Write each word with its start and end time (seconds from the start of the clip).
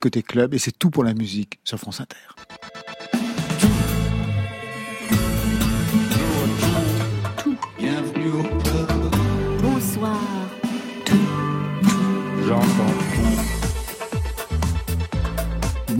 côté 0.00 0.22
club, 0.22 0.54
et 0.54 0.58
c'est 0.58 0.76
tout 0.76 0.90
pour 0.90 1.04
la 1.04 1.14
musique 1.14 1.60
sur 1.64 1.78
France 1.78 2.00
Inter. 2.00 2.16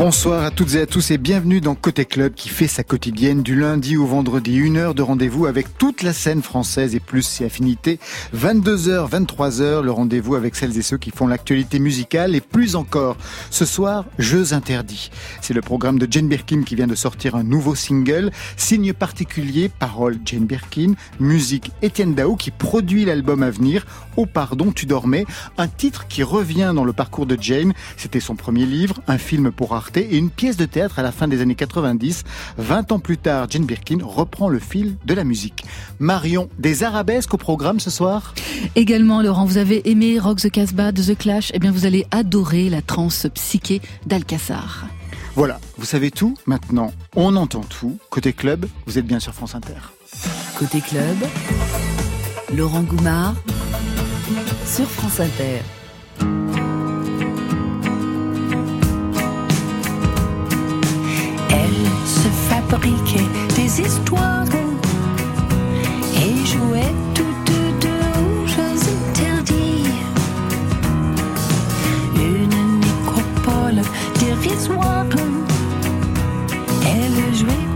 Bonsoir 0.01 0.45
à 0.45 0.51
toutes 0.51 0.77
et 0.77 0.80
à 0.80 0.87
tous 0.87 1.11
et 1.11 1.19
bienvenue 1.19 1.61
dans 1.61 1.75
Côté 1.75 2.07
Club 2.07 2.32
qui 2.32 2.49
fait 2.49 2.69
sa 2.69 2.82
quotidienne 2.82 3.43
du 3.43 3.55
lundi 3.55 3.99
au 3.99 4.07
vendredi. 4.07 4.57
Une 4.57 4.79
heure 4.79 4.95
de 4.95 5.03
rendez-vous 5.03 5.45
avec 5.45 5.77
toute 5.77 6.03
la 6.03 6.14
scène 6.14 6.41
française 6.43 6.95
et 6.95 7.00
plus 7.00 7.21
ses 7.21 7.45
affinités. 7.45 8.00
22h, 8.35 9.11
23h, 9.11 9.82
le 9.82 9.91
rendez-vous 9.91 10.36
avec 10.36 10.57
celles 10.57 10.79
et 10.79 10.81
ceux 10.81 10.96
qui 10.96 11.11
font 11.11 11.27
l'actualité 11.27 11.79
musicale 11.79 12.35
et 12.35 12.41
plus 12.41 12.77
encore. 12.77 13.18
Ce 13.50 13.67
soir, 13.67 14.07
Jeux 14.18 14.55
interdits. 14.55 15.11
C'est 15.43 15.53
le 15.53 15.61
programme 15.61 15.99
de 15.99 16.11
Jane 16.11 16.29
Birkin 16.29 16.62
qui 16.62 16.76
vient 16.76 16.87
de 16.87 16.95
sortir 16.95 17.35
un 17.35 17.43
nouveau 17.43 17.75
single. 17.75 18.31
Signe 18.57 18.95
particulier, 18.95 19.68
parole 19.68 20.17
Jane 20.25 20.46
Birkin, 20.46 20.95
musique 21.18 21.73
Étienne 21.82 22.14
Dao 22.14 22.37
qui 22.37 22.53
produit 22.53 23.04
l'album 23.04 23.43
à 23.43 23.51
venir. 23.51 23.85
Oh 24.17 24.25
pardon, 24.25 24.73
tu 24.73 24.87
dormais. 24.87 25.26
Un 25.59 25.68
titre 25.68 26.07
qui 26.09 26.23
revient 26.23 26.73
dans 26.75 26.85
le 26.85 26.95
parcours 26.95 27.26
de 27.26 27.37
Jane. 27.39 27.75
C'était 27.98 28.18
son 28.18 28.35
premier 28.35 28.64
livre, 28.64 29.03
un 29.07 29.18
film 29.18 29.53
pour 29.53 29.75
Arte 29.75 29.89
et 29.96 30.17
une 30.17 30.30
pièce 30.30 30.57
de 30.57 30.64
théâtre 30.67 30.99
à 30.99 31.03
la 31.03 31.12
fin 31.12 31.29
des 31.29 31.40
années 31.40 31.54
90. 31.54 32.25
20 32.58 32.92
ans 32.92 32.98
plus 32.98 33.19
tard, 33.19 33.47
Jane 33.50 33.64
Birkin 33.64 33.98
reprend 34.03 34.48
le 34.48 34.58
fil 34.58 34.97
de 35.05 35.14
la 35.14 35.25
musique. 35.25 35.64
Marion, 35.98 36.48
des 36.58 36.84
arabesques 36.84 37.34
au 37.34 37.36
programme 37.36 37.81
ce 37.81 37.91
soir? 37.91 38.34
Également, 38.77 39.22
Laurent, 39.22 39.45
vous 39.45 39.58
avez 39.58 39.89
aimé 39.91 40.19
Rock 40.19 40.41
the 40.41 40.50
Casbah 40.50 40.92
de 40.92 41.03
The 41.03 41.17
Clash? 41.17 41.50
Eh 41.55 41.58
bien, 41.58 41.72
vous 41.72 41.86
allez 41.86 42.06
adorer 42.11 42.69
la 42.69 42.83
trance 42.83 43.27
psyché 43.34 43.81
d'Alcassar. 44.06 44.86
Voilà, 45.34 45.61
vous 45.78 45.86
savez 45.86 46.11
tout 46.11 46.36
maintenant. 46.47 46.92
On 47.17 47.36
entend 47.36 47.61
tout. 47.61 47.98
Côté 48.11 48.33
club, 48.33 48.67
vous 48.87 48.98
êtes 48.98 49.06
bien 49.06 49.20
sur 49.20 49.33
France 49.33 49.55
Inter. 49.55 49.81
Côté 50.59 50.81
club, 50.81 51.17
Laurent 52.55 52.83
Goumard 52.83 53.34
sur 54.67 54.87
France 54.87 55.20
Inter. 55.20 55.61
Se 62.71 62.77
fabriquait 62.77 63.29
des 63.57 63.81
histoires 63.81 64.45
et 66.15 66.47
jouait 66.47 66.95
toutes 67.15 67.53
deux 67.81 68.05
aux 68.21 68.47
jeux 68.47 68.81
interdits. 69.09 69.93
Une 72.15 72.81
nécropole 72.81 73.83
dérisoire. 74.21 75.07
Elle 76.87 77.35
jouait 77.35 77.70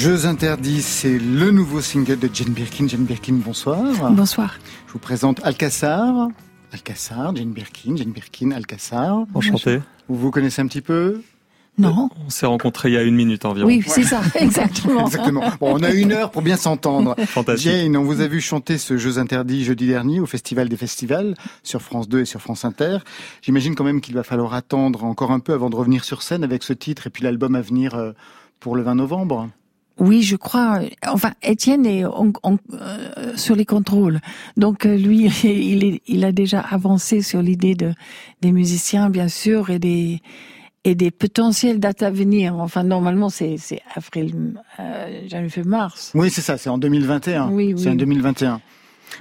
Jeux 0.00 0.24
interdits, 0.24 0.80
c'est 0.80 1.18
le 1.18 1.50
nouveau 1.50 1.82
single 1.82 2.18
de 2.18 2.30
Jane 2.32 2.54
Birkin. 2.54 2.88
Jane 2.88 3.04
Birkin, 3.04 3.34
bonsoir. 3.34 3.82
Bonsoir. 4.12 4.56
Je 4.86 4.94
vous 4.94 4.98
présente 4.98 5.44
Alcassar. 5.44 6.28
Alcassar, 6.72 7.36
Jane 7.36 7.52
Birkin, 7.52 7.96
Jane 7.96 8.10
Birkin, 8.10 8.52
Alcassar. 8.52 9.26
Enchanté. 9.34 9.80
Vous 10.08 10.16
vous 10.16 10.30
connaissez 10.30 10.62
un 10.62 10.68
petit 10.68 10.80
peu? 10.80 11.20
Non 11.76 12.08
On 12.24 12.30
s'est 12.30 12.46
rencontrés 12.46 12.88
il 12.88 12.94
y 12.94 12.96
a 12.96 13.02
une 13.02 13.14
minute 13.14 13.44
environ. 13.44 13.66
Oui, 13.66 13.84
c'est 13.86 14.04
ça, 14.04 14.22
exactement. 14.36 15.04
Exactement. 15.04 15.42
Bon, 15.60 15.74
on 15.78 15.82
a 15.82 15.90
une 15.90 16.12
heure 16.12 16.30
pour 16.30 16.40
bien 16.40 16.56
s'entendre. 16.56 17.14
Fantastique. 17.26 17.70
Jane, 17.70 17.94
on 17.94 18.02
vous 18.02 18.22
a 18.22 18.26
vu 18.26 18.40
chanter 18.40 18.78
ce 18.78 18.96
Jeux 18.96 19.18
interdits 19.18 19.64
jeudi 19.64 19.86
dernier 19.86 20.18
au 20.18 20.24
Festival 20.24 20.70
des 20.70 20.78
Festivals 20.78 21.34
sur 21.62 21.82
France 21.82 22.08
2 22.08 22.20
et 22.20 22.24
sur 22.24 22.40
France 22.40 22.64
Inter. 22.64 23.00
J'imagine 23.42 23.74
quand 23.74 23.84
même 23.84 24.00
qu'il 24.00 24.14
va 24.14 24.22
falloir 24.22 24.54
attendre 24.54 25.04
encore 25.04 25.30
un 25.30 25.40
peu 25.40 25.52
avant 25.52 25.68
de 25.68 25.76
revenir 25.76 26.04
sur 26.04 26.22
scène 26.22 26.42
avec 26.42 26.62
ce 26.62 26.72
titre 26.72 27.06
et 27.06 27.10
puis 27.10 27.22
l'album 27.22 27.54
à 27.54 27.60
venir 27.60 27.96
euh, 27.96 28.12
pour 28.60 28.76
le 28.76 28.82
20 28.82 28.94
novembre. 28.94 29.50
Oui, 30.00 30.22
je 30.22 30.36
crois. 30.36 30.80
Enfin, 31.06 31.32
Étienne 31.42 31.84
est 31.84 32.04
euh, 32.04 33.36
sur 33.36 33.54
les 33.54 33.66
contrôles. 33.66 34.20
Donc 34.56 34.86
euh, 34.86 34.96
lui, 34.96 35.26
il, 35.44 35.84
est, 35.84 36.02
il 36.06 36.24
a 36.24 36.32
déjà 36.32 36.60
avancé 36.60 37.20
sur 37.22 37.42
l'idée 37.42 37.74
de 37.74 37.92
des 38.40 38.50
musiciens, 38.50 39.10
bien 39.10 39.28
sûr, 39.28 39.70
et 39.70 39.78
des 39.78 40.20
et 40.84 40.94
des 40.94 41.10
potentielles 41.10 41.78
dates 41.78 42.02
à 42.02 42.10
venir. 42.10 42.56
Enfin, 42.56 42.82
normalement, 42.82 43.28
c'est 43.28 43.56
c'est 43.58 43.82
avril, 43.94 44.54
euh, 44.80 45.28
janvier, 45.28 45.62
mars. 45.64 46.12
Oui, 46.14 46.30
c'est 46.30 46.40
ça, 46.40 46.56
c'est 46.56 46.70
en 46.70 46.78
2021. 46.78 47.50
Oui, 47.50 47.74
oui. 47.74 47.80
C'est 47.80 47.90
en 47.90 47.94
2021. 47.94 48.60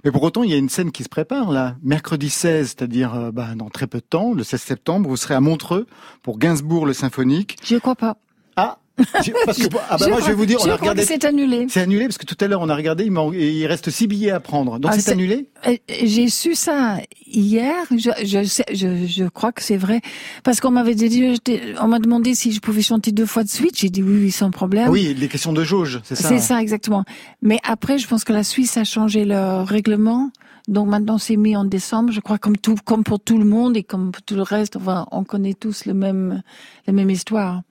Mais 0.04 0.12
pour 0.12 0.24
autant, 0.24 0.44
il 0.44 0.52
y 0.52 0.54
a 0.54 0.58
une 0.58 0.70
scène 0.70 0.92
qui 0.92 1.04
se 1.04 1.10
prépare 1.10 1.52
là. 1.52 1.76
Mercredi 1.84 2.30
16, 2.30 2.68
c'est-à-dire 2.68 3.14
euh, 3.16 3.32
bah, 3.32 3.50
dans 3.56 3.70
très 3.70 3.88
peu 3.88 4.00
de 4.00 4.06
temps, 4.06 4.34
le 4.34 4.44
16 4.44 4.62
septembre, 4.62 5.10
vous 5.10 5.18
serez 5.18 5.34
à 5.34 5.42
Montreux 5.42 5.88
pour 6.22 6.38
Gainsbourg 6.38 6.86
le 6.86 6.94
symphonique. 6.94 7.58
Je 7.64 7.76
crois 7.76 7.96
pas. 7.96 8.18
Ah 8.56 8.78
parce 9.46 9.58
que, 9.58 9.68
ah 9.90 9.98
bah 9.98 10.08
moi 10.10 10.20
je 10.22 10.28
vais 10.28 10.34
vous 10.34 10.46
dire, 10.46 10.60
on 10.64 10.70
a 10.70 10.76
regardé. 10.76 11.04
c'est 11.04 11.26
annulé. 11.26 11.68
C'est 11.70 11.82
annulé 11.82 12.06
parce 12.06 12.18
que 12.18 12.26
tout 12.26 12.38
à 12.40 12.48
l'heure 12.48 12.62
on 12.62 12.70
a 12.70 12.76
regardé, 12.76 13.06
il, 13.06 13.36
il 13.42 13.66
reste 13.68 13.90
six 13.90 14.08
billets 14.08 14.32
à 14.32 14.40
prendre. 14.40 14.80
Donc 14.80 14.92
Ah, 14.94 15.00
c'est 15.00 15.12
annulé 15.12 15.48
Euh, 15.68 15.76
J'ai 16.04 16.30
su 16.30 16.56
ça 16.56 16.98
hier. 17.28 17.74
Je, 17.92 18.10
je, 18.26 18.44
sais- 18.44 18.66
je, 18.74 19.06
je 19.08 19.26
crois 19.26 19.52
que 19.52 19.62
c'est 19.64 19.78
vrai 19.78 20.02
parce 20.44 20.60
qu'on 20.60 20.72
m'avait 20.72 20.96
dit, 20.96 21.40
on 21.82 21.88
m'a 21.88 22.00
demandé 22.00 22.36
si 22.36 22.52
je 22.52 22.60
pouvais 22.60 22.82
chanter 22.82 23.12
deux 23.12 23.26
fois 23.26 23.44
de 23.44 23.50
suite. 23.50 23.78
J'ai 23.78 23.90
dit 23.90 24.04
oui, 24.04 24.18
oui, 24.24 24.32
sans 24.32 24.52
problème. 24.52 24.90
Oui, 24.90 25.16
les 25.18 25.28
questions 25.28 25.54
de 25.54 25.64
jauge, 25.64 26.00
c'est 26.04 26.16
ça. 26.16 26.30
C'est 26.30 26.40
ça 26.40 26.62
exactement. 26.62 27.04
Mais 27.42 27.60
après, 27.64 27.98
je 27.98 28.08
pense 28.08 28.24
que 28.24 28.34
la 28.34 28.44
Suisse 28.44 28.78
a 28.78 28.84
changé 28.84 29.26
leur 29.26 29.68
règlement. 29.68 30.32
Donc 30.70 30.88
maintenant, 30.88 31.18
c'est 31.18 31.36
mis 31.36 31.56
en 31.56 31.66
décembre. 31.66 32.12
Je 32.12 32.22
crois 32.22 32.38
comme 32.38 32.56
tout, 32.56 32.76
comme 32.86 33.04
pour 33.04 33.20
tout 33.20 33.40
le 33.40 33.46
monde 33.46 33.76
et 33.76 33.84
comme 33.84 34.12
pour 34.12 34.22
tout 34.22 34.36
le 34.36 34.44
reste. 34.44 34.76
Enfin, 34.76 35.08
on 35.12 35.24
connaît 35.24 35.56
tous 35.56 35.86
le 35.86 35.96
même, 35.96 36.44
la 36.86 36.94
même 36.94 37.10
histoire. 37.10 37.64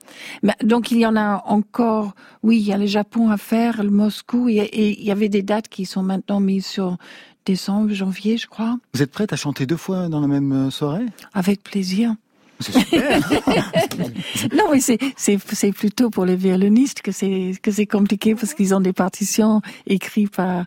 Mais, 0.43 0.53
donc 0.63 0.91
il 0.91 0.99
y 0.99 1.05
en 1.05 1.15
a 1.15 1.41
encore. 1.45 2.13
Oui, 2.43 2.57
il 2.59 2.67
y 2.67 2.73
a 2.73 2.77
le 2.77 2.85
Japon 2.85 3.29
à 3.29 3.37
faire, 3.37 3.81
le 3.83 3.89
Moscou, 3.89 4.49
et, 4.49 4.57
et 4.57 4.99
il 4.99 5.05
y 5.05 5.11
avait 5.11 5.29
des 5.29 5.43
dates 5.43 5.69
qui 5.69 5.85
sont 5.85 6.03
maintenant 6.03 6.41
mises 6.41 6.65
sur 6.65 6.97
décembre, 7.45 7.93
janvier, 7.93 8.37
je 8.37 8.47
crois. 8.47 8.77
Vous 8.93 9.01
êtes 9.01 9.11
prête 9.11 9.33
à 9.33 9.37
chanter 9.37 9.65
deux 9.65 9.77
fois 9.77 10.09
dans 10.09 10.19
la 10.19 10.27
même 10.27 10.51
euh, 10.51 10.69
soirée? 10.69 11.05
Avec 11.33 11.63
plaisir. 11.63 12.15
C'est 12.59 12.73
super. 12.73 13.19
Non, 14.53 14.65
mais 14.71 14.79
c'est 14.79 14.97
c'est 15.15 15.37
c'est 15.53 15.71
plutôt 15.71 16.09
pour 16.09 16.25
les 16.25 16.35
violonistes 16.35 17.01
que 17.01 17.11
c'est 17.11 17.53
que 17.61 17.71
c'est 17.71 17.85
compliqué 17.85 18.35
parce 18.35 18.53
qu'ils 18.53 18.73
ont 18.73 18.81
des 18.81 18.93
partitions 18.93 19.61
écrites 19.87 20.35
par 20.35 20.65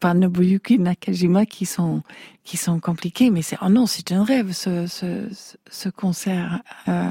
par 0.00 0.14
Nobuyuki 0.14 0.78
Nakajima 0.78 1.46
qui 1.46 1.66
sont 1.66 2.02
qui 2.44 2.56
sont 2.56 2.80
compliquées. 2.80 3.30
Mais 3.30 3.42
c'est 3.42 3.56
oh 3.62 3.68
non, 3.68 3.86
c'est 3.86 4.12
un 4.12 4.24
rêve 4.24 4.52
ce 4.52 4.86
ce 4.86 5.28
ce 5.70 5.88
concert 5.88 6.60
euh, 6.88 7.08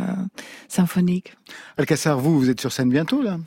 symphonique. 0.68 1.33
Alcassar, 1.77 2.19
vous, 2.19 2.39
vous 2.39 2.50
êtes 2.50 2.62
sur 2.62 2.72
scène 2.72 2.89
bientôt 2.89 3.22
là? 3.22 3.38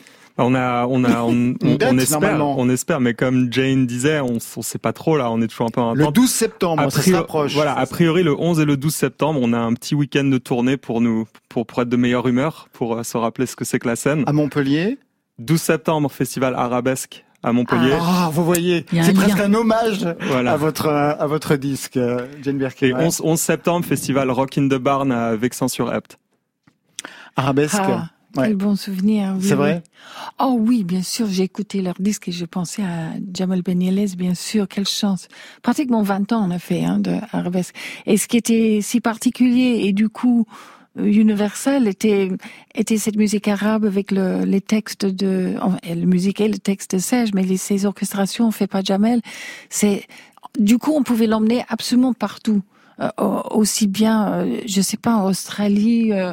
On 0.41 0.55
a, 0.55 0.87
on 0.87 1.03
a, 1.05 1.23
on, 1.23 1.55
on, 1.65 1.75
date, 1.75 1.93
on 1.93 1.99
espère, 1.99 2.47
on 2.47 2.69
espère, 2.69 3.01
mais 3.01 3.13
comme 3.15 3.53
Jane 3.53 3.87
disait, 3.87 4.21
on, 4.21 4.39
on 4.57 4.63
sait 4.63 4.79
pas 4.79 4.93
trop 4.93 5.17
là, 5.17 5.31
on 5.33 5.41
est 5.43 5.49
toujours 5.49 5.67
un 5.67 5.71
peu 5.71 5.81
en 5.81 5.95
Le 5.95 6.03
attente. 6.03 6.15
12 6.15 6.31
septembre, 6.31 6.83
A 6.83 6.91
ça 6.91 6.99
se 6.99 7.03
priori- 7.11 7.17
rapproche. 7.19 7.55
Voilà, 7.55 7.77
a 7.77 7.87
priori 7.87 8.23
le 8.23 8.39
11 8.39 8.61
et 8.61 8.65
le 8.65 8.77
12 8.77 8.95
septembre, 8.95 9.41
on 9.43 9.53
a 9.53 9.59
un 9.59 9.75
petit 9.75 9.95
week-end 9.97 10.25
de 10.25 10.39
tournée 10.39 10.77
pour 10.77 11.01
nous, 11.01 11.27
pour, 11.49 11.67
pour 11.67 11.83
être 11.83 11.89
de 11.89 11.97
meilleure 11.97 12.29
humeur, 12.29 12.69
pour 12.73 12.97
euh, 12.99 13.03
se 13.03 13.17
rappeler 13.17 13.47
ce 13.47 13.57
que 13.57 13.65
c'est 13.65 13.79
que 13.81 13.89
la 13.89 13.97
scène. 13.97 14.23
À 14.27 14.33
Montpellier. 14.33 14.99
12 15.41 15.61
septembre, 15.61 16.11
festival 16.11 16.55
arabesque 16.55 17.25
à 17.43 17.53
Montpellier. 17.53 17.97
Ah, 18.01 18.31
vous 18.33 18.45
voyez, 18.45 18.85
c'est 18.91 18.99
un 19.01 19.13
presque 19.15 19.39
un 19.41 19.55
hommage 19.55 20.07
Voilà. 20.29 20.53
à 20.53 20.57
votre 20.57 20.87
à 20.89 21.27
votre 21.29 21.55
disque, 21.57 21.97
euh, 21.97 22.27
Jane 22.43 22.59
Birkin. 22.59 22.87
Et 22.89 22.95
11, 22.95 23.23
11 23.25 23.39
septembre, 23.41 23.85
festival 23.87 24.31
Rock 24.31 24.59
in 24.59 24.67
the 24.69 24.75
Barn 24.75 25.11
à 25.13 25.37
Vexin-sur-Epte. 25.37 26.19
Arabesque. 27.37 27.77
Ah, 27.79 28.09
Ouais. 28.37 28.49
quel 28.49 28.57
bon 28.57 28.77
souvenir. 28.77 29.35
oui, 29.37 29.43
C'est 29.43 29.55
oui. 29.55 29.57
vrai? 29.57 29.83
Oh 30.39 30.57
oui, 30.61 30.85
bien 30.85 31.03
sûr, 31.03 31.27
j'ai 31.29 31.45
écouté 31.45 31.81
leur 31.81 31.95
disque 31.99 32.29
et 32.29 32.33
je 32.33 32.45
pensais 32.45 32.83
à 32.83 33.13
Jamal 33.35 33.63
Benyelez, 33.63 34.17
bien 34.17 34.35
sûr, 34.35 34.69
quelle 34.69 34.87
chance. 34.87 35.29
Pratiquement 35.63 36.03
20 36.03 36.33
ans 36.33 36.47
on 36.47 36.51
a 36.51 36.59
fait 36.59 36.85
hein, 36.85 36.99
de 36.99 37.17
arabesque. 37.33 37.75
Et 38.07 38.17
ce 38.19 38.29
qui 38.29 38.37
était 38.37 38.81
si 38.83 39.01
particulier 39.01 39.81
et 39.85 39.93
du 39.93 40.09
coup 40.11 40.45
euh, 40.99 41.05
universel 41.07 41.89
était 41.89 42.31
était 42.75 42.99
cette 42.99 43.17
musique 43.17 43.49
arabe 43.49 43.85
avec 43.87 44.11
le, 44.11 44.45
les 44.45 44.61
textes 44.61 45.07
de 45.07 45.55
enfin, 45.63 45.79
la 45.85 45.95
musique 45.95 46.41
et 46.41 46.49
le 46.49 46.59
texte 46.59 46.95
de 46.97 46.99
Serge, 46.99 47.31
mais 47.35 47.43
les, 47.43 47.57
ces 47.57 47.87
orchestrations 47.87 48.51
fait 48.51 48.67
pas 48.67 48.83
Jamel. 48.83 49.23
C'est 49.71 50.05
du 50.59 50.77
coup 50.79 50.93
on 50.95 51.03
pouvait 51.03 51.27
l'emmener 51.27 51.65
absolument 51.69 52.13
partout. 52.13 52.63
Euh, 53.01 53.09
au- 53.19 53.59
aussi 53.61 53.87
bien, 53.87 54.33
euh, 54.33 54.61
je 54.67 54.81
sais 54.81 54.97
pas, 54.97 55.15
en 55.15 55.27
Australie, 55.29 56.13
euh, 56.13 56.33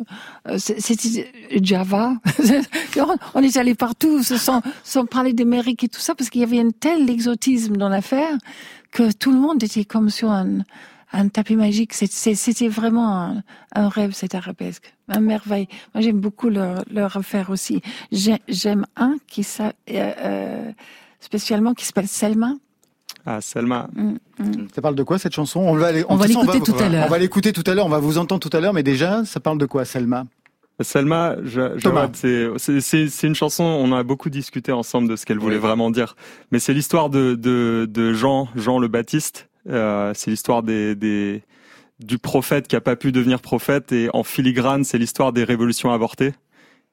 c'était 0.57 1.31
Java. 1.61 2.13
on- 3.35 3.41
est 3.43 3.57
allé 3.57 3.75
partout 3.75 4.23
sans, 4.23 4.61
sans 4.83 5.05
parler 5.05 5.33
d'Amérique 5.33 5.83
et 5.83 5.89
tout 5.89 5.99
ça, 5.99 6.15
parce 6.15 6.29
qu'il 6.31 6.41
y 6.41 6.43
avait 6.43 6.59
un 6.59 6.71
tel 6.71 7.07
exotisme 7.09 7.75
dans 7.77 7.89
l'affaire 7.89 8.35
que 8.91 9.11
tout 9.11 9.31
le 9.31 9.39
monde 9.39 9.61
était 9.63 9.85
comme 9.85 10.09
sur 10.09 10.31
un, 10.31 10.59
un 11.13 11.27
tapis 11.27 11.55
magique. 11.55 11.93
C'était 11.93 12.67
vraiment 12.67 13.35
un, 13.75 13.89
rêve, 13.89 14.13
cette 14.13 14.33
arabesque. 14.33 14.91
Un 15.07 15.19
merveille. 15.19 15.67
Moi, 15.93 16.01
j'aime 16.01 16.19
beaucoup 16.19 16.49
leur, 16.49 16.83
leur 16.89 17.15
affaire 17.15 17.51
aussi. 17.51 17.81
J'ai- 18.11 18.41
J'aime 18.47 18.87
un 18.95 19.17
qui 19.27 19.43
euh, 19.99 20.71
spécialement 21.19 21.73
qui 21.75 21.85
s'appelle 21.85 22.07
Selma. 22.07 22.53
Ah, 23.25 23.41
Selma. 23.41 23.87
Mm, 23.95 24.13
mm. 24.39 24.67
Ça 24.73 24.81
parle 24.81 24.95
de 24.95 25.03
quoi 25.03 25.17
cette 25.17 25.33
chanson? 25.33 25.61
On 25.61 25.75
va, 25.75 25.91
l'écouter 25.91 26.59
tout 26.61 26.75
à 26.79 26.89
l'heure. 26.89 27.05
On 27.07 27.09
va 27.09 27.17
l'écouter 27.17 27.53
tout 27.53 27.63
à 27.65 27.73
l'heure. 27.73 27.85
On 27.85 27.89
va 27.89 27.99
vous 27.99 28.17
entendre 28.17 28.39
tout 28.47 28.55
à 28.55 28.59
l'heure, 28.61 28.73
mais 28.73 28.83
déjà, 28.83 29.25
ça 29.25 29.39
parle 29.39 29.57
de 29.57 29.65
quoi, 29.65 29.83
Selma? 29.85 30.25
Selma, 30.81 31.37
je, 31.43 31.79
Thomas. 31.79 32.01
Jawad, 32.11 32.15
c'est 32.15 32.47
c'est- 32.57 32.81
c'est 32.81 33.07
c'est 33.07 33.27
une 33.27 33.35
chanson. 33.35 33.63
On 33.63 33.93
a 33.93 34.03
beaucoup 34.03 34.29
discuté 34.29 34.73
ensemble 34.73 35.07
de 35.07 35.15
ce 35.15 35.25
qu'elle 35.25 35.39
voulait 35.39 35.55
Oui. 35.55 35.61
vraiment 35.61 35.89
dire. 35.89 36.15
Mais 36.51 36.59
c'est 36.59 36.73
l'histoire 36.73 37.09
de, 37.09 37.35
de 37.35 37.87
de 37.89 38.11
Jean 38.13 38.49
Jean 38.55 38.77
le 38.77 38.89
Baptiste. 38.89 39.47
Euh, 39.69 40.11
c'est 40.13 40.29
l'histoire 40.31 40.63
des, 40.63 40.93
des 40.95 41.43
du 42.01 42.17
prophète 42.19 42.67
qui 42.67 42.75
a 42.75 42.81
pas 42.81 42.97
pu 42.97 43.13
devenir 43.13 43.39
prophète 43.39 43.93
et 43.93 44.09
en 44.13 44.23
filigrane, 44.23 44.83
c'est 44.83 44.97
l'histoire 44.97 45.31
des 45.31 45.45
révolutions 45.45 45.91
avortées. 45.93 46.33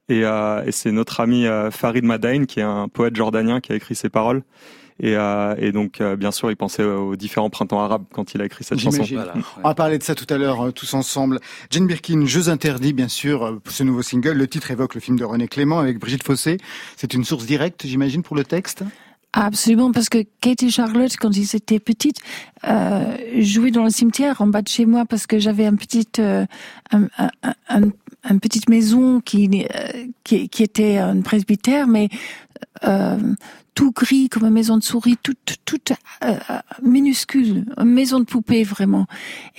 Et, 0.08 0.24
euh, 0.24 0.62
et 0.64 0.70
c'est 0.72 0.92
notre 0.92 1.18
ami 1.20 1.46
euh, 1.46 1.70
Farid 1.72 2.04
Madain 2.04 2.44
qui 2.44 2.60
est 2.60 2.64
un 2.64 2.86
poète 2.88 3.16
jordanien 3.16 3.60
qui 3.60 3.72
a 3.72 3.74
écrit 3.74 3.96
ces 3.96 4.08
paroles. 4.08 4.42
Et, 5.00 5.16
euh, 5.16 5.54
et 5.58 5.72
donc, 5.72 6.00
euh, 6.00 6.16
bien 6.16 6.30
sûr, 6.30 6.50
il 6.50 6.56
pensait 6.56 6.84
aux 6.84 7.16
différents 7.16 7.50
printemps 7.50 7.80
arabes 7.80 8.04
quand 8.12 8.34
il 8.34 8.40
a 8.42 8.44
écrit 8.44 8.62
cette 8.64 8.78
chanson. 8.78 9.02
On 9.64 9.68
va 9.68 9.74
parler 9.74 9.98
de 9.98 10.02
ça 10.02 10.14
tout 10.14 10.26
à 10.32 10.38
l'heure, 10.38 10.60
euh, 10.66 10.70
tous 10.70 10.94
ensemble. 10.94 11.40
Jane 11.70 11.86
Birkin, 11.86 12.24
Jeux 12.26 12.48
interdits, 12.48 12.92
bien 12.92 13.08
sûr, 13.08 13.60
pour 13.62 13.72
ce 13.72 13.82
nouveau 13.82 14.02
single. 14.02 14.32
Le 14.32 14.46
titre 14.46 14.70
évoque 14.70 14.94
le 14.94 15.00
film 15.00 15.18
de 15.18 15.24
René 15.24 15.48
Clément 15.48 15.78
avec 15.80 15.98
Brigitte 15.98 16.24
Fossé. 16.24 16.58
C'est 16.96 17.14
une 17.14 17.24
source 17.24 17.46
directe, 17.46 17.86
j'imagine, 17.86 18.22
pour 18.22 18.36
le 18.36 18.44
texte? 18.44 18.84
Absolument, 19.34 19.92
parce 19.92 20.10
que 20.10 20.18
Kate 20.42 20.62
et 20.62 20.68
Charlotte, 20.68 21.16
quand 21.18 21.34
ils 21.34 21.56
étaient 21.56 21.80
petites, 21.80 22.18
euh, 22.68 23.16
jouaient 23.38 23.70
dans 23.70 23.84
le 23.84 23.90
cimetière 23.90 24.42
en 24.42 24.46
bas 24.46 24.60
de 24.60 24.68
chez 24.68 24.84
moi 24.84 25.06
parce 25.06 25.26
que 25.26 25.38
j'avais 25.38 25.64
un 25.64 25.74
petit, 25.74 26.06
euh, 26.18 26.44
un, 26.92 27.04
un, 27.16 27.54
un- 27.70 27.90
une 28.30 28.40
petite 28.40 28.68
maison 28.68 29.20
qui, 29.20 29.66
euh, 29.74 30.04
qui, 30.22 30.50
qui 30.50 30.62
était 30.62 30.98
un 30.98 31.22
presbytère, 31.22 31.86
mais 31.88 32.08
euh, 32.84 33.34
tout 33.74 33.92
gris 33.92 34.28
comme 34.28 34.44
une 34.44 34.52
maison 34.52 34.76
de 34.76 34.82
souris, 34.82 35.16
toute, 35.22 35.56
toute 35.64 35.92
euh, 36.24 36.36
minuscule, 36.82 37.64
une 37.78 37.84
maison 37.84 38.20
de 38.20 38.24
poupée 38.24 38.64
vraiment. 38.64 39.06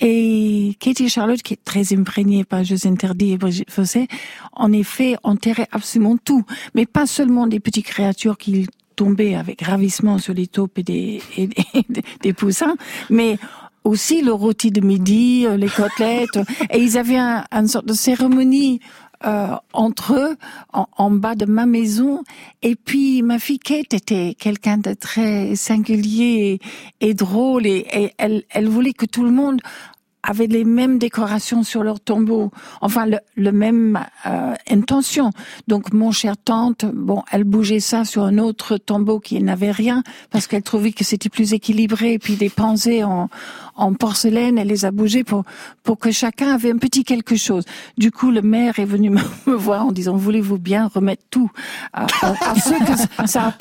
Et 0.00 0.76
Katie 0.78 1.08
Charlotte, 1.08 1.42
qui 1.42 1.54
est 1.54 1.64
très 1.64 1.92
imprégnée 1.94 2.44
par 2.44 2.64
Jeux 2.64 2.86
interdits 2.86 3.32
et 3.32 3.38
Brigitte 3.38 3.70
Fossé, 3.70 4.08
en 4.52 4.72
effet, 4.72 5.16
enterrait 5.22 5.68
absolument 5.72 6.16
tout, 6.16 6.44
mais 6.74 6.86
pas 6.86 7.06
seulement 7.06 7.46
des 7.46 7.60
petites 7.60 7.86
créatures 7.86 8.38
qui 8.38 8.66
tombaient 8.96 9.34
avec 9.34 9.62
ravissement 9.62 10.18
sur 10.18 10.34
les 10.34 10.46
taupes 10.46 10.78
et 10.78 10.84
des, 10.84 11.22
et 11.36 11.48
des, 11.88 12.04
des 12.22 12.32
poussins, 12.32 12.76
mais 13.10 13.38
aussi 13.84 14.22
le 14.22 14.32
rôti 14.32 14.70
de 14.70 14.80
midi, 14.80 15.46
euh, 15.46 15.56
les 15.56 15.68
côtelettes, 15.68 16.38
et 16.70 16.78
ils 16.78 16.96
avaient 16.96 17.18
un, 17.18 17.44
une 17.52 17.68
sorte 17.68 17.86
de 17.86 17.92
cérémonie 17.92 18.80
euh, 19.26 19.56
entre 19.72 20.14
eux 20.14 20.36
en, 20.72 21.10
bas 21.10 21.34
de 21.34 21.46
ma 21.46 21.66
maison. 21.66 22.22
Et 22.62 22.76
puis 22.76 23.22
ma 23.22 23.38
fille 23.38 23.58
Kate 23.58 23.94
était 23.94 24.34
quelqu'un 24.38 24.78
de 24.78 24.92
très 24.94 25.56
singulier 25.56 26.60
et, 27.00 27.14
drôle 27.14 27.66
et, 27.66 28.12
elle, 28.18 28.44
elle 28.50 28.68
voulait 28.68 28.92
que 28.92 29.06
tout 29.06 29.24
le 29.24 29.30
monde 29.30 29.60
avait 30.26 30.46
les 30.46 30.64
mêmes 30.64 30.98
décorations 30.98 31.62
sur 31.62 31.82
leur 31.82 32.00
tombeau, 32.00 32.50
enfin 32.80 33.06
le, 33.06 33.18
le 33.36 33.52
même 33.52 34.00
euh, 34.26 34.54
intention. 34.70 35.30
Donc 35.68 35.92
mon 35.92 36.10
cher 36.12 36.36
tante, 36.36 36.84
bon, 36.86 37.22
elle 37.30 37.44
bougeait 37.44 37.80
ça 37.80 38.04
sur 38.04 38.24
un 38.24 38.38
autre 38.38 38.78
tombeau 38.78 39.20
qui 39.20 39.40
n'avait 39.42 39.70
rien 39.70 40.02
parce 40.30 40.46
qu'elle 40.46 40.62
trouvait 40.62 40.92
que 40.92 41.04
c'était 41.04 41.28
plus 41.28 41.52
équilibré. 41.52 42.14
Et 42.14 42.18
puis 42.18 42.36
des 42.36 42.48
pensées 42.48 43.04
en, 43.04 43.28
en 43.76 43.92
porcelaine, 43.94 44.58
elle 44.58 44.68
les 44.68 44.84
a 44.84 44.90
bougées 44.90 45.24
pour 45.24 45.44
pour 45.82 45.98
que 45.98 46.10
chacun 46.10 46.54
avait 46.54 46.70
un 46.70 46.78
petit 46.78 47.04
quelque 47.04 47.36
chose. 47.36 47.64
Du 47.98 48.10
coup, 48.10 48.30
le 48.30 48.40
maire 48.42 48.78
est 48.78 48.84
venu 48.84 49.10
me 49.46 49.54
voir 49.54 49.86
en 49.86 49.92
disant 49.92 50.16
voulez-vous 50.16 50.58
bien 50.58 50.86
remettre 50.92 51.24
tout 51.30 51.50
à, 51.92 52.06
à- 52.22 52.50
à 52.50 52.54
ceux 52.56 52.78
que 52.78 53.26
ça- 53.28 53.54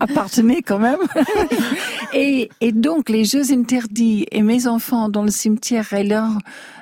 appartenait 0.00 0.62
quand 0.62 0.78
même? 0.78 0.98
et, 2.12 2.50
et 2.60 2.72
donc 2.72 3.08
les 3.08 3.24
jeux 3.24 3.52
interdits 3.52 4.26
et 4.30 4.42
mes 4.42 4.66
enfants 4.66 5.08
dans 5.08 5.22
le 5.22 5.30
cimetière 5.30 5.92
et 5.92 6.04
leur 6.04 6.28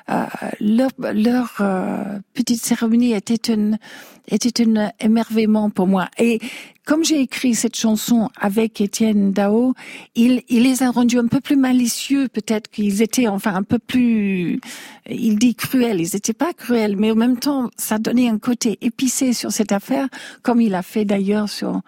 euh, 0.09 0.23
leur, 0.59 0.89
leur 1.13 1.53
euh, 1.61 2.19
petite 2.33 2.61
cérémonie 2.61 3.13
était 3.13 3.53
une 3.53 3.77
était 4.27 4.63
un 4.67 4.91
émerveillement 4.99 5.69
pour 5.69 5.87
moi. 5.87 6.07
Et 6.17 6.39
comme 6.85 7.03
j'ai 7.05 7.21
écrit 7.21 7.53
cette 7.53 7.75
chanson 7.75 8.29
avec 8.39 8.81
Étienne 8.81 9.31
Dao, 9.31 9.73
il, 10.15 10.43
il 10.49 10.63
les 10.63 10.83
a 10.83 10.89
rendus 10.89 11.19
un 11.19 11.27
peu 11.27 11.39
plus 11.39 11.55
malicieux, 11.55 12.27
peut-être 12.27 12.69
qu'ils 12.69 13.01
étaient 13.01 13.27
enfin 13.27 13.55
un 13.55 13.63
peu 13.63 13.79
plus, 13.79 14.59
il 15.09 15.37
dit 15.37 15.55
cruels, 15.55 16.01
ils 16.01 16.13
n'étaient 16.13 16.33
pas 16.33 16.53
cruels, 16.53 16.97
mais 16.97 17.11
en 17.11 17.15
même 17.15 17.37
temps, 17.37 17.69
ça 17.77 17.99
donnait 17.99 18.29
un 18.29 18.39
côté 18.39 18.77
épicé 18.81 19.33
sur 19.33 19.51
cette 19.51 19.71
affaire, 19.71 20.07
comme 20.41 20.59
il 20.59 20.75
a 20.75 20.81
fait 20.81 21.05
d'ailleurs 21.05 21.49
sur 21.49 21.81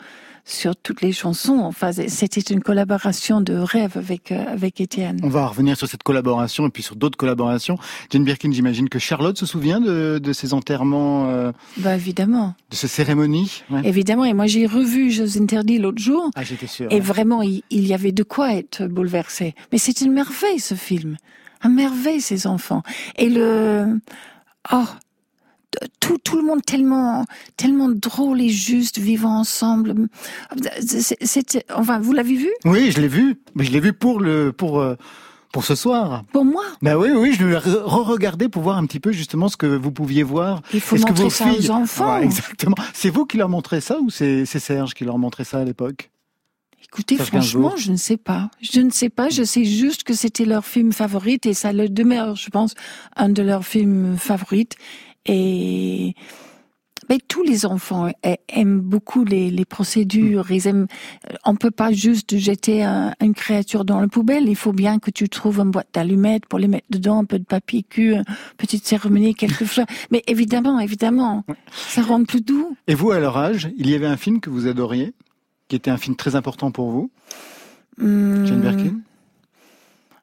sur 0.45 0.75
toutes 0.75 1.01
les 1.01 1.11
chansons. 1.11 1.59
Enfin, 1.59 1.91
c'était 1.91 2.41
une 2.41 2.61
collaboration 2.61 3.39
de 3.41 3.53
rêve 3.53 3.97
avec 3.97 4.31
euh, 4.31 4.43
avec 4.47 4.81
Étienne. 4.81 5.19
On 5.23 5.29
va 5.29 5.47
revenir 5.47 5.77
sur 5.77 5.87
cette 5.87 6.03
collaboration 6.03 6.67
et 6.67 6.69
puis 6.69 6.83
sur 6.83 6.95
d'autres 6.95 7.17
collaborations. 7.17 7.77
Jane 8.09 8.23
Birkin, 8.25 8.51
j'imagine 8.51 8.89
que 8.89 8.99
Charlotte 8.99 9.37
se 9.37 9.45
souvient 9.45 9.79
de, 9.79 10.19
de 10.21 10.33
ces 10.33 10.53
enterrements, 10.53 11.29
euh, 11.29 11.51
Bah 11.77 11.95
évidemment, 11.95 12.55
de 12.69 12.75
ces 12.75 12.87
cérémonies. 12.87 13.63
Ouais. 13.69 13.81
évidemment. 13.85 14.25
Et 14.25 14.33
moi, 14.33 14.47
j'ai 14.47 14.65
revu 14.65 15.11
Jeux 15.11 15.41
interdits 15.41 15.77
l'autre 15.79 16.01
jour. 16.01 16.29
Ah, 16.35 16.43
j'étais 16.43 16.67
sûr. 16.67 16.87
Et 16.91 16.95
ouais. 16.95 16.99
vraiment, 16.99 17.41
il, 17.41 17.63
il 17.69 17.85
y 17.87 17.93
avait 17.93 18.11
de 18.11 18.23
quoi 18.23 18.53
être 18.53 18.85
bouleversé. 18.85 19.55
Mais 19.71 19.77
c'est 19.77 20.01
une 20.01 20.11
merveille, 20.11 20.59
ce 20.59 20.75
film. 20.75 21.17
Un 21.61 21.69
merveille, 21.69 22.19
ces 22.21 22.47
enfants. 22.47 22.83
Et 23.17 23.29
le... 23.29 23.99
Oh 24.73 24.85
tout, 25.99 26.17
tout 26.17 26.35
le 26.37 26.43
monde 26.43 26.63
tellement, 26.65 27.25
tellement 27.57 27.89
drôle 27.89 28.41
et 28.41 28.49
juste, 28.49 28.97
vivant 28.99 29.39
ensemble. 29.39 29.95
C'était, 31.21 31.65
enfin, 31.75 31.99
vous 31.99 32.13
l'avez 32.13 32.35
vu? 32.35 32.49
Oui, 32.65 32.91
je 32.91 32.99
l'ai 33.01 33.07
vu. 33.07 33.39
Mais 33.55 33.63
je 33.63 33.71
l'ai 33.71 33.79
vu 33.79 33.93
pour 33.93 34.19
le, 34.19 34.51
pour, 34.51 34.79
euh, 34.79 34.95
pour 35.51 35.63
ce 35.65 35.75
soir. 35.75 36.23
Pour 36.31 36.45
moi, 36.45 36.63
Bah 36.81 36.97
oui, 36.97 37.09
oui, 37.11 37.33
je 37.33 37.45
l'ai 37.45 37.57
re-regardé 37.57 38.49
pour 38.49 38.63
voir 38.63 38.77
un 38.77 38.85
petit 38.85 38.99
peu 38.99 39.11
justement 39.11 39.47
ce 39.49 39.57
que 39.57 39.67
vous 39.67 39.91
pouviez 39.91 40.23
voir. 40.23 40.61
il 40.73 40.81
faut 40.81 40.95
Est-ce 40.95 41.05
que 41.05 41.09
montrer 41.11 41.23
vos 41.25 41.29
ça 41.29 41.49
filles- 41.49 41.69
aux 41.69 41.71
enfants. 41.71 42.15
Ouais, 42.17 42.23
exactement. 42.25 42.75
C'est 42.93 43.09
vous 43.09 43.25
qui 43.25 43.37
leur 43.37 43.49
montrez 43.49 43.81
ça 43.81 43.99
ou 43.99 44.09
c'est 44.09 44.45
Serge 44.45 44.93
qui 44.93 45.05
leur 45.05 45.17
montrait 45.17 45.43
ça 45.43 45.59
à 45.59 45.63
l'époque? 45.63 46.09
Écoutez, 46.85 47.17
franchement, 47.17 47.73
je 47.75 47.91
ne 47.91 47.97
sais 47.97 48.17
pas. 48.17 48.51
Je 48.61 48.79
ne 48.81 48.91
sais 48.91 49.09
pas. 49.09 49.29
Je 49.29 49.43
sais 49.43 49.63
juste 49.63 50.03
que 50.03 50.13
c'était 50.13 50.45
leur 50.45 50.63
film 50.63 50.91
favori 50.91 51.39
et 51.45 51.53
ça 51.55 51.73
le 51.73 51.89
demeure, 51.89 52.35
je 52.35 52.49
pense, 52.49 52.75
un 53.15 53.29
de 53.29 53.41
leurs 53.41 53.65
films 53.65 54.15
favoris. 54.17 54.65
Et 55.25 56.13
mais 57.09 57.17
tous 57.27 57.43
les 57.43 57.65
enfants 57.65 58.09
aiment 58.47 58.79
beaucoup 58.79 59.25
les, 59.25 59.51
les 59.51 59.65
procédures. 59.65 60.49
Ils 60.51 60.67
aiment. 60.67 60.87
On 61.43 61.55
peut 61.55 61.69
pas 61.69 61.91
juste 61.91 62.37
jeter 62.37 62.81
un- 62.83 63.13
une 63.21 63.33
créature 63.33 63.83
dans 63.83 63.99
la 63.99 64.07
poubelle. 64.07 64.47
Il 64.47 64.55
faut 64.55 64.71
bien 64.71 64.99
que 64.99 65.11
tu 65.11 65.27
trouves 65.27 65.59
une 65.59 65.69
boîte 65.71 65.89
d'allumettes 65.93 66.45
pour 66.45 66.59
les 66.59 66.69
mettre 66.69 66.87
dedans, 66.89 67.19
un 67.19 67.25
peu 67.25 67.39
de 67.39 67.43
papier 67.43 67.83
cul, 67.83 68.13
une 68.13 68.23
petite 68.57 68.87
cérémonie, 68.87 69.35
quelques 69.35 69.65
fleurs. 69.65 69.85
Mais 70.11 70.23
évidemment, 70.27 70.79
évidemment, 70.79 71.43
ça 71.73 72.01
rend 72.03 72.23
plus 72.23 72.41
doux. 72.41 72.75
Et 72.87 72.95
vous, 72.95 73.11
à 73.11 73.19
leur 73.19 73.35
âge, 73.37 73.69
il 73.77 73.89
y 73.89 73.95
avait 73.95 74.07
un 74.07 74.17
film 74.17 74.39
que 74.39 74.49
vous 74.49 74.67
adoriez, 74.67 75.13
qui 75.67 75.75
était 75.75 75.91
un 75.91 75.97
film 75.97 76.15
très 76.15 76.35
important 76.35 76.71
pour 76.71 76.89
vous, 76.89 77.11
Hum, 78.01 78.45
Jane 78.47 78.61
Birkin? 78.61 78.93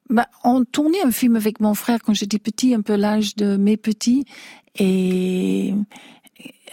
Bah, 0.08 0.26
on 0.42 0.64
tournait 0.64 1.02
un 1.04 1.12
film 1.12 1.36
avec 1.36 1.60
mon 1.60 1.74
frère 1.74 2.00
quand 2.04 2.14
j'étais 2.14 2.40
petit, 2.40 2.74
un 2.74 2.80
peu 2.80 2.96
l'âge 2.96 3.36
de 3.36 3.56
mes 3.56 3.76
petits, 3.76 4.24
et, 4.78 5.74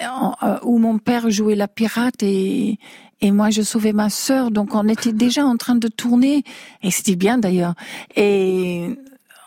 euh, 0.02 0.60
où 0.64 0.78
mon 0.78 0.98
père 1.00 1.30
jouait 1.30 1.56
la 1.56 1.68
pirate 1.68 2.22
et 2.22 2.80
et 3.20 3.32
moi 3.32 3.50
je 3.50 3.64
sauvais 3.64 3.94
ma 3.94 4.10
sœur. 4.10 4.52
Donc 4.52 4.76
on 4.76 4.88
était 4.88 5.14
déjà 5.14 5.46
en 5.46 5.58
train 5.58 5.76
de 5.76 5.88
tourner 5.88 6.44
et 6.84 6.92
c'était 6.92 7.16
bien 7.16 7.38
d'ailleurs. 7.38 7.74
Et 8.16 8.90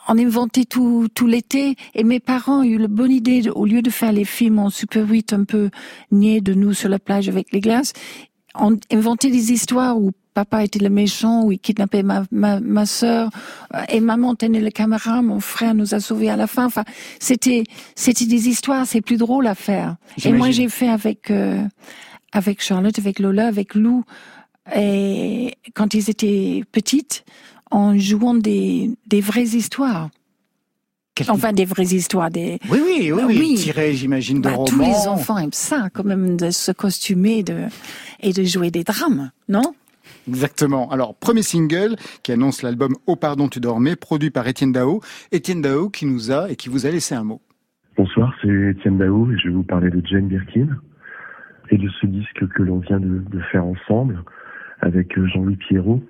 on 0.08 0.18
inventait 0.18 0.64
tout 0.64 1.08
tout 1.14 1.26
l'été 1.26 1.76
et 1.94 2.02
mes 2.02 2.18
parents 2.20 2.60
ont 2.60 2.64
eu 2.64 2.78
la 2.78 2.88
bonne 2.88 3.12
idée 3.12 3.48
au 3.50 3.64
lieu 3.64 3.82
de 3.82 3.90
faire 3.90 4.12
les 4.12 4.24
films 4.24 4.58
en 4.58 4.70
Super 4.70 5.08
8 5.08 5.32
un 5.32 5.44
peu 5.44 5.70
niais 6.10 6.40
de 6.40 6.54
nous 6.54 6.74
sur 6.74 6.88
la 6.88 6.98
plage 6.98 7.28
avec 7.28 7.52
les 7.52 7.60
glaces, 7.60 7.92
on 8.54 8.76
inventait 8.92 9.30
des 9.30 9.52
histoires 9.52 9.98
où 9.98 10.10
papa 10.34 10.64
était 10.64 10.78
le 10.78 10.90
méchant, 10.90 11.44
où 11.44 11.52
il 11.52 11.58
kidnappait 11.58 12.02
ma, 12.02 12.24
ma, 12.30 12.60
ma 12.60 12.86
sœur, 12.86 13.30
euh, 13.74 13.82
et 13.88 14.00
maman 14.00 14.34
tenait 14.34 14.60
la 14.60 14.70
caméra, 14.70 15.22
mon 15.22 15.40
frère 15.40 15.74
nous 15.74 15.94
a 15.94 16.00
sauvés 16.00 16.30
à 16.30 16.36
la 16.36 16.46
fin. 16.46 16.66
Enfin, 16.66 16.84
c'était, 17.18 17.64
c'était 17.94 18.26
des 18.26 18.48
histoires, 18.48 18.86
c'est 18.86 19.00
plus 19.00 19.16
drôle 19.16 19.46
à 19.46 19.54
faire. 19.54 19.96
Et 20.24 20.32
moi, 20.32 20.50
j'ai 20.50 20.68
fait 20.68 20.88
avec, 20.88 21.30
euh, 21.30 21.62
avec 22.32 22.62
Charlotte, 22.62 22.98
avec 22.98 23.18
Lola, 23.18 23.46
avec 23.46 23.74
Lou, 23.74 24.04
et 24.74 25.54
quand 25.74 25.94
ils 25.94 26.10
étaient 26.10 26.62
petites, 26.70 27.24
en 27.70 27.96
jouant 27.98 28.34
des, 28.34 28.90
des 29.06 29.20
vraies 29.20 29.44
histoires. 29.44 30.10
Enfin, 31.28 31.52
des 31.52 31.66
vraies 31.66 31.94
histoires, 31.94 32.30
des, 32.30 32.58
Oui, 32.70 32.80
oui, 32.82 33.12
oui, 33.12 33.22
oui. 33.26 33.36
Oui. 33.38 33.54
Tiré, 33.56 33.94
j'imagine, 33.94 34.38
de 34.38 34.42
bah, 34.42 34.52
romans. 34.52 34.64
tous 34.64 34.80
les 34.80 35.06
enfants 35.06 35.36
aiment 35.38 35.52
ça, 35.52 35.88
quand 35.92 36.04
même, 36.04 36.36
de 36.36 36.50
se 36.50 36.72
costumer 36.72 37.42
de, 37.42 37.64
et 38.20 38.32
de 38.32 38.42
jouer 38.42 38.70
des 38.70 38.84
drames, 38.84 39.30
non? 39.48 39.74
Exactement. 40.28 40.90
Alors, 40.90 41.14
premier 41.14 41.42
single 41.42 41.96
qui 42.22 42.32
annonce 42.32 42.62
l'album 42.62 42.94
Oh 43.06 43.16
pardon 43.16 43.48
tu 43.48 43.60
dormais, 43.60 43.96
produit 43.96 44.30
par 44.30 44.46
Étienne 44.46 44.72
Dao. 44.72 45.00
Étienne 45.32 45.62
Dao 45.62 45.88
qui 45.90 46.06
nous 46.06 46.30
a 46.30 46.50
et 46.50 46.56
qui 46.56 46.68
vous 46.68 46.86
a 46.86 46.90
laissé 46.90 47.14
un 47.14 47.24
mot. 47.24 47.40
Bonsoir, 47.96 48.34
c'est 48.40 48.48
Étienne 48.48 48.98
Dao 48.98 49.30
et 49.30 49.38
je 49.38 49.48
vais 49.48 49.54
vous 49.54 49.62
parler 49.62 49.90
de 49.90 50.00
Jane 50.06 50.28
Birkin 50.28 50.68
et 51.70 51.78
de 51.78 51.88
ce 52.00 52.06
disque 52.06 52.46
que 52.48 52.62
l'on 52.62 52.78
vient 52.78 53.00
de, 53.00 53.22
faire 53.52 53.64
ensemble 53.64 54.22
avec 54.80 55.16
euh, 55.18 55.26
Jean-Louis 55.26 55.56
Pierrot. 55.56 56.02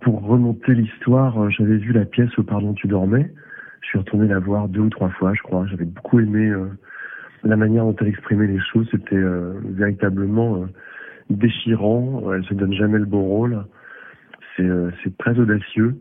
Pour 0.00 0.22
remonter 0.22 0.74
l'histoire, 0.74 1.42
euh, 1.42 1.50
j'avais 1.50 1.76
vu 1.76 1.92
la 1.92 2.04
pièce 2.04 2.30
Au 2.38 2.42
pardon 2.42 2.74
tu 2.74 2.86
dormais. 2.86 3.32
Je 3.82 3.88
suis 3.88 3.98
retourné 3.98 4.28
la 4.28 4.38
voir 4.38 4.68
deux 4.68 4.80
ou 4.80 4.90
trois 4.90 5.10
fois, 5.10 5.34
je 5.34 5.42
crois. 5.42 5.66
J'avais 5.66 5.84
beaucoup 5.84 6.20
aimé 6.20 6.48
euh, 6.48 6.66
la 7.42 7.56
manière 7.56 7.84
dont 7.84 7.96
elle 8.00 8.08
exprimait 8.08 8.46
les 8.46 8.60
choses. 8.72 8.88
C'était 8.90 9.20
véritablement 9.64 10.64
déchirant. 11.30 12.32
Elle 12.32 12.44
se 12.44 12.54
donne 12.54 12.72
jamais 12.72 12.98
le 12.98 13.04
bon 13.06 13.22
rôle. 13.22 13.64
C'est 14.56 14.62
euh, 14.64 14.90
c'est 15.02 15.16
très 15.18 15.38
audacieux. 15.38 15.96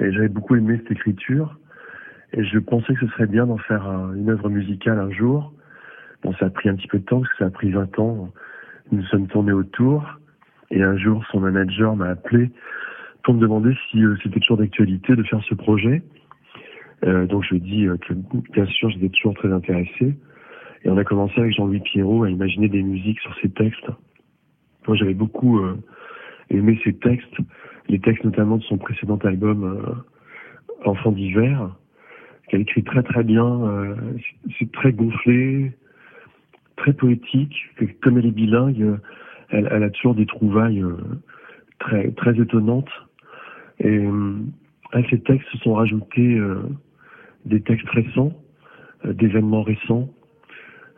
Et 0.00 0.12
j'avais 0.12 0.28
beaucoup 0.28 0.56
aimé 0.56 0.78
cette 0.82 0.92
écriture. 0.92 1.56
Et 2.32 2.44
je 2.44 2.58
pensais 2.58 2.94
que 2.94 3.06
ce 3.06 3.12
serait 3.12 3.26
bien 3.28 3.46
d'en 3.46 3.58
faire 3.58 3.86
un- 3.86 4.12
une 4.14 4.28
œuvre 4.30 4.48
musicale 4.50 4.98
un 4.98 5.10
jour. 5.10 5.52
Bon, 6.22 6.32
ça 6.34 6.46
a 6.46 6.50
pris 6.50 6.68
un 6.68 6.74
petit 6.74 6.88
peu 6.88 6.98
de 6.98 7.04
temps, 7.04 7.20
parce 7.20 7.30
que 7.32 7.38
ça 7.38 7.46
a 7.46 7.50
pris 7.50 7.70
20 7.70 7.98
ans. 7.98 8.32
Nous 8.90 8.98
nous 8.98 9.04
sommes 9.06 9.28
tournés 9.28 9.52
autour. 9.52 10.04
Et 10.70 10.82
un 10.82 10.96
jour, 10.96 11.24
son 11.30 11.40
manager 11.40 11.94
m'a 11.94 12.08
appelé 12.08 12.50
pour 13.22 13.34
me 13.34 13.40
demander 13.40 13.74
si 13.90 14.02
euh, 14.02 14.16
c'était 14.22 14.40
toujours 14.40 14.56
d'actualité 14.56 15.14
de 15.14 15.22
faire 15.22 15.42
ce 15.44 15.54
projet. 15.54 16.02
Euh, 17.04 17.26
donc 17.26 17.44
je 17.44 17.50
lui 17.50 17.56
ai 17.58 17.60
dit 17.60 17.86
euh, 17.86 17.96
que 17.98 18.14
bien 18.52 18.66
sûr, 18.66 18.90
j'étais 18.90 19.10
toujours 19.10 19.34
très 19.34 19.52
intéressé. 19.52 20.16
Et 20.84 20.90
on 20.90 20.96
a 20.98 21.04
commencé 21.04 21.38
avec 21.40 21.54
Jean-Louis 21.54 21.80
Pierrot 21.80 22.24
à 22.24 22.30
imaginer 22.30 22.68
des 22.68 22.82
musiques 22.82 23.20
sur 23.20 23.34
ses 23.40 23.50
textes. 23.50 23.88
Moi, 24.86 24.96
j'avais 24.96 25.14
beaucoup 25.14 25.58
euh, 25.60 25.76
aimé 26.50 26.78
ses 26.84 26.92
textes, 26.94 27.36
les 27.88 27.98
textes 28.00 28.24
notamment 28.24 28.56
de 28.58 28.62
son 28.64 28.78
précédent 28.78 29.18
album 29.18 29.64
euh, 29.64 29.94
Enfant 30.84 31.12
d'hiver, 31.12 31.74
qu'elle 32.48 32.60
écrit 32.62 32.82
très 32.84 33.02
très 33.02 33.24
bien. 33.24 33.46
euh, 33.46 33.94
c'est- 34.58 34.70
très 34.72 34.92
gonflé, 34.92 35.72
très 36.76 36.92
poétique. 36.92 37.54
que 37.76 37.86
Comme 38.02 38.18
elle 38.18 38.26
est 38.26 38.30
bilingue, 38.30 38.82
euh, 38.82 38.96
elle, 39.50 39.68
elle 39.70 39.82
a 39.82 39.90
toujours 39.90 40.14
des 40.14 40.26
trouvailles 40.26 40.82
euh, 40.82 40.96
très 41.78 42.10
très 42.12 42.38
étonnantes. 42.38 42.90
Et 43.80 43.98
euh, 43.98 44.34
à 44.92 45.02
ces 45.08 45.20
textes 45.20 45.48
se 45.52 45.58
sont 45.58 45.74
rajoutés 45.74 46.38
euh, 46.38 46.62
des 47.46 47.60
textes 47.62 47.88
récents, 47.90 48.32
euh, 49.06 49.12
d'événements 49.14 49.62
récents. 49.62 50.10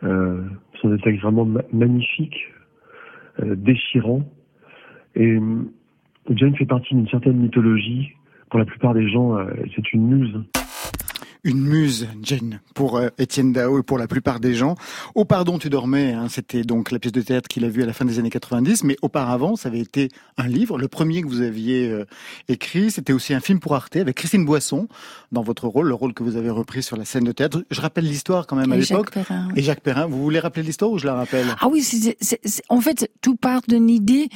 Euh, 0.03 0.43
ce 0.75 0.81
sont 0.81 0.89
des 0.91 0.99
textes 1.03 1.23
vraiment 1.23 1.45
ma- 1.45 1.63
magnifiques, 1.73 2.53
euh, 3.43 3.55
déchirants. 3.57 4.23
Et 5.15 5.27
euh, 5.27 5.63
Jane 6.31 6.57
fait 6.57 6.67
partie 6.67 6.95
d'une 6.95 7.09
certaine 7.09 7.37
mythologie. 7.37 8.13
Pour 8.51 8.59
la 8.59 8.65
plupart 8.65 8.95
des 8.95 9.09
gens, 9.09 9.37
euh, 9.37 9.47
c'est 9.75 9.93
une 9.93 10.07
muse. 10.07 10.41
Une 11.47 11.61
muse, 11.61 12.09
Jane, 12.25 12.59
pour 12.75 12.97
euh, 12.97 13.09
Étienne 13.19 13.53
Dao 13.53 13.79
et 13.79 13.85
pour 13.85 13.99
la 13.99 14.09
plupart 14.09 14.41
des 14.41 14.55
gens. 14.55 14.75
Oh 15.15 15.25
pardon 15.25 15.59
tu 15.59 15.71
dormais, 15.71 16.13
hein, 16.13 16.27
c'était 16.29 16.63
donc 16.63 16.91
la 16.91 16.99
pièce 16.99 17.13
de 17.13 17.21
théâtre 17.21 17.47
qu'il 17.47 17.65
a 17.65 17.69
vue 17.69 17.85
à 17.85 17.87
la 17.87 17.93
fin 17.93 18.05
des 18.05 18.19
années 18.19 18.31
90, 18.31 18.83
mais 18.83 18.97
auparavant 19.01 19.55
ça 19.55 19.69
avait 19.69 19.79
été 19.79 20.09
un 20.39 20.49
livre, 20.49 20.77
le 20.77 20.89
premier 20.89 21.23
que 21.23 21.29
vous 21.29 21.43
aviez 21.43 21.89
euh, 21.89 22.05
écrit, 22.49 22.91
c'était 22.91 23.13
aussi 23.13 23.33
un 23.33 23.39
film 23.39 23.61
pour 23.61 23.77
Arte 23.77 23.95
avec 23.95 24.17
Christine 24.17 24.45
Boisson 24.45 24.89
dans 25.31 25.43
votre 25.43 25.69
rôle, 25.69 25.87
le 25.87 25.95
rôle 25.95 26.15
que 26.15 26.25
vous 26.25 26.37
avez 26.37 26.51
repris 26.51 26.83
sur 26.83 26.97
la 26.97 27.05
scène 27.05 27.23
de 27.23 27.33
théâtre. 27.33 27.63
Je 27.71 27.81
rappelle 27.81 28.07
l'histoire 28.07 28.49
quand 28.49 28.57
même 28.57 28.73
à 28.73 28.77
Et 28.77 28.81
l'époque. 28.81 29.15
Jacques 29.15 29.27
Perrin, 29.27 29.49
oui. 29.49 29.61
Et 29.61 29.63
Jacques 29.63 29.81
Perrin, 29.83 30.07
vous 30.07 30.21
voulez 30.21 30.41
rappeler 30.41 30.65
l'histoire 30.65 30.91
ou 30.91 30.99
je 30.99 31.07
la 31.07 31.15
rappelle? 31.15 31.47
Ah 31.61 31.69
oui, 31.69 31.87
en 32.69 32.81
fait, 32.81 33.09
tout 33.21 33.37
part 33.37 33.61
d'une 33.69 33.89
idée 33.89 34.29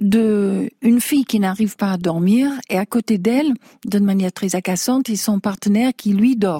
de 0.00 0.70
une 0.80 1.00
fille 1.00 1.24
qui 1.24 1.38
n'arrive 1.38 1.76
pas 1.76 1.92
à 1.92 1.96
dormir 1.96 2.50
et 2.70 2.78
à 2.78 2.86
côté 2.86 3.18
d'elle, 3.18 3.52
d'une 3.84 4.04
manière 4.04 4.32
très 4.32 4.56
agaçante, 4.56 5.10
est 5.10 5.16
son 5.16 5.40
partenaire 5.40 5.92
qui 5.96 6.12
lui 6.12 6.36
dort. 6.36 6.51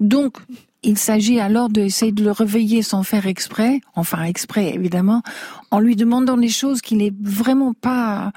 Donc, 0.00 0.38
il 0.82 0.96
s'agit 0.96 1.40
alors 1.40 1.68
d'essayer 1.68 2.10
de 2.10 2.24
le 2.24 2.30
réveiller 2.30 2.80
sans 2.82 3.02
faire 3.02 3.26
exprès, 3.26 3.82
enfin 3.96 4.24
exprès 4.24 4.72
évidemment, 4.74 5.22
en 5.70 5.78
lui 5.78 5.94
demandant 5.94 6.38
des 6.38 6.48
choses 6.48 6.80
qu'il 6.80 6.98
n'est 6.98 7.12
vraiment 7.20 7.74
pas, 7.74 8.32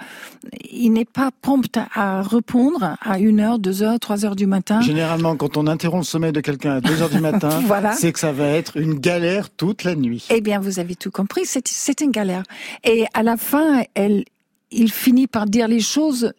il 0.70 0.92
n'est 0.92 1.06
pas 1.06 1.32
prompt 1.42 1.78
à 1.96 2.22
répondre 2.22 2.98
à 3.02 3.20
une 3.20 3.40
heure, 3.40 3.60
deux 3.60 3.82
heures, 3.82 3.98
trois 3.98 4.26
heures 4.26 4.36
du 4.36 4.46
matin. 4.46 4.82
Généralement, 4.82 5.38
quand 5.38 5.56
on 5.56 5.68
interrompt 5.68 6.04
le 6.04 6.06
sommeil 6.10 6.32
de 6.34 6.42
quelqu'un 6.42 6.74
à 6.74 6.82
2 6.82 7.02
heures 7.02 7.10
du 7.10 7.22
matin, 7.22 7.48
Voilà. 7.66 7.94
c'est 7.94 8.12
que 8.12 8.20
ça 8.20 8.34
va 8.34 8.48
être 8.48 8.76
une 8.76 8.96
galère 8.96 9.50
toute 9.50 9.86
la 9.86 9.96
nuit. 9.96 10.28
Eh 10.30 10.42
bien, 10.42 10.60
vous 10.60 10.80
avez 10.80 10.96
tout 10.96 11.12
compris, 11.12 11.46
c'est, 11.46 11.66
c'est 11.66 12.02
une 12.02 12.12
galère. 12.12 12.44
Et 12.84 13.06
à 13.14 13.24
la 13.24 13.38
fin, 13.38 13.84
elle, 13.94 14.26
il 14.70 14.92
finit 14.92 15.28
par 15.28 15.46
dire 15.46 15.70
les 15.70 15.80
choses 15.80 16.34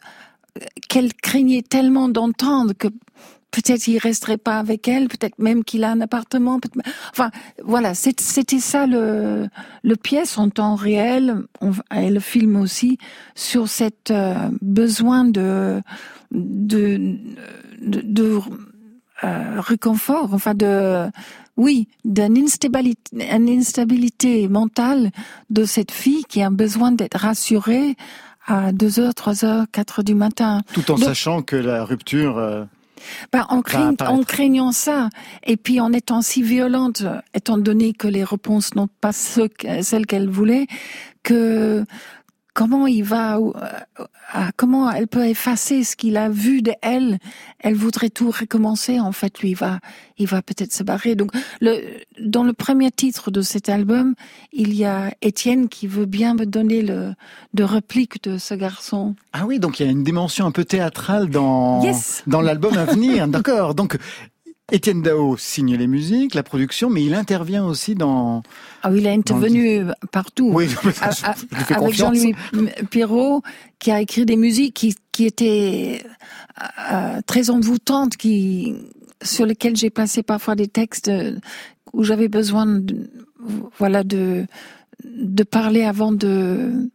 qu'elle 0.89 1.15
craignait 1.15 1.63
tellement 1.63 2.09
d'entendre 2.09 2.75
que 2.75 2.89
peut-être 3.55 3.87
il 3.87 3.99
resterait 3.99 4.37
pas 4.37 4.59
avec 4.59 4.89
elle, 4.89 5.07
peut-être 5.09 5.39
même 5.39 5.63
qu'il 5.63 5.85
a 5.85 5.91
un 5.91 6.01
appartement. 6.01 6.61
Enfin, 7.13 7.31
voilà, 7.63 7.95
c'était 7.95 8.59
ça 8.59 8.87
le, 8.87 9.49
le 9.83 9.97
pièce 9.97 10.39
en 10.39 10.51
temps 10.51 10.75
réel, 10.75 11.37
et 11.95 12.11
le 12.11 12.21
film 12.21 12.57
aussi, 12.57 12.99
sur 13.35 13.69
cette 13.69 14.11
euh, 14.11 14.35
besoin 14.61 15.25
de 15.25 15.81
de 16.33 17.17
de, 17.81 18.01
de 18.03 18.41
euh, 19.23 19.61
réconfort, 19.61 20.35
enfin 20.35 20.55
de 20.55 21.09
oui, 21.57 21.87
d'une 22.05 22.37
instabilité, 22.39 23.33
une 23.33 23.49
instabilité 23.49 24.49
mentale 24.49 25.11
de 25.51 25.65
cette 25.65 25.93
fille 25.93 26.25
qui 26.25 26.43
a 26.43 26.51
besoin 26.51 26.91
d'être 26.91 27.19
rassurée 27.19 27.95
à 28.47 28.73
2 28.73 28.99
heures, 28.99 29.15
3 29.15 29.45
heures, 29.45 29.65
4 29.71 30.01
heures 30.01 30.05
du 30.05 30.17
matin. 30.17 30.63
Tout 30.73 30.91
en 30.91 30.97
sachant 30.97 31.43
que 31.43 31.55
la 31.55 31.85
rupture... 31.85 32.67
Bah, 33.33 33.47
en, 33.49 33.59
en, 33.59 34.23
craignant 34.23 34.73
ça, 34.73 35.09
et 35.45 35.57
puis 35.57 35.81
en 35.81 35.93
étant 35.93 36.23
si 36.23 36.43
violente, 36.43 37.05
étant 37.35 37.59
donné 37.59 37.93
que 37.93 38.09
les 38.09 38.25
réponses 38.25 38.75
n'ont 38.75 38.89
pas 39.01 39.13
ce, 39.13 39.49
celles 39.83 40.07
qu'elle 40.07 40.29
voulait, 40.29 40.67
que 41.23 41.85
comment 42.55 42.87
il 42.87 43.03
va, 43.03 43.37
euh, 43.37 44.41
comment 44.57 44.91
elle 44.91 45.09
peut 45.09 45.27
effacer 45.27 45.83
ce 45.85 45.97
qu'il 45.97 46.17
a 46.17 46.29
vu 46.29 46.63
de 46.63 46.73
elle. 46.81 47.19
Elle 47.59 47.75
voudrait 47.75 48.11
tout 48.11 48.31
recommencer. 48.31 49.01
En 49.01 49.13
fait, 49.13 49.41
lui, 49.41 49.51
il 49.51 49.57
va, 49.57 49.81
il 50.17 50.29
va 50.29 50.41
peut-être 50.41 50.73
se 50.73 50.85
barrer. 50.85 51.17
Donc, 51.17 51.33
le, 51.61 51.81
dans 52.21 52.45
le 52.45 52.53
premier 52.53 52.91
titre 52.91 53.31
de 53.31 53.43
cet 53.43 53.69
album, 53.69 54.15
il 54.53 54.73
y 54.75 54.85
a 54.85 55.13
Étienne 55.21 55.69
qui 55.69 55.87
veut 55.89 56.07
bien 56.07 56.35
me 56.35 56.47
donner 56.47 56.83
le, 56.83 57.15
de 57.53 57.65
réplique 57.65 58.23
de 58.23 58.39
ce 58.39 58.55
garçon. 58.55 59.17
Ah 59.33 59.47
oui, 59.47 59.59
donc 59.59 59.81
il 59.81 59.87
y 59.87 59.89
a 59.89 59.93
une 59.93 60.05
dimension 60.05 60.47
un 60.47 60.53
peu 60.53 60.65
théâtrale 60.65 61.29
dans, 61.29 61.83
dans 62.27 62.41
l'album 62.41 62.79
à 62.79 62.85
venir. 62.85 63.27
D'accord. 63.35 63.75
Donc, 63.75 63.99
Étienne 64.73 65.02
Dao 65.02 65.37
signe 65.37 65.76
les 65.76 65.87
musiques, 65.87 66.35
la 66.35 66.42
production, 66.42 66.88
mais 66.88 67.04
il 67.04 67.14
intervient 67.14 67.66
aussi 67.66 67.94
dans. 67.94 68.42
Ah 68.83 68.90
oui, 68.90 69.00
il 69.00 69.06
a 69.06 69.11
intervenu 69.11 69.85
partout. 70.11 70.50
Oui, 70.52 70.68
avec 71.71 71.94
Jean-Louis 71.94 72.35
Pirot, 72.90 73.42
qui 73.78 73.90
a 73.90 74.00
écrit 74.00 74.25
des 74.25 74.37
musiques 74.37 74.75
qui, 74.75 74.97
qui 75.12 75.26
étaient 75.26 76.02
euh, 76.92 77.21
très 77.26 77.50
envoûtantes, 77.50 78.16
qui 78.16 78.75
sur 79.23 79.44
lesquelles 79.44 79.76
j'ai 79.76 79.90
placé 79.90 80.23
parfois 80.23 80.54
des 80.54 80.68
textes 80.68 81.11
où 81.92 82.02
j'avais 82.02 82.28
besoin, 82.28 82.66
de, 82.66 83.11
voilà, 83.78 84.02
de 84.02 84.47
de 85.04 85.42
parler 85.42 85.83
avant 85.83 86.12
de 86.12 86.88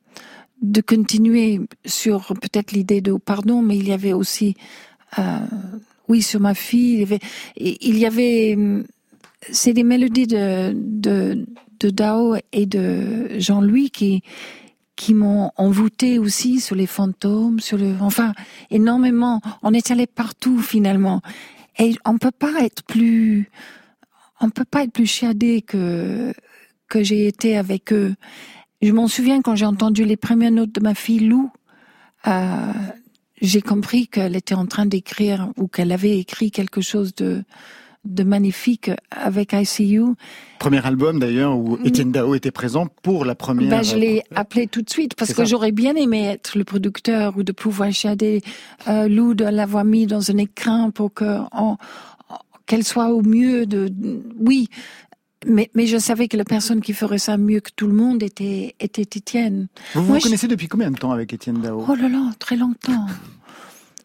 de 0.61 0.81
continuer 0.81 1.61
sur 1.85 2.33
peut-être 2.41 2.71
l'idée 2.71 3.01
de 3.01 3.13
pardon, 3.13 3.61
mais 3.61 3.77
il 3.77 3.88
y 3.88 3.93
avait 3.93 4.13
aussi 4.13 4.55
euh, 5.17 5.39
oui, 6.10 6.22
sur 6.22 6.39
ma 6.39 6.54
fille. 6.54 7.08
Il 7.56 7.98
y 7.98 8.06
avait, 8.06 8.54
avait 8.54 8.84
c'est 9.51 9.74
des 9.74 9.84
mélodies 9.84 10.28
de, 10.28 10.74
de, 10.75 11.46
de 11.80 11.89
Dao 11.89 12.36
et 12.51 12.66
de 12.66 13.39
Jean-Louis 13.39 13.92
qui, 13.92 14.24
qui 14.96 15.13
m'ont 15.13 15.51
envoûté 15.56 16.20
aussi 16.20 16.60
sur 16.60 16.75
les 16.75 16.88
fantômes, 16.88 17.60
sur 17.62 17.78
le, 17.78 17.96
enfin, 18.01 18.34
énormément. 18.70 19.39
On 19.63 19.74
est 19.74 19.92
allé 19.92 20.08
partout 20.08 20.60
finalement. 20.60 21.22
Et 21.78 21.96
on 22.06 22.18
peut 22.18 22.32
pas 22.38 22.63
être 22.63 22.84
plus, 22.84 23.50
on 24.42 24.50
peut 24.50 24.66
pas 24.66 24.84
être 24.84 24.92
plus 24.92 25.06
chiadé 25.06 25.62
que, 25.62 26.34
que 26.89 27.01
j'ai 27.04 27.28
été 27.28 27.56
avec 27.58 27.94
eux. 27.94 28.16
Je 28.82 28.92
m'en 28.92 29.08
souviens 29.08 29.42
quand 29.42 29.56
j'ai 29.56 29.66
entendu 29.66 30.04
les 30.04 30.18
premières 30.18 30.51
notes 30.51 30.74
de 30.74 30.82
ma 30.82 30.96
fille 30.96 31.20
Lou, 31.20 31.50
euh, 32.28 32.74
j'ai 33.41 33.62
compris 33.62 34.08
qu'elle 34.08 34.36
était 34.36 34.55
en 34.55 34.65
train 34.65 34.86
d'écrire 34.86 35.50
ou 35.58 35.67
qu'elle 35.67 35.91
avait 35.91 36.17
écrit 36.17 36.51
quelque 36.51 36.81
chose 36.81 37.13
de 37.15 37.43
de 38.05 38.24
magnifique 38.24 38.91
avec 39.12 39.53
ICU. 39.53 40.15
Premier 40.58 40.86
album 40.86 41.19
d'ailleurs 41.19 41.58
où 41.58 41.77
mm. 41.77 41.86
Étienne 41.86 42.12
Dao 42.12 42.34
était 42.36 42.51
présent 42.51 42.88
pour 43.03 43.25
la 43.25 43.36
première. 43.36 43.69
Ben, 43.69 43.84
je 43.84 43.98
l'ai 43.98 44.24
appelé 44.34 44.67
tout 44.67 44.81
de 44.81 44.89
suite 44.89 45.15
parce 45.15 45.34
que 45.34 45.46
j'aurais 45.46 45.72
bien 45.72 45.96
aimé 45.96 46.25
être 46.25 46.58
le 46.58 46.63
producteur 46.63 47.38
ou 47.38 47.43
de 47.43 47.51
pouvoir 47.51 47.91
chader 47.91 48.41
euh, 48.88 49.08
Lou 49.08 49.34
de 49.34 49.46
l'avoir 49.46 49.84
mis 49.84 50.08
dans 50.08 50.31
un 50.31 50.38
écran 50.38 50.91
pour 50.91 51.13
que 51.13 51.39
qu'elle 52.65 52.84
soit 52.84 53.10
au 53.10 53.22
mieux 53.22 53.65
de 53.65 53.91
oui 54.39 54.69
mais, 55.45 55.69
mais 55.73 55.88
je 55.88 55.97
savais 55.97 56.28
que 56.28 56.38
la 56.38 56.45
personne 56.45 56.82
qui 56.82 56.93
ferait 56.93 57.19
ça 57.19 57.38
mieux 57.38 57.60
que 57.60 57.71
tout 57.75 57.88
le 57.88 57.93
monde 57.93 58.21
était, 58.23 58.75
était 58.80 59.02
Étienne. 59.02 59.67
Vous 59.93 60.04
vous 60.04 60.19
connaissez 60.19 60.47
depuis 60.47 60.67
combien 60.67 60.91
de 60.91 60.97
temps 60.97 61.12
avec 61.12 61.34
Étienne 61.34 61.62
Dao? 61.62 61.86
Oh 61.88 61.95
là 61.95 62.10
là, 62.10 62.32
très 62.39 62.58
longtemps. 62.58 63.08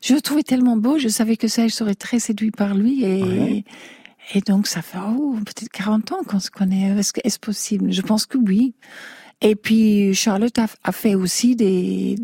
je 0.00 0.14
le 0.14 0.20
trouvais 0.20 0.42
tellement 0.42 0.76
beau, 0.76 0.98
je 0.98 1.08
savais 1.08 1.36
que 1.36 1.48
ça, 1.48 1.66
je 1.66 1.74
serais 1.74 1.94
très 1.94 2.18
séduit 2.20 2.50
par 2.50 2.74
lui 2.74 3.04
et, 3.04 3.64
et 4.34 4.40
donc 4.40 4.66
ça 4.66 4.82
fait 4.82 4.98
oh, 4.98 5.36
peut-être 5.44 5.70
40 5.70 6.12
ans 6.12 6.22
qu'on 6.26 6.40
se 6.40 6.50
connaît. 6.50 6.96
Est-ce 6.98 7.12
est 7.22 7.38
possible? 7.38 7.92
Je 7.92 8.02
pense 8.02 8.26
que 8.26 8.38
oui. 8.38 8.74
Et 9.44 9.56
puis 9.56 10.14
Charlotte 10.14 10.58
a, 10.58 10.66
a 10.82 10.90
fait 10.90 11.14
aussi 11.14 11.54
des 11.54 12.16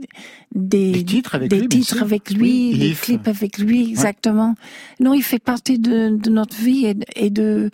des, 0.53 0.91
des 0.91 1.05
titres 1.05 1.35
avec 1.35 1.51
des 1.51 1.61
lui, 1.61 1.69
titres 1.69 2.03
avec 2.03 2.31
lui, 2.31 2.79
des 2.79 2.95
clips 2.95 3.29
avec 3.29 3.59
lui, 3.59 3.91
exactement. 3.91 4.55
Non, 4.99 5.13
il 5.13 5.23
fait 5.23 5.39
partie 5.39 5.79
de, 5.79 6.17
de 6.17 6.31
notre 6.31 6.57
vie 6.57 6.87
et, 6.87 6.97
et 7.15 7.31
de 7.31 7.71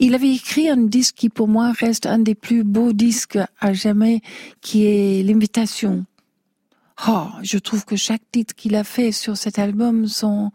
il 0.00 0.14
avait 0.14 0.34
écrit 0.34 0.68
un 0.68 0.76
disque 0.76 1.14
qui 1.14 1.28
pour 1.28 1.46
moi 1.46 1.72
reste 1.72 2.06
un 2.06 2.18
des 2.18 2.34
plus 2.34 2.64
beaux 2.64 2.92
disques 2.92 3.38
à 3.60 3.72
jamais, 3.72 4.22
qui 4.60 4.86
est 4.86 5.22
L'invitation. 5.22 6.04
Oh, 7.06 7.28
je 7.42 7.58
trouve 7.58 7.84
que 7.84 7.96
chaque 7.96 8.22
titre 8.32 8.54
qu'il 8.54 8.74
a 8.74 8.84
fait 8.84 9.12
sur 9.12 9.36
cet 9.36 9.58
album 9.58 10.08
sont 10.08 10.50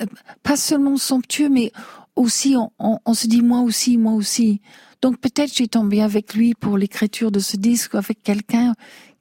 euh, 0.00 0.06
pas 0.42 0.56
seulement 0.56 0.96
somptueux, 0.96 1.48
mais 1.48 1.72
aussi 2.14 2.56
on, 2.56 2.70
on, 3.04 3.14
se 3.14 3.26
dit 3.26 3.42
moi 3.42 3.60
aussi, 3.60 3.98
moi 3.98 4.14
aussi. 4.14 4.62
Donc 5.06 5.20
peut-être 5.20 5.54
j'ai 5.54 5.68
tombé 5.68 6.02
avec 6.02 6.34
lui 6.34 6.54
pour 6.54 6.76
l'écriture 6.76 7.30
de 7.30 7.38
ce 7.38 7.56
disque, 7.56 7.94
avec 7.94 8.24
quelqu'un 8.24 8.74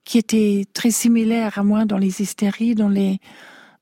qui 0.04 0.17
était 0.17 0.65
très 0.74 0.89
similaire 0.89 1.60
à 1.60 1.63
moi 1.63 1.86
dans 1.86 2.00
les 2.00 2.24
hystéries, 2.24 2.74
dans 2.74 2.89
les 2.89 3.19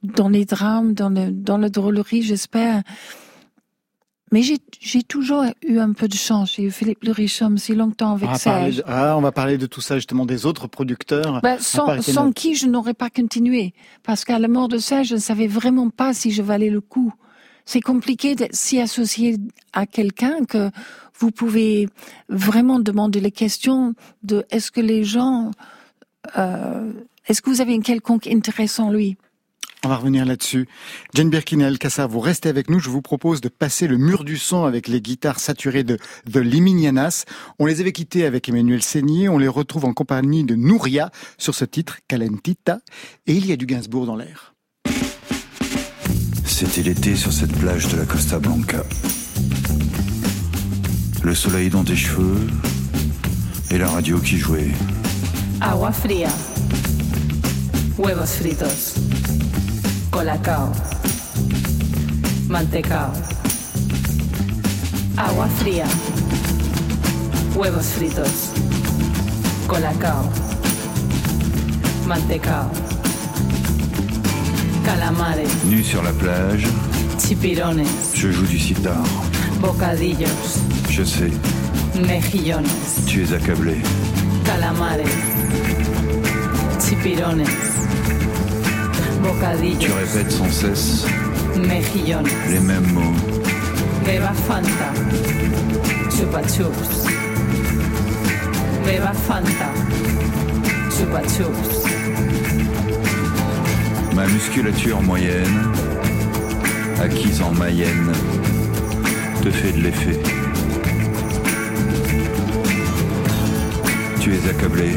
dans 0.04 0.28
les 0.28 0.44
drames, 0.44 0.94
dans 0.94 1.08
le 1.08 1.32
dans 1.32 1.58
la 1.58 1.70
drôlerie, 1.70 2.22
j'espère. 2.22 2.82
Mais 4.34 4.42
j'ai 4.42 5.04
toujours 5.04 5.46
eu 5.66 5.78
un 5.80 5.94
peu 5.94 6.10
de 6.10 6.16
chance. 6.16 6.56
J'ai 6.58 6.64
eu 6.64 6.72
Philippe 6.72 7.06
Le 7.06 7.14
Richhomme 7.14 7.58
si 7.58 7.74
longtemps 7.74 8.16
avec 8.16 8.36
ça. 8.36 8.68
Ah, 8.86 9.16
on 9.18 9.22
va 9.22 9.32
parler 9.32 9.58
de 9.58 9.66
tout 9.66 9.80
ça 9.80 9.96
justement 9.96 10.26
des 10.26 10.46
autres 10.46 10.68
producteurs. 10.68 11.40
Ben, 11.42 11.58
sans, 11.58 12.02
sans 12.02 12.34
qui 12.34 12.56
je 12.56 12.68
n'aurais 12.68 12.96
pas 12.96 13.10
continué. 13.10 13.74
Parce 14.04 14.26
qu'à 14.26 14.40
la 14.40 14.50
mort 14.50 14.68
de 14.68 14.78
ça, 14.78 15.04
je 15.04 15.14
ne 15.14 15.20
savais 15.22 15.48
vraiment 15.48 15.90
pas 15.90 16.14
si 16.14 16.32
je 16.32 16.42
valais 16.42 16.70
le 16.70 16.82
coup. 16.82 17.14
C'est 17.64 17.80
compliqué 17.80 18.36
d'être 18.36 18.54
si 18.54 18.82
associé 18.82 19.38
à 19.72 19.86
quelqu'un 19.86 20.44
que 20.44 20.70
vous 21.18 21.32
pouvez 21.32 21.88
vraiment 22.30 22.80
demander 22.80 23.20
les 23.20 23.32
questions 23.32 23.94
de 24.24 24.46
est-ce 24.50 24.72
que 24.72 24.82
les 24.82 25.04
gens, 25.04 25.52
euh, 26.38 26.92
est-ce 27.28 27.42
que 27.42 27.50
vous 27.50 27.62
avez 27.62 27.74
un 27.74 27.82
quelconque 27.82 28.28
intérêt 28.28 28.68
en 28.80 28.92
lui? 28.92 29.18
On 29.86 29.90
va 29.90 29.98
revenir 29.98 30.26
là-dessus. 30.26 30.70
Jane 31.14 31.30
Birkin 31.30 31.60
et 31.60 31.66
Alcassa, 31.66 32.08
vous 32.08 32.22
restez 32.22 32.48
avec 32.48 32.70
nous. 32.70 32.80
Je 32.80 32.90
vous 32.90 33.02
propose 33.02 33.42
de 33.42 33.50
passer 33.50 33.86
le 33.86 33.98
mur 33.98 34.24
du 34.24 34.38
son 34.38 34.64
avec 34.64 34.88
les 34.88 35.02
guitares 35.02 35.42
saturées 35.42 35.84
de 35.84 35.98
The 36.32 36.38
Liminianas. 36.38 37.26
On 37.60 37.66
les 37.66 37.82
avait 37.82 37.92
quittés 37.92 38.26
avec 38.26 38.48
Emmanuel 38.48 38.82
Seignier. 38.82 39.28
On 39.28 39.38
les 39.38 39.50
retrouve 39.50 39.84
en 39.84 39.92
compagnie 39.92 40.46
de 40.46 40.56
Nouria 40.56 41.12
sur 41.38 41.54
ce 41.54 41.66
titre, 41.66 41.98
Calentita. 42.08 42.80
Et 43.28 43.34
il 43.34 43.46
y 43.46 43.52
a 43.52 43.58
du 43.58 43.66
Gainsbourg 43.66 44.06
dans 44.06 44.16
l'air. 44.16 44.54
C'était 46.46 46.84
l'été 46.84 47.18
sur 47.18 47.34
cette 47.34 47.52
plage 47.58 47.90
de 47.90 47.98
la 47.98 48.06
Costa 48.06 48.40
Blanca. 48.40 48.84
Le 51.24 51.34
soleil 51.34 51.70
dans 51.70 51.84
tes 51.84 51.96
cheveux 51.96 52.48
et 53.72 53.78
la 53.78 53.88
radio 53.88 54.20
qui 54.20 54.38
jouait. 54.38 54.72
Agua 55.62 55.92
fría. 55.92 56.30
Huevos 57.98 58.26
fritos. 58.26 58.96
colacao, 60.14 60.72
mantecao, 62.48 63.12
agua 65.18 65.48
fría, 65.58 65.88
huevos 67.56 67.88
fritos, 67.96 68.52
colacao, 69.68 70.30
mantecao, 72.06 72.70
calamares, 74.86 75.50
nu 75.66 75.82
sur 75.82 76.04
la 76.04 76.12
plage, 76.12 76.68
chipirones, 77.18 78.14
je 78.14 78.32
joue 78.32 78.46
du 78.46 78.60
sitar, 78.60 79.04
bocadillos, 79.60 80.60
je 80.94 81.04
sais, 81.04 81.32
mejillones, 82.08 82.68
tu 83.08 83.24
es 83.24 83.34
accablé, 83.34 83.78
calamares, 84.46 85.10
chipirones 86.80 87.44
tu 89.80 89.92
répètes 89.92 90.32
sans 90.32 90.52
cesse 90.52 91.06
Mejillones. 91.56 92.28
les 92.50 92.60
mêmes 92.60 92.92
mots. 92.94 93.16
Beba 94.06 94.34
Fanta, 94.34 94.94
chupa 96.12 96.42
chups. 96.44 97.08
Beba 98.86 99.14
Fanta, 99.14 99.70
chupa 100.92 101.22
chups. 101.24 101.86
Ma 104.16 104.28
musculature 104.28 105.02
moyenne 105.02 105.72
acquise 107.02 107.42
en 107.42 107.52
Mayenne, 107.54 108.12
te 109.42 109.50
fait 109.50 109.72
de 109.72 109.82
l'effet. 109.82 110.43
Tu 114.24 114.34
es 114.34 114.50
accablé. 114.50 114.92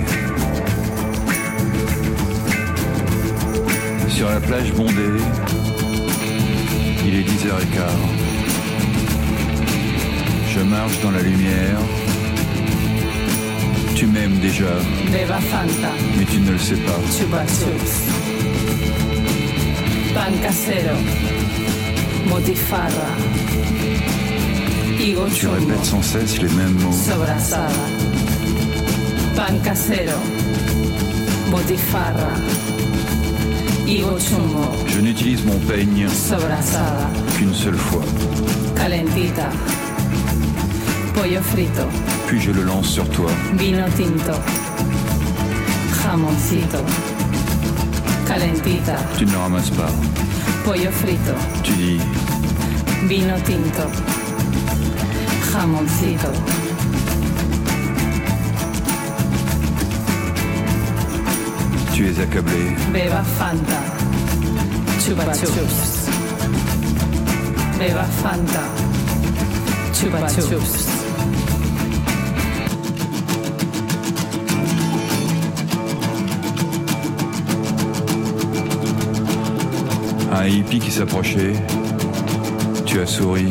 Sur 4.08 4.30
la 4.30 4.38
plage 4.38 4.72
bondée, 4.72 5.18
il 7.04 7.12
est 7.12 7.22
10h15. 7.22 7.90
Je 10.54 10.60
marche 10.60 11.00
dans 11.02 11.10
la 11.10 11.22
lumière. 11.22 11.80
Tu 13.96 14.06
m'aimes 14.06 14.38
déjà, 14.38 14.70
mais 16.16 16.24
tu 16.24 16.40
ne 16.42 16.52
le 16.52 16.58
sais 16.58 16.76
pas. 16.76 17.00
Tu 25.34 25.48
répètes 25.48 25.84
sans 25.84 26.02
cesse 26.02 26.40
les 26.40 26.48
mêmes 26.50 26.78
mots. 26.80 26.92
Pan 29.36 29.58
casero, 29.62 30.16
botifarra, 31.50 32.30
higo 33.86 34.18
chumbo, 34.18 34.64
Je 34.88 35.00
n'utilise 35.00 35.44
mon 35.44 35.58
peigne 35.68 36.08
sobrasada. 36.08 37.08
qu'une 37.36 37.54
seule 37.54 37.76
fois, 37.76 38.02
calentita, 38.74 39.48
pollo 41.14 41.40
frito, 41.42 41.86
puis 42.26 42.40
je 42.40 42.50
le 42.52 42.62
lance 42.62 42.88
sur 42.88 43.08
toi. 43.10 43.30
vino 43.54 43.84
tinto, 43.96 44.32
jamoncito, 46.02 46.78
calentita, 48.26 48.96
Tu 49.18 49.26
ne 49.26 49.32
le 49.32 49.38
ramasses 49.38 49.70
pas. 49.70 49.90
pollo 50.64 50.90
frito, 50.90 51.34
Tu 51.62 51.72
dis, 51.72 52.00
vino 53.06 53.34
tinto, 53.44 53.86
jamoncito, 55.52 56.28
tu 61.96 62.04
es 62.04 62.18
accablé. 62.18 62.76
beba 62.92 63.22
Fanta, 63.38 63.80
chupa 65.02 65.32
chups, 65.32 66.08
beba 67.78 68.04
Fanta, 68.22 68.64
chupa 69.94 70.28
chups. 70.28 70.88
Un 80.32 80.44
hippie 80.44 80.78
qui 80.78 80.90
s'approchait. 80.90 81.54
Tu 82.84 83.00
as 83.00 83.06
souri. 83.06 83.48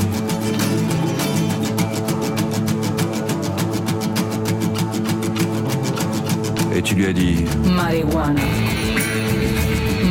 Tu 6.85 6.93
lui 6.95 7.05
as 7.07 7.13
dit, 7.13 7.43
Marihuana. 7.75 8.41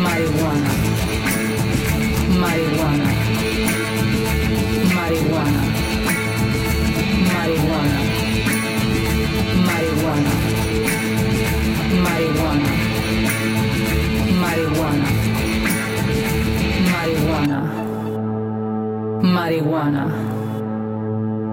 Marihuana. 0.03 0.73
Marihuana. 2.43 3.09
Marihuana. 4.97 5.63
Marihuana. 7.33 7.95
Marihuana. 9.69 10.33
Marihuana. 12.05 12.71
Marihuana. 14.43 15.09
Marihuana. 16.93 17.61
Marihuana. 19.23 20.05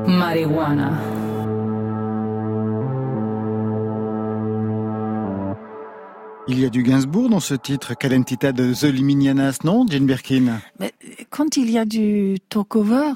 Marihuana. 0.07 1.00
Il 6.53 6.59
y 6.59 6.65
a 6.65 6.69
du 6.69 6.83
Gainsbourg 6.83 7.29
dans 7.29 7.39
ce 7.39 7.53
titre, 7.53 7.93
Calentita 7.97 8.51
de 8.51 8.73
The 8.73 8.83
Liminianas, 8.93 9.59
non, 9.63 9.85
Jane 9.89 10.05
Birkin 10.05 10.59
Mais 10.81 10.91
quand 11.29 11.55
il 11.55 11.71
y 11.71 11.77
a 11.77 11.85
du 11.85 12.35
talk-over, 12.49 13.13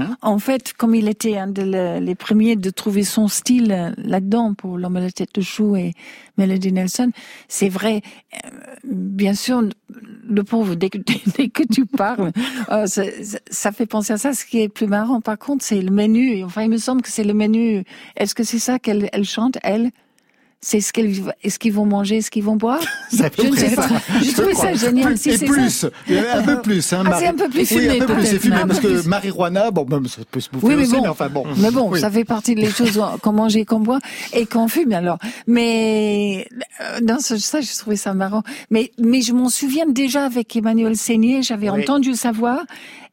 Hein 0.00 0.16
en 0.22 0.38
fait, 0.38 0.72
comme 0.72 0.94
il 0.94 1.06
était 1.06 1.36
un 1.36 1.48
des 1.48 2.14
premiers 2.14 2.56
de 2.56 2.70
trouver 2.70 3.02
son 3.04 3.28
style 3.28 3.92
là-dedans 3.98 4.54
pour 4.54 4.78
l'homme 4.78 4.96
à 4.96 5.00
la 5.00 5.10
tête 5.10 5.34
de 5.34 5.42
chou 5.42 5.76
et 5.76 5.92
Melody 6.38 6.72
Nelson, 6.72 7.10
c'est 7.46 7.68
vrai. 7.68 8.00
euh, 8.34 8.48
Bien 8.84 9.34
sûr, 9.34 9.62
le 10.26 10.44
pauvre, 10.44 10.76
dès 10.76 10.88
que, 10.88 10.96
dès 11.36 11.50
que 11.50 11.62
tu 11.70 11.84
parles, 11.84 12.32
euh, 12.70 12.86
ça, 12.86 13.02
ça- 13.22 13.38
ça 13.50 13.70
fait 13.70 13.84
penser 13.84 14.14
à 14.14 14.16
ça. 14.16 14.32
Ce 14.32 14.46
qui 14.46 14.60
est 14.62 14.70
plus 14.70 14.86
marrant, 14.86 15.20
par 15.20 15.38
contre, 15.38 15.62
c'est 15.62 15.82
le 15.82 15.90
menu. 15.90 16.42
Enfin, 16.42 16.62
il 16.62 16.70
me 16.70 16.78
semble 16.78 17.02
que 17.02 17.10
c'est 17.10 17.22
le 17.24 17.34
menu. 17.34 17.84
Est-ce 18.16 18.34
que 18.34 18.44
c'est 18.44 18.58
ça 18.58 18.78
qu'elle 18.78 19.10
elle 19.12 19.24
chante, 19.26 19.58
elle? 19.62 19.90
C'est 20.64 20.80
ce 20.80 20.92
qu'elle, 20.92 21.12
est-ce 21.42 21.58
qu'ils 21.58 21.72
vont 21.72 21.84
manger, 21.86 22.18
est-ce 22.18 22.30
qu'ils 22.30 22.44
vont 22.44 22.54
boire? 22.54 22.80
Je 23.12 23.16
ne 23.16 23.56
sais 23.56 23.74
pas. 23.74 23.88
Je 24.22 24.30
trouvé 24.32 24.52
crois. 24.52 24.66
ça 24.66 24.74
génial. 24.86 25.18
Si 25.18 25.30
et 25.30 25.36
c'est 25.36 25.44
plus, 25.46 25.86
un 26.08 26.42
peu 26.44 26.62
plus. 26.62 26.92
Hein, 26.92 27.02
Ah, 27.04 27.16
c'est 27.18 27.26
un 27.26 27.34
peu 27.34 27.48
plus 27.48 27.60
oui, 27.60 27.66
fumé, 27.66 28.00
un 28.00 28.06
peu 28.06 28.14
plus, 28.14 28.26
c'est 28.26 28.38
fumé, 28.38 28.56
parce 28.68 28.78
que 28.78 28.86
plus. 28.86 29.06
marijuana, 29.08 29.72
bon, 29.72 29.84
même 29.86 30.06
ça 30.06 30.22
peut 30.30 30.38
se 30.38 30.48
bouffer 30.50 30.66
Oui, 30.68 30.76
mais 30.76 30.82
aussi, 30.82 30.92
bon. 30.92 31.02
mais 31.02 31.08
enfin 31.08 31.28
bon. 31.28 31.44
Mais 31.56 31.70
bon, 31.72 31.90
Oui. 31.90 32.00
ça 32.00 32.12
fait 32.12 32.24
partie 32.24 32.54
des 32.54 32.70
choses 32.70 33.00
qu'on 33.22 33.32
mange 33.32 33.56
et 33.56 33.64
qu'on 33.64 33.80
boit 33.80 33.98
et 34.32 34.46
qu'on 34.46 34.68
fume 34.68 34.92
alors. 34.92 35.18
Mais 35.48 36.46
euh, 36.80 37.00
dans 37.02 37.18
ce, 37.18 37.36
ça, 37.38 37.60
je 37.60 37.76
trouvais 37.76 37.96
ça 37.96 38.14
marrant. 38.14 38.42
Mais 38.70 38.92
mais 38.98 39.20
je 39.20 39.32
m'en 39.32 39.48
souviens 39.48 39.86
déjà 39.86 40.24
avec 40.24 40.54
Emmanuel 40.54 40.96
Seigné, 40.96 41.42
j'avais 41.42 41.70
Oui. 41.70 41.80
entendu 41.82 42.14
sa 42.14 42.30
voix 42.30 42.62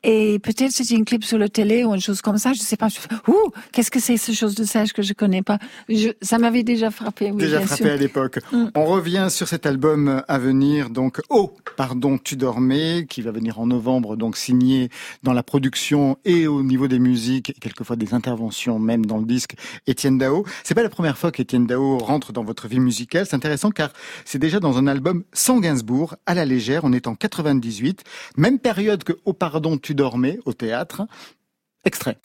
et 0.03 0.39
peut-être 0.39 0.71
c'était 0.71 0.95
une 0.95 1.05
clip 1.05 1.23
sur 1.23 1.37
le 1.37 1.49
télé 1.49 1.83
ou 1.83 1.93
une 1.93 2.01
chose 2.01 2.21
comme 2.21 2.37
ça, 2.37 2.53
je 2.53 2.59
sais 2.59 2.77
pas. 2.77 2.87
Je 2.87 2.99
fais, 2.99 3.09
Ouh, 3.27 3.51
qu'est-ce 3.71 3.91
que 3.91 3.99
c'est 3.99 4.17
ce 4.17 4.31
chose 4.31 4.55
de 4.55 4.63
sage 4.63 4.93
que 4.93 5.01
je 5.01 5.13
connais 5.13 5.41
pas 5.41 5.59
je, 5.89 6.09
Ça 6.21 6.37
m'avait 6.37 6.63
déjà 6.63 6.89
frappé. 6.91 7.31
Oui, 7.31 7.37
Déjà 7.37 7.57
bien 7.57 7.67
frappé 7.67 7.83
sûr. 7.83 7.91
à 7.91 7.95
l'époque. 7.97 8.39
Mm. 8.51 8.65
On 8.75 8.85
revient 8.85 9.27
sur 9.29 9.47
cet 9.47 9.65
album 9.65 10.23
à 10.27 10.37
venir, 10.39 10.89
donc 10.89 11.21
Oh, 11.29 11.53
pardon, 11.75 12.17
tu 12.17 12.35
dormais, 12.35 13.05
qui 13.09 13.21
va 13.21 13.31
venir 13.31 13.59
en 13.59 13.67
novembre, 13.67 14.15
donc 14.15 14.37
signé 14.37 14.89
dans 15.23 15.33
la 15.33 15.43
production 15.43 16.17
et 16.25 16.47
au 16.47 16.63
niveau 16.63 16.87
des 16.87 16.99
musiques, 16.99 17.49
et 17.49 17.53
quelquefois 17.53 17.95
des 17.95 18.13
interventions 18.13 18.79
même 18.79 19.05
dans 19.05 19.17
le 19.17 19.25
disque, 19.25 19.55
Étienne 19.87 20.17
Dao. 20.17 20.45
C'est 20.63 20.75
pas 20.75 20.83
la 20.83 20.89
première 20.89 21.17
fois 21.17 21.31
qu'Étienne 21.31 21.67
Dao 21.67 21.97
rentre 21.97 22.31
dans 22.31 22.43
votre 22.43 22.67
vie 22.67 22.79
musicale. 22.79 23.25
C'est 23.25 23.35
intéressant 23.35 23.71
car 23.71 23.91
c'est 24.25 24.39
déjà 24.39 24.59
dans 24.59 24.77
un 24.77 24.87
album 24.87 25.23
sans 25.33 25.59
Gainsbourg, 25.59 26.15
à 26.25 26.33
la 26.33 26.45
légère. 26.45 26.81
On 26.83 26.93
est 26.93 27.07
en 27.07 27.15
98, 27.15 28.03
même 28.37 28.59
période 28.59 29.03
que 29.03 29.13
Oh, 29.25 29.33
pardon, 29.33 29.77
tu 29.77 29.88
dormais 29.95 30.39
au 30.45 30.53
théâtre. 30.53 31.07
Extrait. 31.85 32.17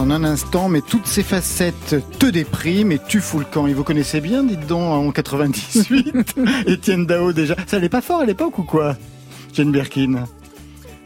En 0.00 0.10
un 0.10 0.24
instant, 0.24 0.68
mais 0.68 0.80
toutes 0.80 1.06
ces 1.06 1.22
facettes 1.22 1.96
te 2.18 2.26
dépriment 2.26 2.92
et 2.92 2.98
tu 3.08 3.20
fous 3.20 3.38
le 3.38 3.44
camp. 3.44 3.66
Et 3.66 3.72
vous 3.74 3.84
connaissez 3.84 4.20
bien, 4.20 4.42
dites 4.44 4.66
donc, 4.66 4.82
en 4.82 5.10
98, 5.10 6.34
Étienne 6.66 7.06
Dao 7.06 7.32
déjà. 7.32 7.56
Ça 7.66 7.76
allait 7.78 7.88
pas 7.88 8.00
fort 8.00 8.20
à 8.20 8.24
l'époque 8.26 8.58
ou 8.58 8.62
quoi 8.62 8.96
Jane 9.54 9.72
Birkin? 9.72 10.24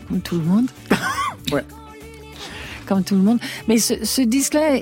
Comme 0.09 0.21
tout 0.21 0.37
le 0.37 0.43
monde. 0.45 0.67
Ouais. 1.53 1.65
Comme 2.87 3.03
tout 3.05 3.15
le 3.17 3.21
monde. 3.23 3.39
Mais 3.69 3.79
ce, 3.79 4.05
ce 4.05 4.23
disque-là 4.23 4.77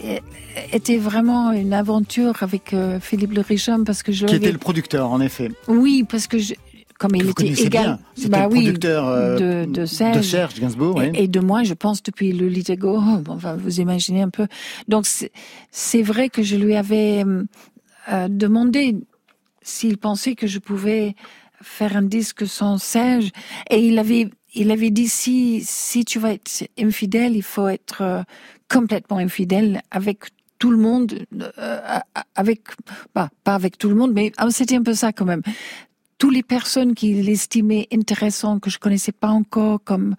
était 0.72 0.98
vraiment 0.98 1.52
une 1.52 1.72
aventure 1.72 2.42
avec 2.42 2.72
euh, 2.74 2.98
Philippe 3.00 3.32
Le 3.32 3.40
Richaume 3.40 3.84
parce 3.84 4.02
que 4.02 4.12
je 4.12 4.26
Qui 4.26 4.36
était 4.36 4.52
le 4.52 4.58
producteur, 4.58 5.10
en 5.10 5.20
effet. 5.20 5.50
Oui, 5.68 6.04
parce 6.08 6.26
que 6.26 6.38
je- 6.38 6.54
comme 7.00 7.16
il 7.16 7.30
était 7.30 7.46
égal. 7.64 7.98
C'était 8.14 8.28
bah 8.28 8.46
oui, 8.50 8.60
producteur 8.62 9.08
euh, 9.08 9.64
de, 9.64 9.72
de 9.72 9.86
Serge. 9.86 10.18
de 10.18 10.22
Serge 10.22 10.60
Gainsbourg. 10.60 10.96
oui. 10.96 11.10
Et, 11.14 11.24
et 11.24 11.28
de 11.28 11.40
moi, 11.40 11.62
je 11.64 11.72
pense, 11.72 12.02
depuis 12.02 12.32
le 12.32 12.46
Litigo, 12.46 12.98
oh, 13.00 13.22
enfin, 13.28 13.56
vous 13.56 13.80
imaginez 13.80 14.20
un 14.20 14.28
peu. 14.28 14.46
Donc, 14.86 15.06
c'est- 15.06 16.02
vrai 16.02 16.28
que 16.28 16.42
je 16.42 16.56
lui 16.56 16.76
avais 16.76 17.24
euh, 17.24 17.44
euh, 18.12 18.28
demandé 18.28 18.96
s'il 19.62 19.96
pensait 19.96 20.34
que 20.34 20.46
je 20.46 20.58
pouvais 20.58 21.14
faire 21.62 21.96
un 21.96 22.02
disque 22.02 22.46
sans 22.46 22.76
Serge. 22.76 23.30
Et 23.70 23.78
il 23.86 23.98
avait, 23.98 24.28
il 24.54 24.70
avait 24.70 24.90
dit, 24.90 25.08
si, 25.08 25.62
si 25.64 26.04
tu 26.04 26.18
vas 26.18 26.34
être 26.34 26.50
infidèle, 26.78 27.34
il 27.34 27.42
faut 27.42 27.68
être 27.68 28.02
euh, 28.02 28.22
complètement 28.68 29.16
infidèle 29.16 29.80
avec 29.90 30.24
tout 30.58 30.70
le 30.70 30.76
monde, 30.76 31.24
euh, 31.58 31.78
avec, 32.34 32.60
bah, 33.14 33.30
pas 33.42 33.54
avec 33.54 33.78
tout 33.78 33.88
le 33.88 33.94
monde, 33.94 34.12
mais 34.12 34.32
ah, 34.36 34.50
c'était 34.50 34.76
un 34.76 34.82
peu 34.82 34.92
ça 34.92 35.12
quand 35.14 35.24
même 35.24 35.40
toutes 36.20 36.34
les 36.34 36.42
personnes 36.42 36.94
qu'il 36.94 37.26
estimait 37.30 37.88
intéressantes 37.90 38.60
que 38.60 38.68
je 38.68 38.78
connaissais 38.78 39.10
pas 39.10 39.30
encore 39.30 39.82
comme 39.82 40.16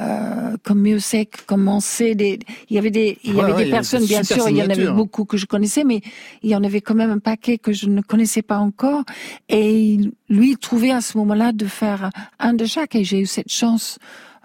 euh, 0.00 0.56
comme 0.64 0.80
Miosek, 0.80 1.44
comme 1.44 1.62
Mancé, 1.64 2.14
des 2.14 2.38
il 2.70 2.76
y 2.76 2.78
avait 2.78 2.90
des 2.90 3.18
il 3.22 3.32
y 3.32 3.34
Ouais, 3.34 3.42
avait 3.42 3.52
ouais, 3.52 3.64
des 3.66 3.70
personnes 3.70 4.06
bien 4.06 4.22
sûr, 4.22 4.48
il 4.48 4.56
y 4.56 4.62
en 4.62 4.70
avait 4.70 4.90
beaucoup 4.90 5.26
que 5.26 5.36
je 5.36 5.44
connaissais 5.44 5.84
mais 5.84 6.00
il 6.42 6.48
y 6.48 6.56
en 6.56 6.64
avait 6.64 6.80
quand 6.80 6.94
même 6.94 7.10
un 7.10 7.18
paquet 7.18 7.58
que 7.58 7.72
je 7.74 7.86
ne 7.86 8.00
connaissais 8.00 8.40
pas 8.40 8.58
encore. 8.58 9.04
Et 9.50 9.98
lui 10.30 10.52
il 10.52 10.56
trouvait 10.56 10.90
à 10.90 11.02
ce 11.02 11.18
moment-là 11.18 11.52
de 11.52 11.66
faire 11.66 12.08
un 12.38 12.54
de 12.54 12.64
chaque. 12.64 12.94
Et 12.94 13.04
j'ai 13.04 13.20
eu 13.20 13.26
cette 13.26 13.52
chance 13.52 13.98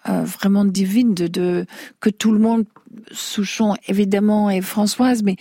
euh, 0.10 0.24
vraiment 0.26 0.65
divine 0.65 1.13
de, 1.13 1.28
de 1.28 1.65
que 2.02 2.10
tout 2.10 2.34
le 2.34 2.39
monde 2.39 2.65
Souchon 3.13 3.76
évidemment 3.88 4.50
et 4.50 4.60
Françoise 4.62 5.24
mais 5.24 5.38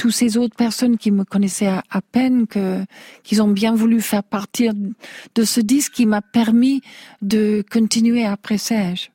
toutes 0.00 0.12
ces 0.12 0.38
autres 0.38 0.56
personnes 0.56 0.96
qui 0.96 1.10
me 1.10 1.24
connaissaient 1.24 1.66
à, 1.66 2.00
peine, 2.00 2.46
qu'ils 3.22 3.42
ont 3.42 3.48
bien 3.48 3.74
voulu 3.74 4.00
faire 4.00 4.22
partir 4.22 4.72
de 5.34 5.44
ce 5.44 5.60
disque 5.60 5.92
qui 5.92 6.06
m'a 6.06 6.22
permis 6.22 6.80
de 7.20 7.62
continuer 7.70 8.24
après 8.24 8.56
Serge. 8.56 9.12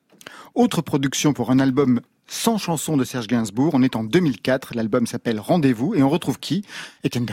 Autre 0.54 0.82
production 0.82 1.32
pour 1.32 1.50
un 1.50 1.58
album 1.58 2.00
sans 2.28 2.56
chanson 2.56 2.96
de 2.96 3.02
Serge 3.02 3.26
Gainsbourg. 3.26 3.72
On 3.74 3.82
est 3.82 3.96
en 3.96 4.04
2004. 4.04 4.76
L'album 4.76 5.08
s'appelle 5.08 5.40
Rendez-vous 5.40 5.96
et 5.96 6.04
on 6.04 6.08
retrouve 6.08 6.38
qui? 6.38 6.64
Étienne. 7.02 7.26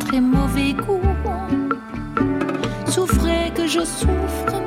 Très 0.00 0.20
mauvais 0.20 0.72
goût. 0.72 1.00
Souffrez 2.86 3.52
que 3.54 3.66
je 3.66 3.84
souffre 3.84 4.57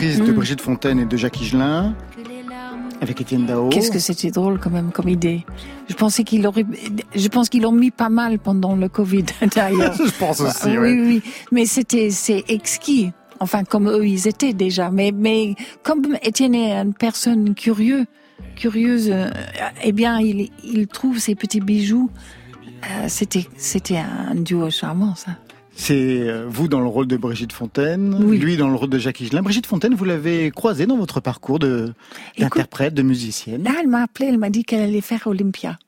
de 0.00 0.32
Mm. 0.32 0.34
Brigitte 0.34 0.60
Fontaine 0.60 0.98
et 1.00 1.04
de 1.04 1.16
Jacques 1.16 1.40
Higelin 1.40 1.94
avec 3.02 3.20
Étienne 3.20 3.46
Dao. 3.46 3.68
Qu'est-ce 3.68 3.90
que 3.90 3.98
c'était 3.98 4.30
drôle 4.30 4.58
quand 4.58 4.70
même 4.70 4.90
comme 4.92 5.08
idée. 5.08 5.44
Je 5.88 5.94
pensais 5.94 6.22
qu'il 6.24 6.46
aurait, 6.46 6.66
je 7.14 7.28
pense 7.28 7.48
qu'ils 7.48 7.62
l'ont 7.62 7.72
mis 7.72 7.90
pas 7.90 8.08
mal 8.10 8.38
pendant 8.38 8.76
le 8.76 8.88
Covid 8.88 9.24
d'ailleurs. 9.54 9.94
Je 9.94 10.10
pense 10.18 10.40
aussi, 10.40 10.56
Ah. 10.76 10.80
Oui, 10.80 11.00
oui, 11.00 11.22
mais 11.52 11.64
c'était, 11.66 12.10
c'est 12.10 12.44
exquis. 12.48 13.12
Enfin, 13.40 13.64
comme 13.64 13.88
eux, 13.88 14.06
ils 14.06 14.28
étaient 14.28 14.52
déjà. 14.52 14.90
Mais, 14.90 15.12
mais 15.14 15.54
comme 15.82 16.16
Étienne 16.22 16.54
est 16.54 16.72
une 16.72 16.92
personne 16.92 17.54
curieuse, 17.54 18.04
curieuse, 18.56 19.08
euh, 19.10 19.30
eh 19.82 19.92
bien, 19.92 20.18
il, 20.20 20.50
il 20.62 20.86
trouve 20.86 21.18
ces 21.18 21.34
petits 21.34 21.60
bijoux. 21.60 22.10
Euh, 22.84 23.06
c'était, 23.08 23.46
c'était 23.56 23.96
un 23.98 24.34
duo 24.34 24.70
charmant, 24.70 25.14
ça. 25.14 25.32
C'est 25.74 26.28
euh, 26.28 26.46
vous 26.48 26.68
dans 26.68 26.80
le 26.80 26.86
rôle 26.88 27.06
de 27.06 27.16
Brigitte 27.16 27.52
Fontaine, 27.52 28.14
Oui. 28.22 28.38
lui 28.38 28.56
dans 28.56 28.68
le 28.68 28.74
rôle 28.74 28.90
de 28.90 28.98
Jacques 28.98 29.20
Higelin. 29.20 29.42
Brigitte 29.42 29.66
Fontaine, 29.66 29.94
vous 29.94 30.04
l'avez 30.04 30.50
croisée 30.50 30.86
dans 30.86 30.96
votre 30.96 31.20
parcours 31.20 31.58
de 31.58 31.92
d'interprète, 32.38 32.92
de 32.94 33.02
musicienne. 33.02 33.62
Là, 33.62 33.72
elle 33.80 33.88
m'a 33.88 34.02
appelé, 34.02 34.26
elle 34.28 34.38
m'a 34.38 34.50
dit 34.50 34.64
qu'elle 34.64 34.82
allait 34.82 35.00
faire 35.00 35.26
Olympia. 35.26 35.78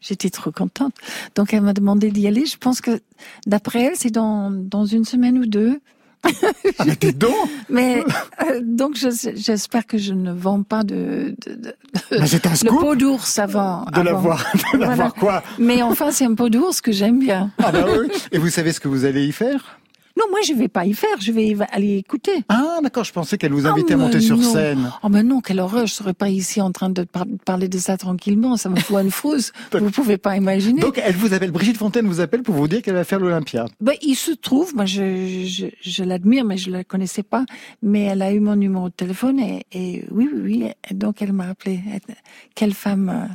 J'étais 0.00 0.30
trop 0.30 0.50
contente. 0.52 0.94
Donc, 1.34 1.52
elle 1.54 1.62
m'a 1.62 1.72
demandé 1.72 2.10
d'y 2.10 2.26
aller. 2.28 2.46
Je 2.46 2.56
pense 2.56 2.80
que, 2.80 3.00
d'après 3.46 3.82
elle, 3.84 3.96
c'est 3.96 4.10
dans, 4.12 4.50
dans 4.50 4.84
une 4.84 5.04
semaine 5.04 5.38
ou 5.38 5.46
deux. 5.46 5.80
Mais 6.86 6.96
t'es 6.96 7.12
donc 7.12 7.34
Mais, 7.68 8.02
euh, 8.44 8.60
donc, 8.62 8.96
je- 8.96 9.32
j'espère 9.34 9.86
que 9.86 9.98
je 9.98 10.12
ne 10.12 10.32
vends 10.32 10.62
pas 10.62 10.82
de, 10.82 11.34
de, 11.46 11.54
de- 11.54 11.74
Bah, 12.10 12.16
un 12.44 12.50
le 12.50 12.56
scoop 12.56 12.80
pot 12.80 12.94
d'ours 12.96 13.38
avant. 13.38 13.84
de 13.94 14.00
la 14.00 14.10
avant. 14.10 14.20
voir, 14.20 14.44
de 14.72 14.78
la 14.78 14.86
Voilà. 14.86 15.10
quoi 15.10 15.42
Mais 15.58 15.82
enfin, 15.82 16.10
c'est 16.10 16.24
un 16.24 16.34
pot 16.34 16.48
d'ours 16.48 16.80
que 16.80 16.92
j'aime 16.92 17.18
bien. 17.20 17.50
Ah 17.62 17.70
bah 17.72 17.84
oui. 18.00 18.08
Et 18.32 18.38
vous 18.38 18.48
savez 18.50 18.72
ce 18.72 18.80
que 18.80 18.88
vous 18.88 19.04
allez 19.04 19.26
y 19.26 19.32
faire? 19.32 19.78
Non, 20.18 20.24
moi, 20.30 20.40
je 20.46 20.52
vais 20.52 20.68
pas 20.68 20.84
y 20.84 20.94
faire. 20.94 21.20
Je 21.20 21.30
vais 21.32 21.54
aller 21.70 21.96
écouter. 21.96 22.32
Ah 22.48 22.78
d'accord, 22.82 23.04
je 23.04 23.12
pensais 23.12 23.38
qu'elle 23.38 23.52
vous 23.52 23.66
Ah, 23.66 23.70
invitait 23.70 23.94
à 23.94 23.96
mais 23.96 24.04
monter 24.04 24.20
sur 24.20 24.36
non. 24.36 24.52
scène. 24.52 24.90
Oh 25.02 25.08
ben 25.08 25.26
non, 25.26 25.40
quelle 25.40 25.60
horreur. 25.60 25.86
Je 25.86 25.94
serais 25.94 26.14
pas 26.14 26.28
ici 26.28 26.60
en 26.60 26.72
train 26.72 26.90
de 26.90 27.04
par- 27.04 27.26
parler 27.44 27.68
de 27.68 27.78
ça 27.78 27.96
tranquillement. 27.96 28.56
Ça 28.56 28.68
me 28.68 28.76
fout 28.80 28.96
une 29.02 29.10
frousse. 29.10 29.52
Vous 29.72 29.90
pouvez 29.90 30.18
pas 30.18 30.36
imaginer. 30.36 30.80
Donc 30.80 31.00
elle 31.02 31.14
vous 31.14 31.32
appelle, 31.34 31.50
Brigitte 31.52 31.76
Fontaine 31.76 32.06
vous 32.06 32.20
appelle 32.20 32.42
pour 32.42 32.54
vous 32.54 32.66
dire 32.68 32.82
qu'elle 32.82 32.94
va 32.94 33.04
faire 33.04 33.20
l'Olympia. 33.20 33.66
Ben, 33.80 33.94
il 34.02 34.16
se 34.16 34.32
trouve, 34.32 34.74
moi 34.74 34.86
je, 34.86 35.44
je, 35.46 35.66
je 35.80 36.02
l'admire, 36.04 36.44
mais 36.44 36.56
je 36.56 36.70
la 36.70 36.82
connaissais 36.84 37.22
pas. 37.22 37.44
Mais 37.82 38.02
elle 38.02 38.22
a 38.22 38.32
eu 38.32 38.40
mon 38.40 38.56
numéro 38.56 38.88
de 38.88 38.94
téléphone 38.94 39.38
et, 39.38 39.64
et 39.72 40.04
oui, 40.10 40.28
oui, 40.32 40.40
oui. 40.42 40.68
Et 40.90 40.94
donc 40.94 41.22
elle 41.22 41.32
m'a 41.32 41.48
appelé. 41.48 41.80
Elle- 41.92 42.14
Quelle 42.54 42.74
femme, 42.74 43.08
euh, 43.08 43.32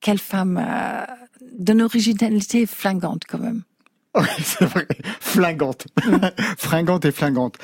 quelle 0.00 0.18
femme 0.18 0.58
euh, 0.62 1.04
d'une 1.58 1.80
originalité 1.82 2.66
flingante 2.66 3.22
quand 3.28 3.38
même. 3.38 3.62
Oui, 4.18 4.26
c'est 4.44 4.64
vrai. 4.64 4.86
Flingante. 5.20 5.86
Fringante 6.58 7.04
et 7.04 7.12
flingante. 7.12 7.56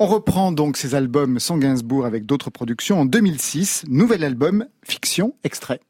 On 0.00 0.06
reprend 0.06 0.50
donc 0.50 0.76
ces 0.76 0.96
albums 0.96 1.38
sans 1.38 1.58
Gainsbourg 1.58 2.06
avec 2.06 2.26
d'autres 2.26 2.50
productions. 2.50 3.00
En 3.00 3.04
2006, 3.04 3.84
nouvel 3.88 4.24
album, 4.24 4.66
Fiction, 4.82 5.34
extrait. 5.44 5.80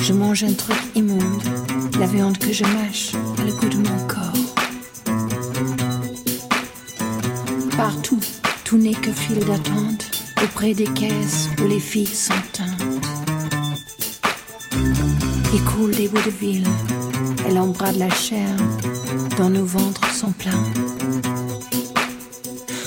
Je 0.00 0.12
mange 0.12 0.44
un 0.44 0.52
truc 0.52 0.76
immonde. 0.94 1.42
La 1.98 2.06
viande 2.06 2.38
que 2.38 2.52
je 2.52 2.62
mâche 2.62 3.14
a 3.38 3.44
le 3.44 3.52
goût 3.52 3.68
de 3.68 3.78
mon 3.78 4.06
corps. 4.06 4.32
Partout, 7.76 8.20
tout 8.64 8.78
n'est 8.78 8.92
que 8.92 9.10
file 9.10 9.44
d'attente. 9.44 10.04
Auprès 10.44 10.74
des 10.74 10.86
caisses 10.86 11.48
où 11.60 11.66
les 11.66 11.80
filles 11.80 12.06
sont 12.06 12.34
teintes. 12.52 12.84
Il 15.52 15.64
coule 15.64 15.96
des 15.96 16.06
bouts 16.06 16.22
de 16.24 16.30
ville. 16.30 16.68
Elle 17.44 17.58
embrade 17.58 17.96
la 17.96 18.10
chair 18.10 18.54
dont 19.36 19.50
nos 19.50 19.64
ventres 19.64 20.14
sont 20.14 20.30
pleins. 20.30 20.64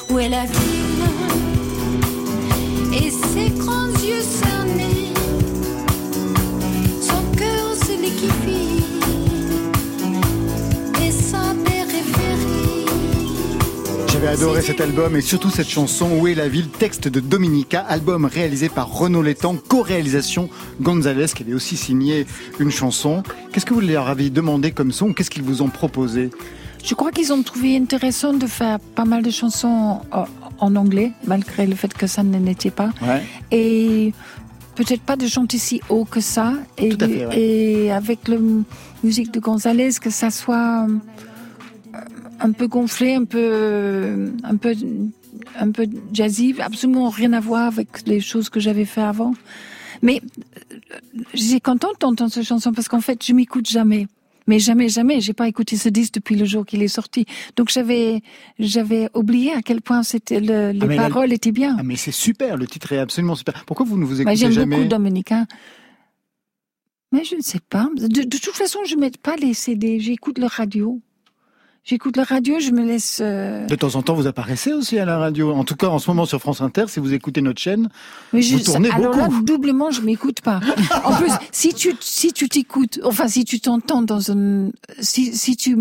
Où 0.09 0.19
est 0.19 0.29
la 0.29 0.45
ville 0.45 1.50
adoré 14.31 14.61
cet 14.61 14.79
album 14.79 15.17
et 15.17 15.21
surtout 15.21 15.49
cette 15.49 15.67
chanson 15.67 16.09
Où 16.19 16.25
est 16.25 16.35
la 16.35 16.47
ville? 16.47 16.69
Texte 16.69 17.09
de 17.09 17.19
Dominica, 17.19 17.81
album 17.81 18.23
réalisé 18.23 18.69
par 18.69 18.89
Renaud 18.89 19.21
Létang, 19.21 19.55
co-réalisation 19.55 20.49
Gonzalez 20.79 21.27
qui 21.35 21.43
avait 21.43 21.53
aussi 21.53 21.75
signé 21.75 22.25
une 22.57 22.71
chanson. 22.71 23.23
Qu'est-ce 23.51 23.65
que 23.65 23.73
vous 23.73 23.81
leur 23.81 24.07
avez 24.07 24.29
demandé 24.29 24.71
comme 24.71 24.93
son? 24.93 25.11
Qu'est-ce 25.13 25.29
qu'ils 25.29 25.43
vous 25.43 25.61
ont 25.61 25.67
proposé? 25.67 26.29
Je 26.83 26.95
crois 26.95 27.11
qu'ils 27.11 27.33
ont 27.33 27.43
trouvé 27.43 27.75
intéressant 27.75 28.33
de 28.33 28.47
faire 28.47 28.79
pas 28.79 29.05
mal 29.05 29.21
de 29.21 29.29
chansons 29.29 29.99
en, 30.61 30.75
anglais, 30.75 31.11
malgré 31.25 31.67
le 31.67 31.75
fait 31.75 31.93
que 31.93 32.07
ça 32.07 32.23
ne 32.23 32.37
l'était 32.39 32.71
pas. 32.71 32.91
Ouais. 33.01 33.21
Et 33.51 34.13
peut-être 34.75 35.01
pas 35.01 35.15
de 35.17 35.27
chanter 35.27 35.57
si 35.57 35.81
haut 35.89 36.05
que 36.05 36.21
ça. 36.21 36.53
Et, 36.77 36.89
Tout 36.89 37.03
à 37.05 37.07
fait, 37.07 37.25
ouais. 37.25 37.39
et 37.39 37.91
avec 37.91 38.27
la 38.27 38.37
musique 39.03 39.31
de 39.31 39.39
Gonzalez, 39.39 39.91
que 40.01 40.09
ça 40.09 40.29
soit 40.29 40.87
euh, 40.87 41.97
un 42.39 42.51
peu 42.51 42.67
gonflé, 42.67 43.15
un 43.15 43.25
peu, 43.25 44.31
un 44.43 44.55
peu, 44.55 44.73
un 45.59 45.71
peu 45.71 45.87
jazzy, 46.13 46.55
absolument 46.59 47.09
rien 47.09 47.33
à 47.33 47.39
voir 47.39 47.67
avec 47.67 48.07
les 48.07 48.21
choses 48.21 48.49
que 48.49 48.59
j'avais 48.59 48.85
fait 48.85 49.01
avant. 49.01 49.33
Mais 50.01 50.21
euh, 50.71 50.75
j'ai 51.33 51.59
contente 51.59 51.99
d'entendre 51.99 52.31
cette 52.31 52.45
chanson 52.45 52.71
parce 52.73 52.87
qu'en 52.87 53.01
fait, 53.01 53.23
je 53.23 53.33
m'écoute 53.33 53.69
jamais. 53.69 54.07
Mais 54.47 54.59
jamais, 54.59 54.89
jamais, 54.89 55.21
j'ai 55.21 55.33
pas 55.33 55.47
écouté 55.47 55.77
ce 55.77 55.87
disque 55.89 56.15
depuis 56.15 56.35
le 56.35 56.45
jour 56.45 56.65
qu'il 56.65 56.81
est 56.81 56.87
sorti. 56.87 57.25
Donc 57.55 57.69
j'avais, 57.69 58.21
j'avais 58.59 59.09
oublié 59.13 59.53
à 59.53 59.61
quel 59.61 59.81
point 59.81 60.03
c'était 60.03 60.39
le, 60.39 60.71
les 60.71 60.97
Ah, 60.97 61.09
paroles 61.09 61.31
étaient 61.31 61.51
bien. 61.51 61.75
Ah 61.79 61.83
mais 61.83 61.95
c'est 61.95 62.11
super, 62.11 62.57
le 62.57 62.67
titre 62.67 62.91
est 62.93 62.97
absolument 62.99 63.35
super. 63.35 63.63
Pourquoi 63.65 63.85
vous 63.85 63.97
ne 63.97 64.05
vous 64.05 64.15
Bah, 64.15 64.21
écoutez 64.21 64.35
J'aime 64.37 64.51
jamais 64.51 64.75
beaucoup 64.77 64.87
Dominica. 64.89 65.45
Mais 67.11 67.23
je 67.23 67.35
ne 67.35 67.41
sais 67.41 67.59
pas. 67.59 67.89
De, 67.95 68.07
de 68.23 68.37
toute 68.37 68.55
façon, 68.55 68.79
je 68.85 68.95
ne 68.95 69.01
mets 69.01 69.11
pas 69.11 69.35
les 69.35 69.53
CD. 69.53 69.99
J'écoute 69.99 70.39
le 70.39 70.45
radio. 70.47 71.01
J'écoute 71.83 72.15
le 72.15 72.21
radio, 72.23 72.59
je 72.59 72.69
me 72.69 72.85
laisse. 72.85 73.19
euh, 73.23 73.65
De 73.65 73.73
temps 73.75 73.95
en 73.95 74.03
temps, 74.03 74.13
vous 74.13 74.27
apparaissez 74.27 74.71
aussi 74.71 74.99
à 74.99 75.05
la 75.05 75.17
radio. 75.17 75.51
En 75.51 75.63
tout 75.63 75.75
cas, 75.75 75.87
en 75.87 75.97
ce 75.97 76.09
moment 76.11 76.25
sur 76.25 76.39
France 76.39 76.61
Inter, 76.61 76.85
si 76.87 76.99
vous 76.99 77.11
écoutez 77.13 77.41
notre 77.41 77.59
chaîne, 77.59 77.89
Mais 78.33 78.43
je, 78.43 78.55
vous 78.57 78.63
tournez 78.63 78.91
alors 78.91 79.15
là, 79.15 79.27
beaucoup. 79.27 79.41
doublement, 79.41 79.89
je 79.89 80.01
m'écoute 80.01 80.41
pas. 80.41 80.59
En 81.03 81.15
plus, 81.15 81.31
si 81.51 81.73
tu 81.73 81.93
si 81.99 82.33
tu 82.33 82.47
t'écoutes, 82.49 82.99
enfin 83.03 83.27
si 83.27 83.45
tu 83.45 83.59
t'entends 83.59 84.03
dans 84.03 84.31
un, 84.31 84.69
si 84.99 85.35
si 85.35 85.55
tu, 85.57 85.75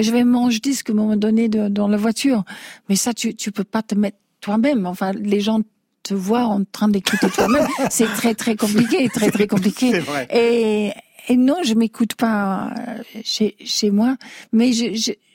je 0.00 0.10
vais 0.10 0.24
manger 0.24 0.60
disque 0.60 0.88
à 0.88 0.92
un 0.94 0.96
moment 0.96 1.16
donné 1.16 1.50
de- 1.50 1.68
dans 1.68 1.88
la 1.88 1.98
voiture, 1.98 2.44
mais 2.88 2.96
ça 2.96 3.12
tu 3.12 3.34
tu 3.34 3.52
peux 3.52 3.64
pas 3.64 3.82
te 3.82 3.94
mettre 3.94 4.16
toi-même. 4.40 4.86
Enfin, 4.86 5.12
les 5.12 5.40
gens 5.42 5.60
te 6.04 6.14
voient 6.14 6.44
en 6.46 6.64
train 6.64 6.88
d'écouter 6.88 7.28
toi-même. 7.28 7.66
C'est 7.90 8.06
très 8.06 8.34
très 8.34 8.56
compliqué, 8.56 9.10
très 9.10 9.30
très 9.30 9.46
compliqué. 9.46 9.90
C'est 9.90 10.00
vrai. 10.00 10.26
Et 10.32 10.92
et 11.28 11.36
non, 11.36 11.56
je 11.64 11.74
m'écoute 11.74 12.14
pas 12.14 12.70
euh, 12.76 12.98
chez 13.24 13.56
chez 13.64 13.90
moi, 13.90 14.16
mais 14.52 14.70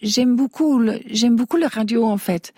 j'aime 0.02 0.36
beaucoup 0.36 0.80
le 0.80 1.00
j'aime 1.10 1.36
beaucoup 1.36 1.58
la 1.58 1.68
radio 1.68 2.06
en 2.06 2.18
fait. 2.18 2.54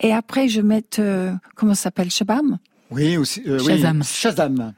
Et 0.00 0.12
après, 0.12 0.48
je 0.48 0.60
mets 0.60 0.84
euh, 0.98 1.32
comment 1.54 1.74
ça 1.74 1.84
s'appelle 1.84 2.10
Shabam? 2.10 2.58
Oui, 2.90 3.16
aussi, 3.16 3.42
euh, 3.46 3.58
oui, 3.60 3.66
Shazam. 3.78 4.02
Shazam. 4.04 4.72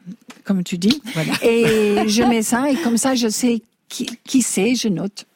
comme 0.45 0.63
tu 0.65 0.79
dis. 0.79 1.03
Et 1.43 2.09
je 2.09 2.23
mets 2.23 2.43
ça, 2.43 2.71
et 2.71 2.77
comme 2.77 2.97
ça, 2.97 3.15
je 3.15 3.29
sais 3.29 3.63
qui, 3.89 4.07
qui 4.25 4.43
c'est, 4.43 4.75
je 4.75 4.89
note. 4.89 5.27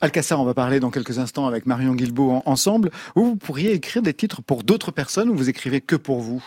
Alcassar, 0.00 0.40
on 0.40 0.44
va 0.44 0.54
parler 0.54 0.80
dans 0.80 0.90
quelques 0.90 1.18
instants 1.18 1.46
avec 1.46 1.64
Marion 1.66 1.94
Guilbault 1.94 2.30
en- 2.30 2.42
ensemble. 2.46 2.90
Vous, 3.14 3.24
vous 3.24 3.36
pourriez 3.36 3.72
écrire 3.72 4.02
des 4.02 4.12
titres 4.14 4.42
pour 4.42 4.64
d'autres 4.64 4.90
personnes 4.90 5.30
ou 5.30 5.34
vous 5.36 5.48
écrivez 5.48 5.80
que 5.80 5.96
pour 5.96 6.20
vous? 6.20 6.42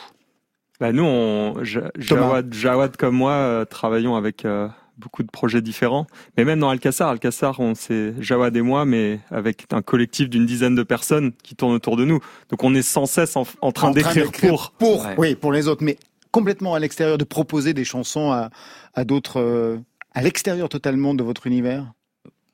Bah 0.79 0.91
nous, 0.91 1.03
on, 1.05 1.63
Jawad, 1.63 2.53
Jawad 2.53 2.97
comme 2.97 3.15
moi, 3.15 3.31
euh, 3.31 3.65
travaillons 3.65 4.15
avec 4.17 4.43
euh, 4.45 4.67
beaucoup 4.97 5.23
de 5.23 5.29
projets 5.29 5.61
différents. 5.61 6.07
Mais 6.37 6.45
même 6.45 6.59
dans 6.59 6.69
Alcassar, 6.69 7.09
Alcassar, 7.09 7.59
on 7.59 7.75
c'est 7.75 8.13
Jawad 8.19 8.55
et 8.55 8.61
moi, 8.61 8.85
mais 8.85 9.19
avec 9.31 9.65
un 9.71 9.81
collectif 9.81 10.29
d'une 10.29 10.45
dizaine 10.45 10.75
de 10.75 10.83
personnes 10.83 11.31
qui 11.43 11.55
tournent 11.55 11.73
autour 11.75 11.97
de 11.97 12.05
nous. 12.05 12.19
Donc 12.49 12.63
on 12.63 12.73
est 12.75 12.81
sans 12.81 13.05
cesse 13.05 13.35
en, 13.35 13.45
en 13.61 13.71
train 13.71 13.89
En 13.89 13.91
d'écrire 13.91 14.31
pour. 14.31 14.71
Pour, 14.77 15.05
Ouais. 15.05 15.15
oui, 15.17 15.35
pour 15.35 15.51
les 15.51 15.67
autres, 15.67 15.83
mais 15.83 15.97
complètement 16.31 16.73
à 16.75 16.79
l'extérieur, 16.79 17.17
de 17.17 17.23
proposer 17.23 17.73
des 17.73 17.83
chansons 17.85 18.31
à, 18.31 18.49
à 18.93 19.03
d'autres, 19.05 19.39
euh, 19.39 19.77
à 20.13 20.21
l'extérieur 20.21 20.69
totalement 20.69 21.13
de 21.13 21.23
votre 21.23 21.47
univers? 21.47 21.91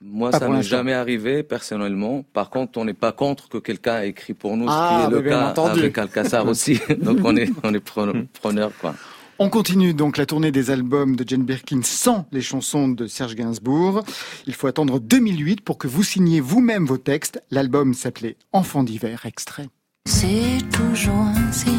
Moi, 0.03 0.31
Pas 0.31 0.39
ça 0.39 0.47
l'instant. 0.47 0.77
jamais 0.77 0.93
arrivé 0.93 1.43
personnellement. 1.43 2.23
Par 2.33 2.49
contre, 2.49 2.79
on 2.79 2.85
n'est 2.85 2.95
pas 2.95 3.11
contre 3.11 3.49
que 3.49 3.59
quelqu'un 3.59 4.01
ait 4.01 4.09
écrit 4.09 4.33
pour 4.33 4.57
nous, 4.57 4.65
Ah, 4.67 5.01
ce 5.01 5.07
qui 5.07 5.13
est 5.13 5.15
le 5.15 5.21
bien 5.21 5.31
cas 5.39 5.49
entendu. 5.51 5.79
avec 5.81 5.95
Alcassar 5.95 6.47
aussi. 6.47 6.79
Donc 7.03 7.19
on 7.23 7.35
est 7.37 7.51
on 7.63 7.71
est 7.71 7.85
pre- 7.87 8.25
preneur 8.41 8.71
quoi. 8.81 8.95
On 9.43 9.49
continue 9.49 9.95
donc 9.95 10.17
la 10.17 10.27
tournée 10.27 10.51
des 10.51 10.69
albums 10.69 11.15
de 11.15 11.27
Jane 11.27 11.41
Birkin 11.41 11.81
sans 11.81 12.27
les 12.31 12.41
chansons 12.41 12.87
de 12.87 13.07
Serge 13.07 13.33
Gainsbourg. 13.33 14.03
Il 14.45 14.53
faut 14.53 14.67
attendre 14.67 14.99
2008 14.99 15.61
pour 15.61 15.79
que 15.79 15.87
vous 15.87 16.03
signiez 16.03 16.39
vous-même 16.39 16.85
vos 16.85 16.99
textes. 16.99 17.41
L'album 17.49 17.95
s'appelait 17.95 18.37
Enfant 18.53 18.83
d'hiver, 18.83 19.25
extrait. 19.25 19.67
C'est 20.05 20.59
toujours 20.71 21.25
ainsi 21.35 21.71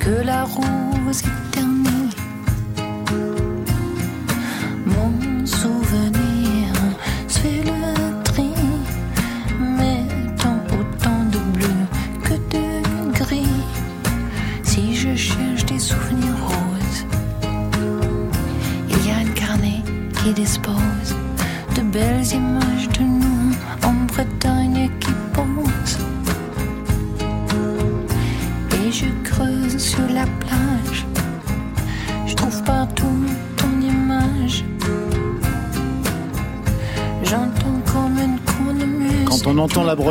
que 0.00 0.26
la 0.26 0.42
rose 0.42 1.22
éternue. 1.22 1.81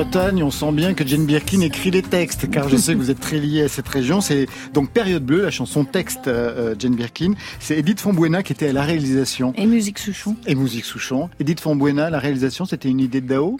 Bretagne, 0.01 0.41
on 0.41 0.49
sent 0.49 0.71
bien 0.71 0.95
que 0.95 1.05
Jane 1.05 1.27
Birkin 1.27 1.61
écrit 1.61 1.91
les 1.91 2.01
textes, 2.01 2.49
car 2.49 2.67
je 2.67 2.75
sais 2.75 2.93
que 2.93 2.97
vous 2.97 3.11
êtes 3.11 3.19
très 3.19 3.37
lié 3.37 3.61
à 3.61 3.67
cette 3.67 3.87
région. 3.87 4.19
C'est 4.19 4.47
donc 4.73 4.89
Période 4.89 5.23
Bleue, 5.23 5.43
la 5.43 5.51
chanson 5.51 5.85
texte 5.85 6.27
euh, 6.27 6.71
euh, 6.71 6.75
Jane 6.79 6.95
Birkin. 6.95 7.33
C'est 7.59 7.77
Edith 7.77 7.99
Fonbuena 7.99 8.41
qui 8.41 8.51
était 8.51 8.69
à 8.69 8.73
la 8.73 8.81
réalisation. 8.81 9.53
Et 9.55 9.67
musique 9.67 9.99
Souchon 9.99 10.35
Et 10.47 10.55
musique 10.55 10.85
Souchon. 10.85 11.29
Edith 11.39 11.59
Fonbuena, 11.59 12.09
la 12.09 12.17
réalisation, 12.17 12.65
c'était 12.65 12.89
une 12.89 12.99
idée 12.99 13.21
de 13.21 13.27
Dao? 13.27 13.57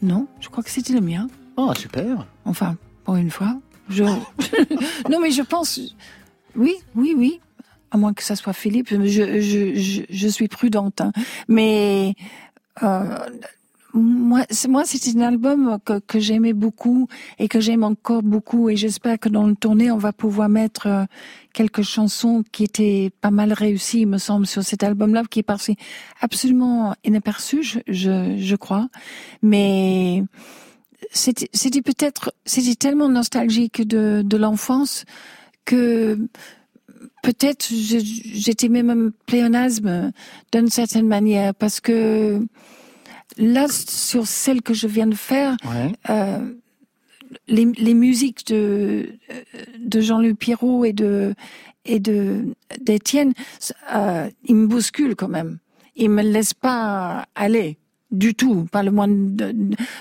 Non, 0.00 0.26
je 0.40 0.48
crois 0.48 0.64
que 0.64 0.70
c'était 0.70 0.94
le 0.94 1.02
mien. 1.02 1.26
Oh, 1.58 1.70
super 1.76 2.26
Enfin, 2.46 2.76
pour 3.04 3.16
une 3.16 3.30
fois. 3.30 3.54
Je... 3.90 4.04
non, 5.10 5.20
mais 5.20 5.32
je 5.32 5.42
pense. 5.42 5.78
Oui, 6.56 6.76
oui, 6.94 7.12
oui. 7.14 7.40
À 7.90 7.98
moins 7.98 8.14
que 8.14 8.22
ça 8.22 8.36
soit 8.36 8.54
Philippe. 8.54 8.88
Je, 8.88 9.40
je, 9.42 9.74
je, 9.78 10.02
je 10.08 10.28
suis 10.28 10.48
prudente. 10.48 11.02
hein. 11.02 11.12
Mais 11.46 12.14
euh, 12.82 13.18
moi, 13.94 14.44
moi, 14.68 14.82
c'est 14.84 15.16
un 15.16 15.20
album 15.20 15.78
que, 15.84 16.00
que 16.00 16.18
j'aimais 16.18 16.52
beaucoup 16.52 17.06
et 17.38 17.48
que 17.48 17.60
j'aime 17.60 17.84
encore 17.84 18.22
beaucoup. 18.22 18.68
Et 18.68 18.76
j'espère 18.76 19.18
que 19.18 19.28
dans 19.28 19.46
le 19.46 19.54
tournée, 19.54 19.90
on 19.90 19.98
va 19.98 20.12
pouvoir 20.12 20.48
mettre 20.48 20.88
euh, 20.88 21.04
quelques 21.52 21.82
chansons 21.82 22.42
qui 22.50 22.64
étaient 22.64 23.12
pas 23.20 23.30
mal 23.30 23.52
réussies, 23.52 24.00
il 24.00 24.08
me 24.08 24.18
semble, 24.18 24.46
sur 24.46 24.64
cet 24.64 24.82
album-là, 24.82 25.22
qui 25.30 25.38
est 25.38 25.44
passé 25.44 25.76
absolument 26.20 26.94
inaperçu, 27.04 27.62
je, 27.62 27.78
je, 27.86 28.36
je 28.36 28.56
crois. 28.56 28.88
Mais 29.42 30.24
c'était 31.12 31.82
peut-être 31.82 32.32
c'était 32.44 32.74
tellement 32.74 33.08
nostalgique 33.08 33.86
de 33.86 34.22
de 34.24 34.36
l'enfance 34.36 35.04
que 35.64 36.18
peut-être 37.22 37.66
j'étais 37.70 38.68
même 38.68 38.90
un 38.90 39.10
pléonasme 39.26 40.12
d'une 40.52 40.68
certaine 40.68 41.06
manière 41.06 41.54
parce 41.54 41.80
que 41.80 42.44
là 43.36 43.66
sur 43.68 44.26
celle 44.26 44.62
que 44.62 44.74
je 44.74 44.86
viens 44.86 45.06
de 45.06 45.14
faire 45.14 45.56
Ouais. 45.64 45.92
euh, 46.10 46.54
les, 47.48 47.64
les 47.64 47.94
musiques 47.94 48.46
de 48.46 49.08
de 49.78 50.00
Jean-Luc 50.00 50.38
Pierrot 50.38 50.84
et 50.84 50.92
de 50.92 51.34
et 51.84 52.00
de 52.00 52.54
d'Étienne 52.80 53.32
euh, 53.94 54.30
ils 54.44 54.54
me 54.54 54.66
bousculent 54.66 55.16
quand 55.16 55.28
même 55.28 55.58
ils 55.96 56.10
me 56.10 56.22
laissent 56.22 56.54
pas 56.54 57.26
aller 57.34 57.78
du 58.10 58.34
tout, 58.34 58.66
pas 58.70 58.82
le 58.84 58.92
moins. 58.92 59.08
De... 59.08 59.52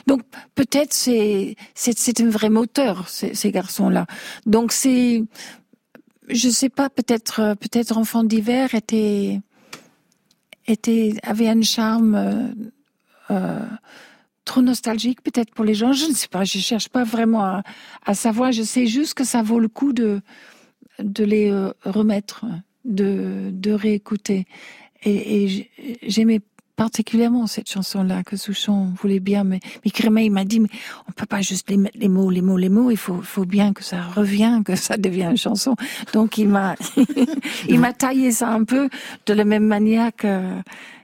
Donc 0.06 0.22
peut-être 0.56 0.94
c'est 0.94 1.56
c'est 1.74 1.98
c'est 1.98 2.22
un 2.22 2.30
vrai 2.30 2.50
moteur 2.50 3.10
ces, 3.10 3.34
ces 3.34 3.52
garçons-là. 3.52 4.06
Donc 4.46 4.72
c'est 4.72 5.24
je 6.30 6.50
sais 6.50 6.70
pas 6.70 6.90
peut-être 6.90 7.40
euh, 7.40 7.56
peut-être 7.56 7.98
enfant 7.98 8.24
d'hiver 8.24 8.76
était 8.76 9.40
était 10.68 11.14
avait 11.24 11.50
un 11.50 11.62
charme 11.64 12.16
euh, 12.16 12.30
euh, 12.30 12.54
trop 14.46 14.62
nostalgique 14.62 15.22
peut-être 15.22 15.54
pour 15.54 15.66
les 15.66 15.74
gens. 15.74 15.94
Je 15.94 16.06
ne 16.06 16.14
sais 16.14 16.28
pas, 16.28 16.44
je 16.44 16.60
cherche 16.60 16.90
pas 16.90 17.04
vraiment 17.04 17.62
à, 18.06 18.14
savoir. 18.14 18.52
Je 18.52 18.64
sais 18.64 18.88
juste 18.88 19.14
que 19.14 19.24
ça 19.24 19.42
vaut 19.42 19.60
le 19.60 19.68
coup 19.68 19.94
de 19.94 20.22
de 21.00 21.24
les 21.24 21.50
euh, 21.50 21.72
remettre, 21.86 22.46
de 22.86 23.50
de 23.52 23.72
réécouter. 23.72 24.46
Et, 25.06 25.70
j'aimais 26.04 26.40
particulièrement 26.76 27.46
cette 27.46 27.70
chanson-là 27.70 28.24
que 28.24 28.36
Souchon 28.36 28.94
voulait 29.00 29.20
bien, 29.20 29.44
mais, 29.44 29.60
mais 29.84 29.92
Crémet, 29.92 30.26
il 30.26 30.32
m'a 30.32 30.44
dit, 30.44 30.60
mais 30.60 30.70
on 31.08 31.12
peut 31.12 31.26
pas 31.26 31.42
juste 31.42 31.70
les 31.70 31.78
mettre 31.78 31.98
les 32.00 32.08
mots, 32.08 32.32
les 32.32 32.42
mots, 32.42 32.58
les 32.58 32.70
mots, 32.70 32.90
il 32.90 32.98
faut, 32.98 33.22
faut 33.22 33.46
bien 33.46 33.74
que 33.74 33.84
ça 33.84 34.02
revienne, 34.02 34.64
que 34.64 34.76
ça 34.76 34.98
devienne 34.98 35.32
une 35.32 35.38
chanson. 35.38 35.76
Donc 36.14 36.38
il 36.38 36.48
m'a, 36.48 36.76
il 37.70 37.80
m'a 37.80 37.94
taillé 37.94 38.32
ça 38.32 38.50
un 38.50 38.64
peu 38.64 38.90
de 39.26 39.34
la 39.34 39.46
même 39.46 39.66
manière 39.66 40.16
que, 40.16 40.62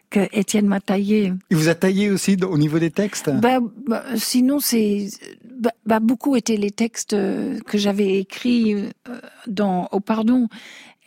que 0.10 0.28
Étienne 0.32 0.68
m'a 0.68 0.80
taillé. 0.80 1.34
Il 1.50 1.58
vous 1.58 1.70
a 1.70 1.76
taillé 1.76 2.10
aussi 2.10 2.38
au 2.44 2.58
niveau 2.58 2.80
des 2.80 2.92
textes? 2.92 3.30
Bah, 3.30 3.60
bah, 3.88 4.04
sinon, 4.16 4.60
c'est 4.60 5.08
bah, 5.60 5.72
bah, 5.86 6.00
beaucoup 6.00 6.36
étaient 6.36 6.58
les 6.58 6.72
textes 6.72 7.14
euh, 7.14 7.60
que 7.66 7.78
j'avais 7.78 8.20
écrits 8.20 8.74
euh, 8.74 8.90
dans 9.48 9.88
au 9.92 10.00
pardon. 10.00 10.48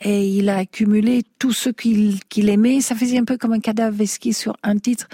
Et 0.01 0.27
il 0.27 0.49
a 0.49 0.57
accumulé 0.57 1.23
tout 1.39 1.53
ce 1.53 1.69
qu'il 1.69 2.49
aimait. 2.49 2.81
Ça 2.81 2.95
faisait 2.95 3.17
un 3.17 3.23
peu 3.23 3.37
comme 3.37 3.53
un 3.53 3.59
cadavre 3.59 4.01
esquis 4.01 4.33
sur 4.33 4.57
un 4.61 4.77
titre, 4.77 5.07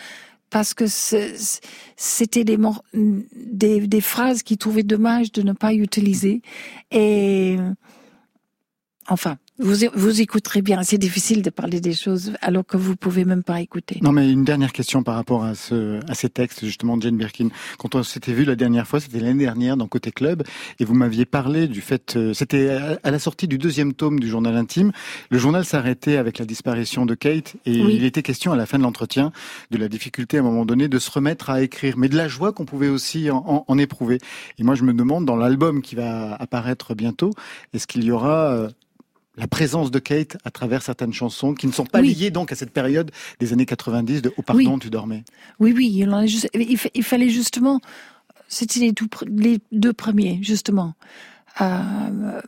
parce 0.50 0.74
que 0.74 0.86
c'était 0.88 2.44
des, 2.44 2.58
des, 3.36 3.88
des 3.88 4.02
phrases 4.02 4.42
qu'il 4.42 4.58
trouvait 4.58 4.82
dommage 4.82 5.32
de 5.32 5.44
ne 5.44 5.54
pas 5.54 5.74
utiliser. 5.74 6.42
Et 6.90 7.58
enfin, 9.08 9.38
vous, 9.60 9.76
vous 9.94 10.22
écouterez 10.22 10.62
bien. 10.62 10.82
C'est 10.84 10.98
difficile 10.98 11.42
de 11.42 11.50
parler 11.50 11.80
des 11.82 11.94
choses 11.94 12.34
alors 12.42 12.66
que 12.66 12.78
vous 12.78 12.96
pouvez 12.96 13.26
même 13.26 13.44
pas 13.44 13.62
écouter. 13.62 14.00
Non, 14.02 14.12
mais 14.12 14.30
une 14.32 14.44
dernière 14.46 14.72
question 14.74 15.04
par 15.04 15.16
rapport 15.16 15.44
à, 15.44 15.56
ce, 15.56 16.00
à 16.10 16.16
ces 16.16 16.30
textes, 16.30 16.66
justement, 16.66 16.98
de 16.98 17.04
Jane 17.04 17.18
Birkin. 17.18 17.50
Quand 17.78 17.96
on 17.96 18.04
s'était 18.04 18.34
vu 18.34 18.46
la 18.46 18.56
dernière 18.56 18.88
fois, 18.88 19.00
c'était 19.00 19.20
l'année 19.20 19.44
dernière 19.44 19.78
dans 19.78 19.88
Côté 19.88 20.12
Club, 20.12 20.44
et 20.80 20.86
vous 20.86 20.94
m'aviez 20.94 21.26
parlé 21.26 21.68
du 21.68 21.82
fait, 21.82 22.16
euh, 22.16 22.34
c'était 22.34 22.70
à, 23.04 23.12
la 23.12 23.20
sortie 23.20 23.48
du 23.48 23.58
deuxième 23.58 23.94
tome 23.94 24.20
du 24.20 24.28
journal 24.28 24.56
intime. 24.56 24.92
Le 25.30 25.38
journal 25.38 25.66
s'arrêtait 25.66 26.18
avec 26.18 26.40
la 26.40 26.46
disparition 26.46 27.06
de 27.06 27.14
Kate, 27.16 27.56
et 27.66 27.82
Oui. 27.84 27.96
il 27.96 28.04
était 28.06 28.24
question 28.24 28.52
à 28.52 28.56
la 28.56 28.66
fin 28.66 28.78
de 28.78 28.84
l'entretien 28.84 29.32
de 29.72 29.78
la 29.78 29.88
difficulté 29.90 30.38
à 30.38 30.40
un 30.40 30.44
moment 30.44 30.66
donné 30.66 30.88
de 30.88 31.00
se 31.00 31.12
remettre 31.12 31.50
à 31.50 31.62
écrire, 31.62 31.98
mais 31.98 32.10
de 32.10 32.16
la 32.18 32.28
joie 32.28 32.54
qu'on 32.54 32.66
pouvait 32.66 32.90
aussi 32.90 33.30
en, 33.30 33.38
en- 33.46 33.66
en 33.68 33.78
éprouver. 33.78 34.20
Et 34.58 34.64
moi, 34.64 34.76
je 34.76 34.84
me 34.84 34.94
demande, 34.94 35.26
dans 35.26 35.36
l'album 35.36 35.82
qui 35.82 35.96
va 35.96 36.34
apparaître 36.36 36.96
bientôt, 36.96 37.32
est-ce 37.74 37.88
qu'il 37.88 38.04
y 38.04 38.12
aura 38.12 38.52
euh, 38.54 38.70
la 39.40 39.48
présence 39.48 39.90
de 39.90 40.00
Kate 40.00 40.38
à 40.44 40.52
travers 40.52 40.82
certaines 40.84 41.14
chansons 41.14 41.54
qui 41.54 41.66
ne 41.66 41.72
sont 41.72 41.86
pas 41.86 42.02
Oui. 42.02 42.14
liées 42.14 42.30
donc 42.30 42.52
à 42.52 42.56
cette 42.56 42.72
période 42.72 43.10
des 43.40 43.54
années 43.54 43.66
90 43.66 44.22
de 44.22 44.34
Oh 44.38 44.42
pardon, 44.42 44.78
tu 44.78 44.90
dormais. 44.90 45.24
Oui, 45.60 45.74
oui, 45.76 45.90
il, 45.96 46.10
en 46.10 46.18
a 46.18 46.26
juste- 46.28 46.50
il 46.54 46.78
fa- 46.78 46.90
il 46.94 47.04
fallait 47.04 47.30
justement, 47.30 47.80
c'était 48.50 48.80
les, 49.28 49.60
deux 49.72 49.94
premiers, 49.94 50.40
justement. 50.42 50.94
Euh, 51.62 52.42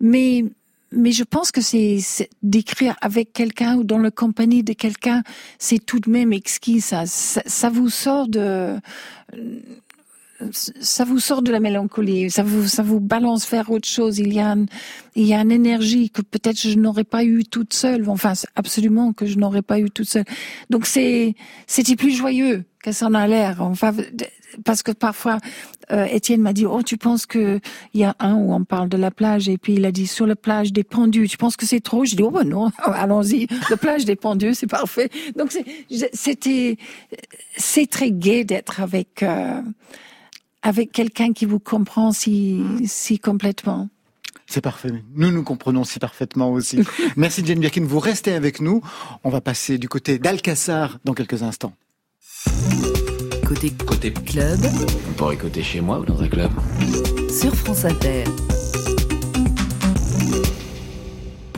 mais, 0.00 0.44
mais 0.90 1.12
je 1.12 1.22
pense 1.24 1.52
que 1.52 1.60
c'est 1.60 1.98
c'est 2.00 2.30
d'écrire 2.42 2.96
avec 3.02 3.32
quelqu'un 3.32 3.76
ou 3.76 3.84
dans 3.84 3.98
la 3.98 4.10
compagnie 4.10 4.62
de 4.62 4.72
quelqu'un, 4.72 5.22
c'est 5.58 5.84
tout 5.84 6.00
de 6.00 6.10
même 6.10 6.32
exquis. 6.32 6.80
Ça, 6.80 7.04
ça, 7.06 7.42
ça 7.46 7.68
vous 7.70 7.90
sort 7.90 8.26
de, 8.28 8.76
ça 10.52 11.04
vous 11.04 11.18
sort 11.18 11.42
de 11.42 11.50
la 11.50 11.60
mélancolie, 11.60 12.30
ça 12.30 12.42
vous, 12.42 12.66
ça 12.66 12.82
vous 12.82 13.00
balance 13.00 13.48
vers 13.50 13.70
autre 13.70 13.88
chose. 13.88 14.18
Il 14.18 14.32
y 14.32 14.40
a, 14.40 14.52
un- 14.52 14.66
il 15.16 15.24
y 15.26 15.34
a 15.34 15.40
une 15.40 15.50
énergie 15.52 16.10
que 16.10 16.22
peut-être 16.22 16.60
je 16.60 16.78
n'aurais 16.78 17.04
pas 17.04 17.24
eu 17.24 17.44
toute 17.44 17.74
seule. 17.74 18.08
Enfin, 18.08 18.34
absolument 18.54 19.12
que 19.12 19.26
je 19.26 19.38
n'aurais 19.38 19.62
pas 19.62 19.80
eu 19.80 19.90
toute 19.90 20.08
seule. 20.08 20.24
Donc 20.70 20.86
c'est, 20.86 21.34
c'était 21.66 21.96
plus 21.96 22.12
joyeux 22.12 22.64
que 22.82 22.92
ça 22.92 23.06
en 23.06 23.14
a 23.14 23.26
l'air? 23.26 23.60
Enfin, 23.60 23.92
parce 24.64 24.84
que 24.84 24.92
parfois, 24.92 25.38
euh, 25.90 26.04
Étienne 26.04 26.40
m'a 26.40 26.52
dit, 26.52 26.64
oh, 26.66 26.82
tu 26.82 26.96
penses 26.96 27.26
que 27.26 27.58
il 27.92 28.00
y 28.00 28.04
a 28.04 28.14
un 28.20 28.34
où 28.36 28.52
on 28.52 28.62
parle 28.64 28.88
de 28.88 28.96
la 28.96 29.10
plage? 29.10 29.48
Et 29.48 29.58
puis 29.58 29.74
il 29.74 29.84
a 29.84 29.90
dit 29.90 30.06
sur 30.06 30.26
la 30.26 30.36
plage 30.36 30.72
des 30.72 30.84
pendus. 30.84 31.28
Tu 31.28 31.36
penses 31.36 31.56
que 31.56 31.66
c'est 31.66 31.80
trop? 31.80 32.04
Je 32.04 32.14
dis, 32.14 32.22
oh 32.22 32.30
ben 32.30 32.44
non, 32.44 32.70
allons-y. 32.84 33.48
La 33.70 33.76
plage 33.76 34.04
des 34.04 34.14
pendus, 34.16 34.54
c'est 34.54 34.68
parfait. 34.68 35.10
Donc 35.36 35.52
c'était, 36.12 36.76
c'est 37.56 37.90
très 37.90 38.12
gai 38.12 38.44
d'être 38.44 38.80
avec. 38.80 39.24
euh, 39.24 39.60
avec 40.62 40.92
quelqu'un 40.92 41.32
qui 41.32 41.44
vous 41.46 41.58
comprend 41.58 42.12
si, 42.12 42.62
si 42.86 43.18
complètement. 43.18 43.88
C'est 44.46 44.60
parfait. 44.62 44.90
Nous 45.14 45.30
nous 45.30 45.42
comprenons 45.42 45.84
si 45.84 45.98
parfaitement 45.98 46.50
aussi. 46.50 46.80
Merci 47.16 47.44
Jane 47.44 47.60
Birkin. 47.60 47.84
Vous 47.84 47.98
restez 48.00 48.32
avec 48.32 48.60
nous. 48.60 48.80
On 49.24 49.30
va 49.30 49.40
passer 49.40 49.76
du 49.78 49.88
côté 49.88 50.18
d'Alcassar 50.18 50.98
dans 51.04 51.12
quelques 51.14 51.42
instants. 51.42 51.74
Côté, 53.46 53.72
Côté 53.86 54.12
club, 54.12 54.60
On 55.08 55.12
pourrait 55.14 55.36
côté 55.36 55.62
chez 55.62 55.80
moi 55.80 56.00
ou 56.00 56.04
dans 56.04 56.20
un 56.22 56.28
club? 56.28 56.50
sur 57.30 57.54
France 57.54 57.84
Inter. 57.84 58.24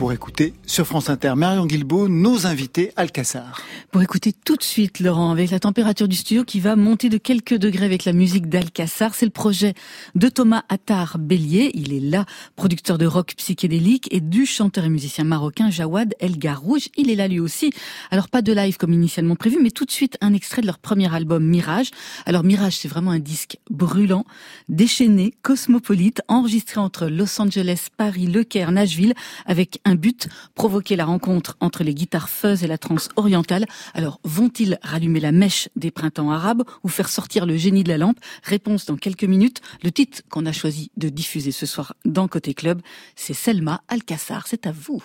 Pour 0.01 0.13
écouter 0.13 0.55
sur 0.65 0.87
France 0.87 1.11
Inter, 1.11 1.33
Marion 1.35 1.67
Guilbault, 1.67 2.07
nos 2.07 2.47
invités 2.47 2.91
Alcassar. 2.95 3.61
Pour 3.91 4.01
écouter 4.01 4.33
tout 4.33 4.55
de 4.55 4.63
suite, 4.63 4.99
Laurent, 4.99 5.29
avec 5.29 5.51
la 5.51 5.59
température 5.59 6.07
du 6.07 6.15
studio 6.15 6.43
qui 6.43 6.59
va 6.59 6.75
monter 6.75 7.07
de 7.07 7.19
quelques 7.19 7.53
degrés 7.53 7.85
avec 7.85 8.05
la 8.05 8.11
musique 8.11 8.49
d'Alcassar. 8.49 9.13
C'est 9.13 9.27
le 9.27 9.31
projet 9.31 9.75
de 10.15 10.27
Thomas 10.27 10.63
Attar 10.69 11.19
Bélier. 11.19 11.69
Il 11.75 11.93
est 11.93 11.99
là, 11.99 12.25
producteur 12.55 12.97
de 12.97 13.05
rock 13.05 13.35
psychédélique 13.37 14.07
et 14.09 14.21
du 14.21 14.47
chanteur 14.47 14.85
et 14.85 14.89
musicien 14.89 15.23
marocain 15.23 15.69
Jawad 15.69 16.15
El 16.19 16.39
Garouj. 16.39 16.89
Il 16.97 17.11
est 17.11 17.15
là 17.15 17.27
lui 17.27 17.39
aussi. 17.39 17.71
Alors 18.09 18.27
pas 18.27 18.41
de 18.41 18.53
live 18.53 18.77
comme 18.77 18.93
initialement 18.93 19.35
prévu, 19.35 19.59
mais 19.61 19.69
tout 19.69 19.85
de 19.85 19.91
suite 19.91 20.17
un 20.19 20.33
extrait 20.33 20.63
de 20.63 20.65
leur 20.65 20.79
premier 20.79 21.13
album 21.13 21.45
Mirage. 21.45 21.91
Alors 22.25 22.43
Mirage, 22.43 22.77
c'est 22.77 22.87
vraiment 22.87 23.11
un 23.11 23.19
disque 23.19 23.57
brûlant, 23.69 24.25
déchaîné, 24.67 25.35
cosmopolite, 25.43 26.23
enregistré 26.27 26.79
entre 26.79 27.05
Los 27.05 27.39
Angeles, 27.39 27.89
Paris, 27.95 28.25
Le 28.25 28.43
Caire, 28.43 28.71
Nashville, 28.71 29.13
avec 29.45 29.79
un 29.85 29.90
but, 29.95 30.27
provoquer 30.55 30.95
la 30.95 31.05
rencontre 31.05 31.57
entre 31.59 31.83
les 31.83 31.93
guitares 31.93 32.29
fuzz 32.29 32.63
et 32.63 32.67
la 32.67 32.77
trance 32.77 33.09
orientale. 33.15 33.65
Alors, 33.93 34.19
vont-ils 34.23 34.79
rallumer 34.81 35.19
la 35.19 35.31
mèche 35.31 35.69
des 35.75 35.91
printemps 35.91 36.31
arabes 36.31 36.63
ou 36.83 36.89
faire 36.89 37.09
sortir 37.09 37.45
le 37.45 37.57
génie 37.57 37.83
de 37.83 37.89
la 37.89 37.97
lampe? 37.97 38.19
Réponse 38.43 38.85
dans 38.85 38.97
quelques 38.97 39.23
minutes. 39.23 39.61
Le 39.83 39.91
titre 39.91 40.21
qu'on 40.29 40.45
a 40.45 40.51
choisi 40.51 40.91
de 40.97 41.09
diffuser 41.09 41.51
ce 41.51 41.65
soir 41.65 41.95
dans 42.05 42.27
Côté 42.27 42.53
Club, 42.53 42.81
c'est 43.15 43.33
Selma 43.33 43.81
Alcassar. 43.87 44.47
C'est 44.47 44.67
à 44.67 44.71
vous. 44.71 45.03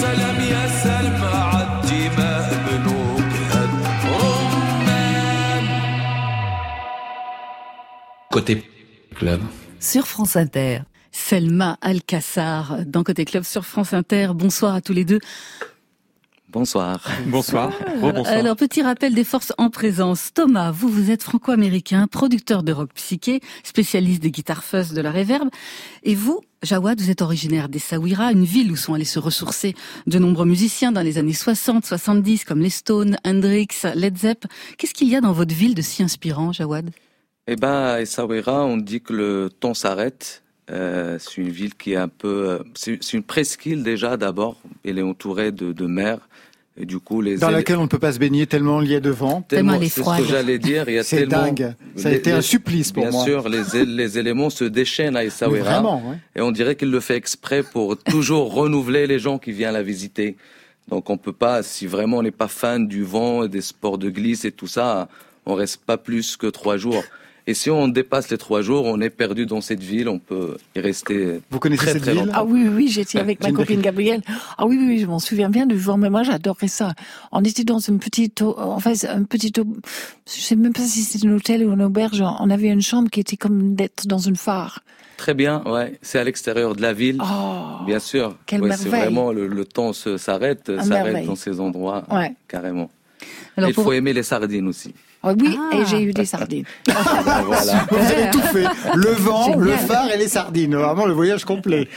سلام 0.00 0.40
يا 0.40 0.66
سلمى 0.82 1.32
عالدماء 1.52 2.48
بنوجهد 2.66 3.70
رمان 4.04 5.64
Côté 8.30 8.54
club. 9.18 9.40
Sur 9.80 10.06
France 10.06 10.36
Inter. 10.36 10.80
Selma 11.12 11.78
Alcassar 11.80 12.84
dans 12.86 13.02
Côté 13.02 13.24
Club 13.24 13.44
sur 13.44 13.64
France 13.64 13.94
Inter. 13.94 14.28
Bonsoir 14.34 14.74
à 14.74 14.80
tous 14.80 14.92
les 14.92 15.04
deux. 15.04 15.20
Bonsoir. 16.51 17.01
Bonsoir. 17.27 17.71
Rebonsoir. 18.01 18.27
Alors, 18.27 18.57
petit 18.57 18.81
rappel 18.81 19.13
des 19.13 19.23
forces 19.23 19.53
en 19.57 19.69
présence. 19.69 20.33
Thomas, 20.33 20.71
vous, 20.71 20.89
vous 20.89 21.09
êtes 21.09 21.23
franco-américain, 21.23 22.07
producteur 22.07 22.63
de 22.63 22.73
rock 22.73 22.89
psyché, 22.93 23.39
spécialiste 23.63 24.21
des 24.21 24.31
guitares 24.31 24.65
fuzz 24.65 24.91
de 24.91 24.99
la 24.99 25.11
réverb. 25.11 25.47
Et 26.03 26.13
vous, 26.13 26.41
Jawad, 26.61 26.99
vous 26.99 27.09
êtes 27.09 27.21
originaire 27.21 27.69
d'Essaouira, 27.69 28.33
une 28.33 28.43
ville 28.43 28.69
où 28.69 28.75
sont 28.75 28.93
allés 28.93 29.05
se 29.05 29.17
ressourcer 29.17 29.75
de 30.07 30.19
nombreux 30.19 30.45
musiciens 30.45 30.91
dans 30.91 31.01
les 31.01 31.17
années 31.17 31.31
60, 31.31 31.85
70, 31.85 32.43
comme 32.43 32.59
les 32.59 32.69
Stones, 32.69 33.15
Hendrix, 33.25 33.69
Led 33.95 34.17
Zepp. 34.17 34.45
Qu'est-ce 34.77 34.93
qu'il 34.93 35.07
y 35.07 35.15
a 35.15 35.21
dans 35.21 35.31
votre 35.31 35.55
ville 35.55 35.73
de 35.73 35.81
si 35.81 36.03
inspirant, 36.03 36.51
Jawad? 36.51 36.89
Eh 37.47 37.55
ben, 37.55 37.71
à 37.71 38.01
Essaouira, 38.01 38.65
on 38.65 38.75
dit 38.75 38.99
que 38.99 39.13
le 39.13 39.49
temps 39.57 39.73
s'arrête. 39.73 40.43
Euh, 40.69 41.17
c'est 41.19 41.37
une 41.37 41.49
ville 41.49 41.75
qui 41.75 41.93
est 41.93 41.97
un 41.97 42.07
peu, 42.07 42.49
euh, 42.49 42.59
c'est 42.75 43.03
c'est 43.03 43.17
une 43.17 43.23
presqu'île 43.23 43.83
déjà 43.83 44.15
d'abord. 44.15 44.57
Elle 44.85 44.99
est 44.99 45.03
entourée 45.03 45.51
de, 45.51 45.73
de 45.73 45.85
mer. 45.85 46.19
Et 46.77 46.85
du 46.85 46.99
coup, 46.99 47.21
les 47.21 47.37
Dans 47.37 47.49
laquelle 47.49 47.77
on 47.77 47.83
ne 47.83 47.87
peut 47.87 47.99
pas 47.99 48.13
se 48.13 48.17
baigner 48.19 48.47
tellement 48.47 48.81
il 48.81 48.89
y 48.89 48.95
a 48.95 49.01
de 49.01 49.09
vent. 49.09 49.41
tellement, 49.41 49.77
c'est 49.81 50.01
ce 50.03 50.17
que 50.21 50.23
j'allais 50.25 50.57
dire. 50.57 50.85
Il 50.87 50.95
y 50.95 50.99
a 50.99 51.03
C'est 51.03 51.27
tellement, 51.27 51.43
dingue. 51.43 51.75
Ça 51.97 52.07
a 52.07 52.11
les- 52.11 52.17
été 52.17 52.31
un 52.31 52.41
supplice 52.41 52.91
pour 52.93 53.03
bien 53.03 53.11
moi. 53.11 53.25
sûr, 53.25 53.49
les, 53.49 53.75
é- 53.77 53.85
les 53.85 54.17
éléments 54.17 54.49
se 54.49 54.63
déchaînent 54.63 55.17
à 55.17 55.23
Essaouira. 55.25 55.63
Vraiment, 55.73 55.97
ouais. 56.09 56.15
Et 56.35 56.41
on 56.41 56.51
dirait 56.51 56.75
qu'il 56.75 56.89
le 56.89 56.99
fait 57.01 57.17
exprès 57.17 57.61
pour 57.61 57.97
toujours 58.03 58.53
renouveler 58.53 59.05
les 59.05 59.19
gens 59.19 59.37
qui 59.37 59.51
viennent 59.51 59.73
la 59.73 59.83
visiter. 59.83 60.37
Donc 60.87 61.09
on 61.09 61.17
peut 61.17 61.33
pas, 61.33 61.61
si 61.61 61.87
vraiment 61.87 62.17
on 62.17 62.23
n'est 62.23 62.31
pas 62.31 62.47
fan 62.47 62.87
du 62.87 63.03
vent 63.03 63.43
et 63.43 63.49
des 63.49 63.61
sports 63.61 63.97
de 63.97 64.09
glisse 64.09 64.45
et 64.45 64.51
tout 64.51 64.67
ça, 64.67 65.09
on 65.45 65.55
reste 65.55 65.81
pas 65.85 65.97
plus 65.97 66.37
que 66.37 66.47
trois 66.47 66.77
jours. 66.77 67.03
Et 67.47 67.53
si 67.55 67.69
on 67.71 67.87
dépasse 67.87 68.29
les 68.29 68.37
trois 68.37 68.61
jours, 68.61 68.85
on 68.85 69.01
est 69.01 69.09
perdu 69.09 69.45
dans 69.47 69.61
cette 69.61 69.81
ville, 69.81 70.07
on 70.09 70.19
peut 70.19 70.57
y 70.75 70.79
rester 70.79 71.39
Vous 71.49 71.59
connaissez 71.59 71.83
très, 71.83 71.93
cette 71.93 72.03
très 72.03 72.11
ville 72.11 72.21
longtemps. 72.21 72.33
Ah 72.35 72.45
oui, 72.45 72.67
oui, 72.67 72.87
j'étais 72.87 73.19
avec 73.19 73.41
ma 73.41 73.51
copine. 73.51 73.81
Gabrielle. 73.81 74.21
Ah 74.59 74.65
oui, 74.67 74.77
oui, 74.79 74.99
je 74.99 75.07
m'en 75.07 75.17
souviens 75.19 75.49
bien 75.49 75.65
du 75.65 75.75
vent, 75.75 75.97
mais 75.97 76.09
moi 76.11 76.21
j'adorais 76.23 76.67
ça. 76.67 76.93
On 77.31 77.43
était 77.43 77.63
dans 77.63 77.79
une 77.79 77.97
petite, 77.99 78.41
en 78.43 78.79
fait, 78.79 79.05
un 79.05 79.23
petit, 79.23 79.51
je 79.55 80.39
sais 80.41 80.55
même 80.55 80.71
pas 80.73 80.81
si 80.83 81.01
c'était 81.01 81.27
un 81.27 81.33
hôtel 81.35 81.65
ou 81.65 81.73
une 81.73 81.81
auberge. 81.81 82.21
On 82.21 82.49
avait 82.49 82.67
une 82.67 82.81
chambre 82.81 83.09
qui 83.09 83.19
était 83.19 83.37
comme 83.37 83.73
d'être 83.75 84.05
dans 84.07 84.19
une 84.19 84.35
phare. 84.35 84.83
Très 85.17 85.33
bien, 85.33 85.63
ouais. 85.65 85.99
C'est 86.01 86.19
à 86.19 86.23
l'extérieur 86.23 86.75
de 86.75 86.81
la 86.81 86.93
ville, 86.93 87.17
Oh, 87.21 87.85
bien 87.85 87.99
sûr. 87.99 88.35
quelle 88.45 88.61
Ouais, 88.61 88.71
c'est 88.75 88.83
merveille. 88.89 89.01
vraiment 89.13 89.31
le, 89.31 89.47
le 89.47 89.65
temps 89.65 89.93
s'arrête, 89.93 90.71
Ah, 90.75 90.83
s'arrête 90.83 91.25
dans 91.25 91.35
ces 91.35 91.59
endroits, 91.59 92.03
Ouais. 92.11 92.33
carrément. 92.47 92.89
Alors, 93.57 93.67
Et 93.69 93.71
il 93.71 93.75
pour- 93.75 93.83
faut 93.83 93.93
aimer 93.93 94.13
les 94.13 94.23
sardines 94.23 94.67
aussi. 94.67 94.93
Ah 95.23 95.33
oui, 95.39 95.57
Ah. 95.59 95.75
et 95.77 95.85
j'ai 95.85 96.01
eu 96.01 96.13
des 96.13 96.25
sardines. 96.25 96.65
Voilà. 96.87 97.85
Vous 97.91 97.97
avez 97.97 98.29
tout 98.31 98.41
fait. 98.41 98.65
Le 98.95 99.11
vent, 99.11 99.55
le 99.55 99.71
phare 99.71 100.11
et 100.11 100.17
les 100.17 100.27
sardines. 100.27 100.75
Vraiment 100.75 101.05
le 101.05 101.13
voyage 101.13 101.45
complet. 101.45 101.87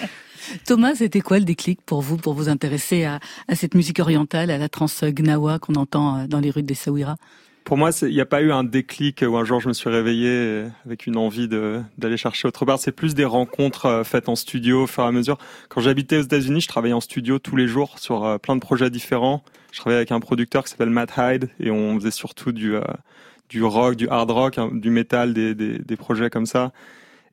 Thomas, 0.66 0.94
c'était 0.94 1.20
quoi 1.22 1.38
le 1.38 1.44
déclic 1.46 1.80
pour 1.86 2.02
vous, 2.02 2.18
pour 2.18 2.34
vous 2.34 2.48
intéresser 2.50 3.04
à, 3.04 3.18
à 3.48 3.54
cette 3.54 3.74
musique 3.74 3.98
orientale, 3.98 4.50
à 4.50 4.58
la 4.58 4.68
trance 4.68 5.02
gnawa 5.02 5.58
qu'on 5.58 5.74
entend 5.76 6.18
euh, 6.18 6.26
dans 6.26 6.38
les 6.40 6.50
rues 6.50 6.62
d'Essaouira 6.62 7.16
Pour 7.64 7.78
moi, 7.78 7.90
il 8.02 8.08
n'y 8.08 8.20
a 8.20 8.26
pas 8.26 8.42
eu 8.42 8.52
un 8.52 8.62
déclic 8.62 9.24
où 9.26 9.38
un 9.38 9.44
jour 9.46 9.60
je 9.60 9.68
me 9.68 9.72
suis 9.72 9.88
réveillé 9.88 10.64
avec 10.84 11.06
une 11.06 11.16
envie 11.16 11.48
d'aller 11.48 12.18
chercher 12.18 12.46
autre 12.46 12.66
part. 12.66 12.78
C'est 12.78 12.92
plus 12.92 13.14
des 13.14 13.24
rencontres 13.24 13.86
euh, 13.86 14.04
faites 14.04 14.28
en 14.28 14.36
studio 14.36 14.82
au 14.82 14.86
fur 14.86 15.02
et 15.04 15.06
à 15.06 15.12
mesure. 15.12 15.38
Quand 15.70 15.80
j'habitais 15.80 16.18
aux 16.18 16.22
États-Unis, 16.22 16.60
je 16.60 16.68
travaillais 16.68 16.92
en 16.94 17.00
studio 17.00 17.38
tous 17.38 17.56
les 17.56 17.66
jours 17.66 17.98
sur 17.98 18.24
euh, 18.26 18.36
plein 18.36 18.54
de 18.54 18.60
projets 18.60 18.90
différents. 18.90 19.42
Je 19.74 19.80
travaillais 19.80 19.98
avec 19.98 20.12
un 20.12 20.20
producteur 20.20 20.62
qui 20.62 20.70
s'appelle 20.70 20.90
Matt 20.90 21.14
Hyde 21.18 21.50
et 21.58 21.72
on 21.72 21.96
faisait 21.98 22.12
surtout 22.12 22.52
du, 22.52 22.76
euh, 22.76 22.82
rock, 23.60 23.96
du 23.96 24.08
hard 24.08 24.30
rock, 24.30 24.56
hein, 24.56 24.70
du 24.72 24.88
métal, 24.88 25.34
des, 25.34 25.96
projets 25.96 26.30
comme 26.30 26.46
ça. 26.46 26.72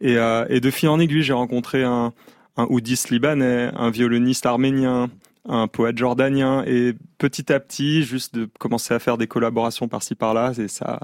Et, 0.02 0.18
euh, 0.18 0.48
et 0.50 0.60
de 0.60 0.72
fil 0.72 0.90
en 0.90 1.00
aiguille, 1.00 1.22
j'ai 1.22 1.34
rencontré 1.34 1.84
un, 1.84 2.14
un 2.58 2.66
oudiste 2.72 3.12
libanais, 3.12 3.70
un 3.76 3.92
violoniste 3.92 4.48
arménien, 4.48 5.12
un 5.48 5.68
poète 5.68 6.00
jordanien 6.00 6.64
et 6.66 6.96
petit 7.20 7.54
à 7.54 7.60
petit 7.60 8.02
juste 8.02 8.34
de 8.34 8.50
commencer 8.58 8.96
à 8.96 8.98
faire 8.98 9.20
des 9.20 9.28
collaborations 9.28 9.88
par-ci 9.88 10.16
par-là 10.16 10.54
et 10.58 10.68
ça 10.68 11.00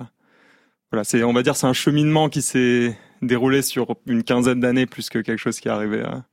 voilà 0.92 1.04
c'est 1.04 1.24
on 1.24 1.34
va 1.34 1.42
dire 1.42 1.56
c'est 1.56 1.66
un 1.66 1.74
cheminement 1.74 2.30
qui 2.30 2.44
s'est 2.44 2.98
déroulé 3.24 3.64
sur 3.64 3.96
une 4.06 4.24
quinzaine 4.24 4.60
d'années 4.60 4.86
plus 4.88 5.10
que 5.10 5.20
quelque 5.20 5.40
chose 5.40 5.60
qui 5.60 5.68
est 5.68 5.72
arrivé 5.72 6.02
à... 6.02 6.24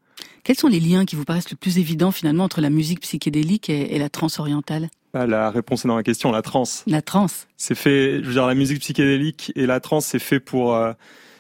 Quels 0.44 0.56
sont 0.56 0.68
les 0.68 0.80
liens 0.80 1.06
qui 1.06 1.16
vous 1.16 1.24
paraissent 1.24 1.50
le 1.50 1.56
plus 1.56 1.78
évidents 1.78 2.12
finalement 2.12 2.44
entre 2.44 2.60
la 2.60 2.70
musique 2.70 3.00
psychédélique 3.00 3.70
et, 3.70 3.96
et 3.96 3.98
la 3.98 4.10
trance 4.10 4.38
orientale 4.38 4.88
à 5.14 5.26
la 5.26 5.50
réponse 5.50 5.84
est 5.84 5.88
dans 5.88 5.96
la 5.96 6.02
question 6.02 6.32
la 6.32 6.42
trance 6.42 6.82
La 6.86 7.00
trance. 7.00 7.46
c'est 7.56 7.74
fait 7.74 8.20
je 8.20 8.26
veux 8.26 8.32
dire 8.32 8.46
la 8.46 8.54
musique 8.54 8.80
psychédélique 8.80 9.52
et 9.54 9.66
la 9.66 9.80
trance 9.80 10.06
c'est 10.06 10.18
fait 10.18 10.40
pour 10.40 10.74
euh, 10.74 10.92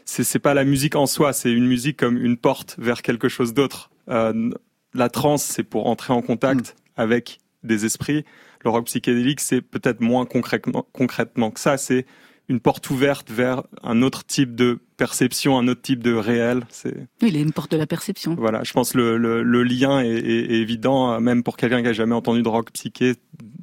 c'est 0.04 0.38
pas 0.38 0.54
la 0.54 0.64
musique 0.64 0.94
en 0.96 1.06
soi 1.06 1.32
c'est 1.32 1.50
une 1.50 1.66
musique 1.66 1.96
comme 1.96 2.16
une 2.16 2.36
porte 2.36 2.76
vers 2.78 3.02
quelque 3.02 3.28
chose 3.28 3.52
d'autre. 3.52 3.90
Euh, 4.08 4.50
la 4.94 5.08
trance 5.08 5.42
c'est 5.42 5.64
pour 5.64 5.88
entrer 5.88 6.12
en 6.12 6.22
contact 6.22 6.76
avec 6.96 7.40
des 7.64 7.84
esprits. 7.84 8.24
Le 8.64 8.70
rock 8.70 8.86
psychédélique 8.86 9.40
c'est 9.40 9.60
peut-être 9.60 10.00
moins 10.00 10.24
concrètement 10.24 10.86
concrètement 10.92 11.50
que 11.50 11.58
ça 11.58 11.76
c'est 11.76 12.06
une 12.48 12.60
porte 12.60 12.88
ouverte 12.90 13.30
vers 13.30 13.64
un 13.82 14.02
autre 14.02 14.24
type 14.24 14.54
de 14.54 14.78
perception 14.96 15.58
un 15.58 15.68
autre 15.68 15.82
type 15.82 16.02
de 16.02 16.12
réel 16.14 16.62
c'est 16.70 16.94
Oui, 17.22 17.28
il 17.28 17.36
est 17.36 17.40
une 17.42 17.52
porte 17.52 17.70
de 17.72 17.76
la 17.76 17.86
perception. 17.86 18.34
voilà 18.36 18.62
je 18.64 18.72
pense 18.72 18.94
le 18.94 19.16
le, 19.18 19.42
le 19.42 19.62
lien 19.62 20.00
est, 20.00 20.08
est- 20.08 20.52
est 20.52 20.60
évident 20.60 21.20
même 21.20 21.42
pour 21.42 21.56
quelqu'un 21.56 21.82
qui 21.82 21.88
a 21.88 21.92
jamais 21.92 22.14
entendu 22.14 22.42
de 22.42 22.48
rock 22.48 22.70
psyché 22.72 23.14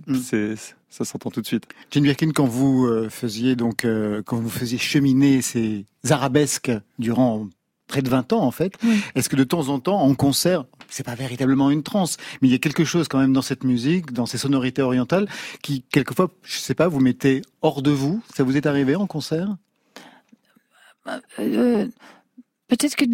Mm. 0.08 0.16
c'est 0.16 0.56
ça 0.90 1.06
s'entend 1.06 1.30
tout 1.30 1.42
de 1.42 1.46
suite 1.46 1.66
Jane 1.92 2.02
Birkin, 2.04 2.32
quand 2.32 2.48
vous 2.48 2.88
euh, 2.88 3.08
faisiez 3.08 3.56
donc 3.56 3.86
euh, 3.86 4.24
quand 4.26 4.38
vous 4.40 4.50
faisiez 4.50 4.80
cheminer 4.80 5.44
ces 5.44 5.86
arabesques 6.10 6.72
durant 6.98 7.48
près 7.88 8.02
de 8.02 8.10
20 8.10 8.34
ans 8.34 8.42
en 8.42 8.50
fait, 8.52 8.74
est-ce 9.16 9.30
que 9.30 9.36
de 9.36 9.44
temps 9.44 9.68
en 9.70 9.80
temps 9.80 10.00
en 10.02 10.16
concert, 10.16 10.66
c'est 10.90 11.06
pas 11.06 11.14
véritablement 11.14 11.70
une 11.70 11.84
transe, 11.84 12.18
mais 12.42 12.48
il 12.48 12.52
y 12.52 12.56
a 12.56 12.58
quelque 12.58 12.84
chose 12.84 13.08
quand 13.08 13.20
même 13.20 13.32
dans 13.34 13.42
cette 13.44 13.64
musique, 13.64 14.12
dans 14.12 14.26
ces 14.26 14.38
sonorités 14.40 14.82
orientales 14.82 15.28
qui 15.62 15.84
quelquefois, 15.92 16.32
je 16.42 16.58
sais 16.58 16.74
pas, 16.74 16.88
vous 16.88 17.00
mettez 17.00 17.42
hors 17.62 17.82
de 17.84 17.92
vous. 17.92 18.24
Ça 18.34 18.44
vous 18.44 18.58
est 18.58 18.66
arrivé 18.66 18.96
en 18.96 19.06
concert? 19.08 19.56
Euh, 21.40 21.88
peut-être 22.68 22.96
que 22.96 23.06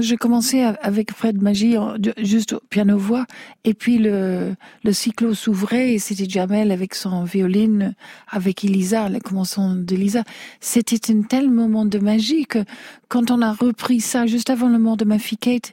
j'ai 0.00 0.16
commencé 0.16 0.62
avec 0.62 1.12
Fred 1.12 1.40
Magie 1.40 1.76
juste 2.18 2.54
au 2.54 2.60
piano 2.70 2.98
voix 2.98 3.26
et 3.64 3.74
puis 3.74 3.98
le 3.98 4.56
le 4.82 4.92
cyclo 4.92 5.34
s'ouvrait 5.34 5.92
et 5.92 5.98
c'était 5.98 6.28
Jamel 6.28 6.72
avec 6.72 6.94
son 6.94 7.24
violine 7.24 7.94
avec 8.28 8.64
Elisa, 8.64 9.08
la 9.08 9.20
commençant 9.20 9.76
d'Elisa. 9.76 10.24
C'était 10.60 11.12
un 11.12 11.22
tel 11.22 11.50
moment 11.50 11.84
de 11.84 11.98
magie 11.98 12.46
que 12.46 12.64
quand 13.08 13.30
on 13.30 13.42
a 13.42 13.52
repris 13.52 14.00
ça 14.00 14.26
juste 14.26 14.50
avant 14.50 14.68
le 14.68 14.78
mort 14.78 14.96
de 14.96 15.04
ma 15.04 15.18
fille 15.18 15.38
Kate, 15.38 15.72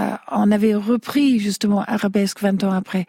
euh, 0.00 0.16
on 0.30 0.52
avait 0.52 0.74
repris 0.74 1.40
justement 1.40 1.82
Arabesque 1.88 2.40
20 2.40 2.62
ans 2.62 2.72
après 2.72 3.06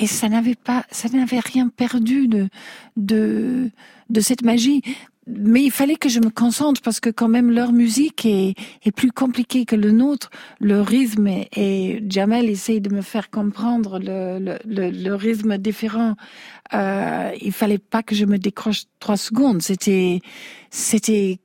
et 0.00 0.06
ça 0.06 0.28
n'avait 0.28 0.56
pas 0.56 0.84
ça 0.90 1.08
n'avait 1.08 1.40
rien 1.40 1.68
perdu 1.68 2.28
de 2.28 2.48
de 2.96 3.70
de 4.10 4.20
cette 4.20 4.42
magie 4.42 4.82
mais 5.26 5.62
il 5.62 5.70
fallait 5.70 5.96
que 5.96 6.08
je 6.08 6.20
me 6.20 6.30
concentre 6.30 6.80
parce 6.82 7.00
que 7.00 7.10
quand 7.10 7.28
même 7.28 7.50
leur 7.50 7.72
musique 7.72 8.24
est, 8.24 8.54
est 8.84 8.92
plus 8.92 9.10
compliquée 9.10 9.64
que 9.64 9.74
le 9.74 9.90
nôtre. 9.90 10.30
Le 10.60 10.80
rythme 10.80 11.26
et 11.54 12.02
Jamel 12.08 12.48
essaye 12.48 12.80
de 12.80 12.94
me 12.94 13.02
faire 13.02 13.28
comprendre 13.30 13.98
le, 13.98 14.38
le, 14.38 14.58
le, 14.64 14.90
le 14.90 15.14
rythme 15.14 15.58
différent. 15.58 16.14
Euh, 16.74 17.30
il 17.40 17.52
fallait 17.52 17.78
pas 17.78 18.02
que 18.02 18.14
je 18.14 18.24
me 18.24 18.38
décroche 18.38 18.84
trois 19.00 19.16
secondes. 19.16 19.62
C'était, 19.62 20.20
c'était, 20.70 21.38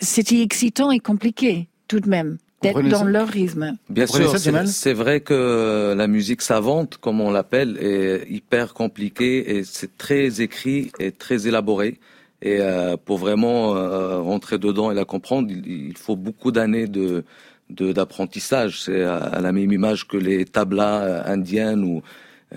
c'était 0.00 0.42
excitant 0.42 0.90
et 0.90 0.98
compliqué 0.98 1.68
tout 1.88 2.00
de 2.00 2.08
même 2.08 2.38
d'être 2.62 2.82
dans 2.82 3.04
leur 3.04 3.26
rythme. 3.28 3.76
Bien 3.90 4.06
sûr, 4.06 4.38
c'est 4.38 4.92
vrai 4.92 5.20
que 5.20 5.94
la 5.96 6.06
musique 6.06 6.42
savante, 6.42 6.96
comme 6.98 7.20
on 7.20 7.30
l'appelle, 7.30 7.76
est 7.80 8.30
hyper 8.30 8.72
compliquée 8.72 9.56
et 9.56 9.64
c'est 9.64 9.96
très 9.98 10.40
écrit 10.40 10.92
et 11.00 11.10
très 11.10 11.48
élaboré. 11.48 11.98
Et 12.42 12.58
euh, 12.60 12.96
pour 12.96 13.18
vraiment 13.18 13.76
euh, 13.76 14.20
rentrer 14.20 14.58
dedans 14.58 14.90
et 14.90 14.94
la 14.94 15.04
comprendre, 15.04 15.50
il, 15.50 15.96
faut 15.96 16.16
beaucoup 16.16 16.50
d'années 16.50 16.86
de 16.88 17.24
d'apprentissage. 17.70 18.82
C'est 18.82 19.02
à, 19.02 19.40
la 19.40 19.50
même 19.52 19.72
image 19.72 20.06
que 20.06 20.18
les 20.18 20.44
tablas 20.44 21.04
euh, 21.04 21.22
indiennes 21.24 21.84
où 21.84 22.02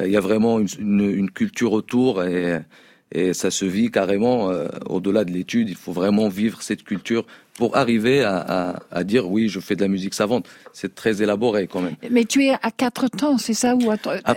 il 0.03 0.11
y 0.11 0.17
a 0.17 0.19
vraiment 0.19 0.59
une, 0.59 0.67
une, 0.77 1.09
une 1.09 1.31
culture 1.31 1.71
autour 1.71 2.21
et, 2.23 2.59
et 3.16 3.34
ça 3.34 3.49
se 3.49 3.63
vit 3.63 3.89
carrément 3.89 4.51
au-delà 4.88 5.24
de 5.24 5.32
l'étude. 5.32 5.70
Il 5.70 5.76
faut 5.76 5.93
vraiment 5.93 6.28
vivre 6.28 6.61
cette 6.61 6.84
culture 6.84 7.26
pour 7.53 7.78
arriver 7.78 8.22
à, 8.24 8.38
à, 8.38 8.84
à, 8.91 9.03
dire 9.05 9.30
oui, 9.30 9.47
je 9.47 9.61
fais 9.61 9.78
de 9.78 9.82
la 9.82 9.88
musique 9.88 10.13
savante. 10.13 10.45
C'est 10.74 10.93
très 10.93 11.22
élaboré 11.22 11.68
quand 11.68 11.82
même. 11.82 11.95
Mais 12.11 12.26
tu 12.26 12.43
es 12.43 12.51
à 12.51 12.72
quatre 12.76 13.07
temps, 13.07 13.38
c'est 13.38 13.53
ça 13.53 13.76
ou 13.76 13.89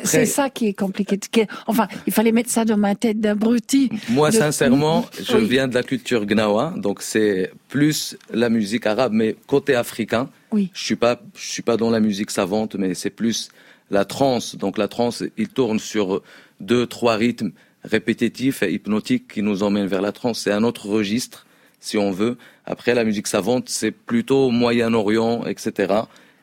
c'est 0.04 0.26
ça 0.26 0.48
qui 0.48 0.68
est 0.68 0.72
compliqué. 0.74 1.18
Enfin, 1.66 1.88
il 2.06 2.12
fallait 2.12 2.30
mettre 2.30 2.50
ça 2.50 2.64
dans 2.64 2.76
ma 2.76 2.94
tête 2.94 3.20
d'abruti. 3.20 3.90
Moi, 4.10 4.30
sincèrement, 4.30 5.06
je 5.20 5.36
viens 5.36 5.66
de 5.66 5.74
la 5.74 5.82
culture 5.82 6.24
gnawa, 6.24 6.74
donc 6.76 7.02
c'est 7.02 7.50
plus 7.68 8.16
la 8.32 8.48
musique 8.48 8.86
arabe, 8.86 9.12
mais 9.12 9.34
côté 9.48 9.74
africain. 9.74 10.30
Oui. 10.52 10.70
Je 10.72 10.84
suis 10.84 10.96
pas, 10.96 11.20
je 11.34 11.50
suis 11.50 11.62
pas 11.62 11.76
dans 11.76 11.90
la 11.90 12.00
musique 12.00 12.30
savante, 12.30 12.76
mais 12.76 12.94
c'est 12.94 13.10
plus 13.10 13.48
la 13.90 14.04
trance. 14.04 14.54
Donc 14.54 14.78
la 14.78 14.86
trance, 14.86 15.24
il 15.36 15.48
tourne 15.48 15.80
sur 15.80 16.22
deux, 16.60 16.86
trois 16.86 17.16
rythmes 17.16 17.50
répétitifs 17.84 18.62
et 18.62 18.72
hypnotiques 18.72 19.28
qui 19.28 19.42
nous 19.42 19.62
emmènent 19.62 19.86
vers 19.86 20.02
la 20.02 20.12
trance. 20.12 20.40
C'est 20.40 20.52
un 20.52 20.64
autre 20.64 20.88
registre, 20.88 21.46
si 21.80 21.98
on 21.98 22.10
veut. 22.10 22.36
Après, 22.64 22.94
la 22.94 23.04
musique 23.04 23.26
savante, 23.26 23.68
c'est 23.68 23.90
plutôt 23.92 24.50
Moyen-Orient, 24.50 25.44
etc. 25.46 25.94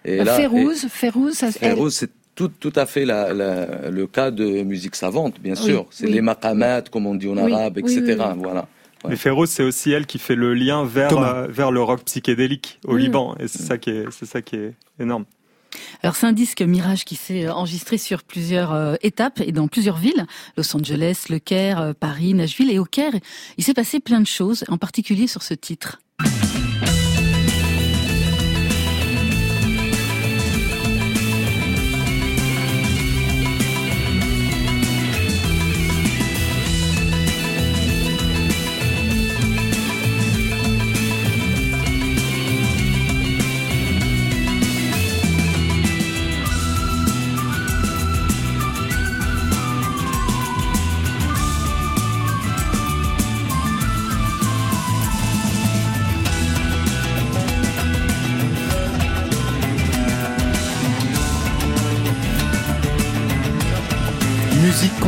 Et 0.05 0.23
là, 0.23 0.35
Férouz, 0.35 0.87
Férouz, 0.89 1.33
ça 1.33 1.51
Férouz, 1.51 1.93
c'est 1.93 2.11
tout, 2.35 2.49
tout 2.59 2.73
à 2.75 2.85
fait 2.85 3.05
la, 3.05 3.33
la, 3.33 3.89
le 3.89 4.07
cas 4.07 4.29
de 4.31 4.63
musique 4.63 4.95
savante, 4.95 5.39
bien 5.41 5.55
sûr. 5.55 5.87
C'est 5.89 6.07
les 6.07 6.21
maqamat, 6.21 6.83
comme 6.83 7.07
on 7.07 7.15
dit 7.15 7.27
en 7.27 7.37
arabe, 7.37 7.77
etc. 7.77 8.17
Voilà. 8.37 8.67
Mais 9.07 9.15
Férouz, 9.15 9.49
c'est 9.49 9.63
aussi 9.63 9.91
elle 9.91 10.05
qui 10.05 10.17
fait 10.17 10.35
le 10.35 10.53
lien 10.53 10.83
vers, 10.83 11.17
euh, 11.17 11.47
vers 11.47 11.71
le 11.71 11.81
rock 11.81 12.03
psychédélique 12.05 12.79
au 12.85 12.95
Liban. 12.95 13.35
Et 13.39 13.47
c'est 13.47 13.61
ça 13.61 13.77
qui 13.77 13.91
est, 13.91 14.05
c'est 14.11 14.25
ça 14.25 14.41
qui 14.41 14.55
est 14.55 14.73
énorme. 14.99 15.25
Alors 16.03 16.15
c'est 16.15 16.27
un 16.27 16.33
disque 16.33 16.61
Mirage 16.61 17.05
qui 17.05 17.15
s'est 17.15 17.49
enregistré 17.49 17.97
sur 17.97 18.23
plusieurs 18.23 18.73
euh, 18.73 18.95
étapes 19.01 19.41
et 19.41 19.51
dans 19.51 19.67
plusieurs 19.67 19.97
villes, 19.97 20.25
Los 20.57 20.75
Angeles, 20.75 21.25
Le 21.29 21.39
Caire, 21.39 21.79
euh, 21.79 21.93
Paris, 21.93 22.33
Nashville 22.33 22.71
et 22.71 22.79
au 22.79 22.85
Caire, 22.85 23.13
il 23.57 23.63
s'est 23.63 23.73
passé 23.73 23.99
plein 23.99 24.21
de 24.21 24.27
choses, 24.27 24.63
en 24.67 24.77
particulier 24.77 25.27
sur 25.27 25.43
ce 25.43 25.53
titre. 25.53 25.99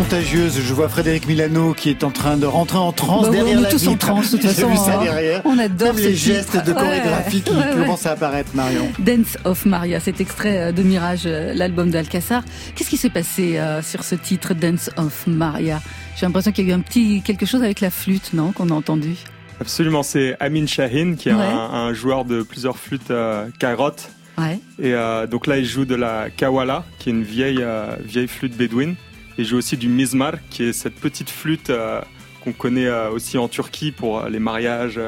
Contagieuse. 0.08 0.62
Je 0.62 0.74
vois 0.74 0.88
Frédéric 0.88 1.28
Milano 1.28 1.74
qui 1.74 1.89
est 1.89 2.05
en 2.05 2.12
train 2.12 2.38
de 2.38 2.45
rentrer 2.45 2.78
en 2.78 2.93
transe 2.93 3.26
bah 3.26 3.32
derrière 3.32 3.60
on 3.60 3.66
est 3.66 3.70
tous 3.70 3.88
en 3.89 3.97
transe, 3.97 4.32
de 4.32 4.38
toute 4.38 4.47
façon. 4.51 4.70
Hein. 4.70 5.41
On 5.43 5.60
adore 5.60 5.95
Même 5.95 6.03
les 6.03 6.16
gestes 6.16 6.66
de 6.66 6.72
chorégraphie 6.72 7.41
qui 7.41 7.51
commencent 7.74 8.05
à 8.05 8.12
apparaître, 8.12 8.51
Marion. 8.53 8.88
Dance 8.99 9.38
of 9.43 9.66
Maria, 9.66 9.99
cet 9.99 10.22
extrait 10.22 10.58
euh, 10.58 10.72
de 10.72 10.82
Mirage, 10.82 11.24
euh, 11.26 11.53
l'album 11.53 11.89
d'Alcassar. 11.89 12.43
Qu'est-ce 12.76 12.89
qui 12.89 12.95
s'est 12.95 13.10
passé 13.10 13.58
euh, 13.58 13.82
sur 13.82 14.05
ce 14.05 14.16
titre, 14.16 14.53
Dance 14.53 14.89
of 14.95 15.28
Maria? 15.28 15.82
J'ai 16.16 16.26
l'impression 16.26 16.53
qu'il 16.53 16.66
y 16.66 16.70
a 16.70 16.72
eu 16.72 16.76
un 16.78 16.82
petit 16.82 17.22
quelque 17.22 17.45
chose 17.45 17.62
avec 17.62 17.82
la 17.82 17.89
flûte, 17.89 18.32
non, 18.34 18.53
qu'on 18.53 18.70
a 18.70 18.74
entendu? 18.74 19.16
Absolument, 19.60 20.03
c'est 20.03 20.38
Amin 20.39 20.68
Shahin 20.68 21.16
qui 21.16 21.28
est 21.28 21.34
un, 21.34 21.93
joueur 21.93 22.24
de 22.24 22.43
plusieurs 22.43 22.78
flûtes 22.78 23.12
euh, 23.12 23.47
carottes. 23.60 24.10
Ouais. 24.38 24.60
Et 24.80 24.93
donc 25.30 25.47
là, 25.47 25.58
il 25.58 25.66
joue 25.66 25.84
de 25.84 25.95
la 25.95 26.30
kawala, 26.30 26.86
qui 26.99 27.10
est 27.10 27.12
une 27.12 27.24
vieille 27.24 27.66
vieille 28.05 28.28
flûte 28.28 28.55
bédouine. 28.55 28.95
Et 29.38 29.43
joue 29.43 29.57
aussi 29.57 29.77
du 29.77 29.88
mizmar, 29.88 30.33
qui 30.49 30.63
est 30.63 30.73
cette 30.73 30.95
petite 30.95 31.29
flûte 31.29 31.69
euh, 31.69 32.01
qu'on 32.43 32.53
connaît 32.53 32.88
euh, 32.88 33.11
aussi 33.11 33.38
en 33.38 33.47
Turquie 33.47 33.91
pour 33.91 34.19
euh, 34.19 34.29
les 34.29 34.39
mariages. 34.39 34.99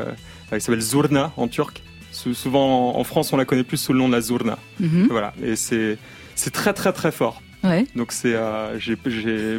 qui 0.51 0.61
s'appelle 0.61 0.81
zurna 0.81 1.31
en 1.37 1.47
turc. 1.47 1.83
Souvent 2.11 2.97
en 2.97 3.03
France, 3.03 3.31
on 3.33 3.37
la 3.37 3.45
connaît 3.45 3.63
plus 3.63 3.77
sous 3.77 3.93
le 3.93 3.99
nom 3.99 4.07
de 4.07 4.13
la 4.13 4.21
zurna. 4.21 4.57
Mhm. 4.79 5.07
Voilà. 5.09 5.33
Et 5.43 5.55
c'est 5.55 5.97
c'est 6.35 6.51
très 6.51 6.73
très 6.73 6.91
très 6.91 7.11
fort. 7.11 7.41
Ouais. 7.63 7.85
Donc 7.95 8.11
c'est 8.11 8.35
j'ai 8.77 8.97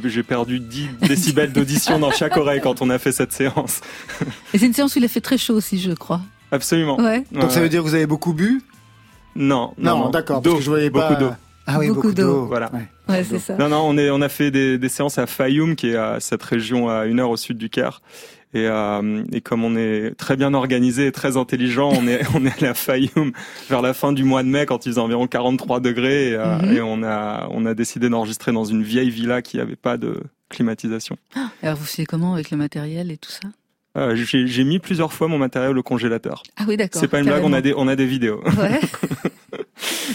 j'ai 0.04 0.22
perdu 0.22 0.58
10 0.58 0.88
décibels 1.02 1.52
d'audition 1.52 1.98
dans 1.98 2.10
chaque 2.10 2.36
oreille 2.36 2.60
quand 2.60 2.82
on 2.82 2.90
a 2.90 2.98
fait 2.98 3.12
cette 3.12 3.32
séance. 3.32 3.80
Et 4.52 4.58
c'est 4.58 4.66
une 4.66 4.74
séance 4.74 4.94
où 4.94 4.98
il 4.98 5.04
a 5.04 5.08
fait 5.08 5.20
très 5.20 5.38
chaud 5.38 5.54
aussi, 5.54 5.78
je 5.80 5.92
crois. 5.92 6.20
Absolument. 6.50 7.00
Ouais. 7.00 7.24
Donc 7.30 7.50
ça 7.52 7.60
veut 7.60 7.68
dire 7.68 7.82
que 7.82 7.88
vous 7.88 7.94
avez 7.94 8.06
beaucoup 8.06 8.34
bu? 8.34 8.60
Non. 9.36 9.72
Non, 9.78 10.10
d'accord. 10.10 10.42
Parce 10.42 10.56
que 10.56 10.62
je 10.62 10.70
voyais 10.70 10.90
beaucoup 10.90 11.14
d'eau. 11.14 11.30
Ah 11.72 11.78
oui, 11.78 11.88
beaucoup, 11.88 12.12
d'eau. 12.12 12.46
Voilà. 12.46 12.70
Ouais, 13.08 13.24
c'est 13.24 13.38
ça. 13.38 13.56
Non, 13.56 13.68
non, 13.68 13.82
on, 13.86 13.96
est, 13.98 14.10
on 14.10 14.20
a 14.20 14.28
fait 14.28 14.50
des, 14.50 14.78
des 14.78 14.88
séances 14.88 15.18
à 15.18 15.26
Fayoum, 15.26 15.76
qui 15.76 15.90
est 15.90 15.96
à 15.96 16.20
cette 16.20 16.42
région 16.42 16.88
à 16.88 17.06
une 17.06 17.20
heure 17.20 17.30
au 17.30 17.36
sud 17.36 17.58
du 17.58 17.68
Caire. 17.70 18.02
Et, 18.52 18.66
euh, 18.66 19.22
et 19.32 19.40
comme 19.40 19.62
on 19.62 19.76
est 19.76 20.12
très 20.16 20.36
bien 20.36 20.54
organisé 20.54 21.06
et 21.06 21.12
très 21.12 21.36
intelligent, 21.36 21.90
on 21.92 22.08
est, 22.08 22.22
on 22.34 22.44
est 22.44 22.52
allé 22.58 22.66
à 22.66 22.74
Fayoum 22.74 23.30
vers 23.68 23.80
la 23.82 23.94
fin 23.94 24.12
du 24.12 24.24
mois 24.24 24.42
de 24.42 24.48
mai 24.48 24.66
quand 24.66 24.86
il 24.86 24.90
faisait 24.90 25.00
environ 25.00 25.28
43 25.28 25.78
degrés 25.80 26.30
et, 26.30 26.34
euh, 26.34 26.58
Mhm. 26.58 26.76
et 26.76 26.80
on 26.80 27.02
a, 27.04 27.46
on 27.52 27.64
a 27.64 27.74
décidé 27.74 28.08
d'enregistrer 28.08 28.50
dans 28.50 28.64
une 28.64 28.82
vieille 28.82 29.10
villa 29.10 29.40
qui 29.40 29.58
n'avait 29.58 29.76
pas 29.76 29.96
de 29.98 30.20
climatisation. 30.48 31.16
Alors 31.62 31.76
vous 31.76 31.86
savez 31.86 32.06
comment 32.06 32.34
avec 32.34 32.50
le 32.50 32.56
matériel 32.56 33.12
et 33.12 33.16
tout 33.18 33.30
ça? 33.30 33.48
Euh, 33.96 34.16
J'ai 34.16 34.46
j'ai 34.48 34.64
mis 34.64 34.78
plusieurs 34.80 35.12
fois 35.12 35.28
mon 35.28 35.38
matériel 35.38 35.76
au 35.78 35.82
congélateur. 35.84 36.42
Ah 36.56 36.64
oui, 36.66 36.76
d'accord. 36.76 37.00
C'est 37.00 37.08
pas 37.08 37.18
une 37.20 37.26
blague, 37.26 37.44
on 37.44 37.52
a 37.52 37.60
des, 37.60 37.72
on 37.76 37.86
a 37.88 37.94
des 37.96 38.06
vidéos. 38.06 38.40
Ouais. 38.58 38.80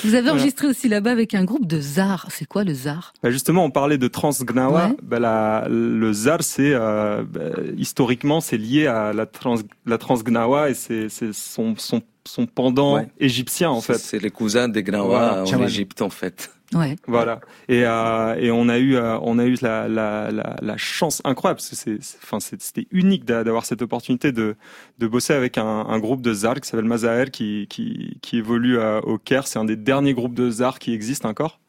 Vous 0.05 0.13
avez 0.13 0.21
Voilà. 0.23 0.39
enregistré 0.39 0.67
aussi 0.67 0.87
là-bas 0.87 1.11
avec 1.11 1.33
un 1.33 1.43
groupe 1.43 1.67
de 1.67 1.79
zar. 1.79 2.27
C'est 2.29 2.45
quoi 2.47 2.63
le 2.63 2.73
zar 2.73 3.13
Bah 3.23 3.31
justement, 3.31 3.65
on 3.65 3.71
parlait 3.71 3.97
de 3.97 4.07
transgnawa. 4.07 4.87
Ouais. 4.89 4.97
Bah 5.03 5.19
la, 5.19 5.67
le 5.69 6.13
zar, 6.13 6.41
c'est 6.43 6.73
euh, 6.73 7.23
bah, 7.27 7.41
historiquement, 7.77 8.41
c'est 8.41 8.57
lié 8.57 8.87
à 8.87 9.13
la 9.13 9.25
trans, 9.25 9.55
la 9.85 9.97
transgnawa 9.97 10.69
et 10.69 10.73
c'est 10.73 11.09
c'est 11.09 11.33
son, 11.33 11.75
son, 11.77 12.01
son 12.25 12.45
pendant 12.45 12.95
Ouais. 12.95 13.07
égyptien 13.19 13.69
en 13.69 13.81
fait. 13.81 13.97
C'est 13.97 14.19
les 14.19 14.29
cousins 14.31 14.67
des 14.67 14.83
Gnawa 14.83 15.41
Voilà, 15.43 15.43
en. 15.43 15.63
Égypte, 15.65 16.01
en 16.01 16.09
fait. 16.09 16.51
Ouais. 16.73 16.95
Voilà. 17.07 17.39
Et, 17.69 17.83
euh, 17.85 18.35
et 18.35 18.49
on 18.51 18.67
a 18.69 18.79
eu, 18.79 18.95
euh, 18.95 19.17
on 19.21 19.37
a 19.37 19.45
eu 19.45 19.55
la, 19.61 19.87
la, 19.87 20.31
la, 20.31 20.55
la 20.61 20.77
chance 20.77 21.21
incroyable, 21.23 21.59
parce 21.59 21.69
que 21.69 21.75
c'est, 21.75 21.99
enfin, 22.23 22.39
c'était 22.39 22.87
unique 22.91 23.23
d'a- 23.23 23.43
d'avoir 23.43 23.65
cette 23.65 23.81
opportunité 23.83 24.31
de, 24.31 24.55
de 24.97 25.07
bosser 25.07 25.33
avec 25.33 25.57
un, 25.57 25.65
un 25.65 25.99
groupe 25.99 26.21
de 26.21 26.33
zar 26.33 26.59
qui 26.59 26.67
s'appelle 26.67 26.85
Mazaher, 26.85 27.29
qui, 27.31 27.67
qui, 27.69 28.17
qui 28.21 28.37
évolue 28.37 28.77
euh, 28.79 28.99
au 29.01 29.17
Caire. 29.19 29.47
C'est 29.47 29.59
un 29.59 29.65
des 29.65 29.75
derniers 29.75 30.13
groupes 30.13 30.33
de 30.33 30.49
zar 30.49 30.79
qui 30.79 30.93
existent 30.93 31.29
encore. 31.29 31.59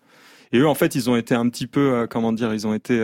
Et 0.53 0.59
eux, 0.59 0.68
en 0.68 0.74
fait, 0.74 0.94
ils 0.94 1.11
ont 1.11 1.16
été 1.16 1.34
un 1.34 1.49
petit 1.51 1.66
peu, 1.66 2.07
comment 2.09 2.32
dire, 2.32 2.55
ils 2.55 2.66
ont 2.66 2.72
été, 2.74 2.94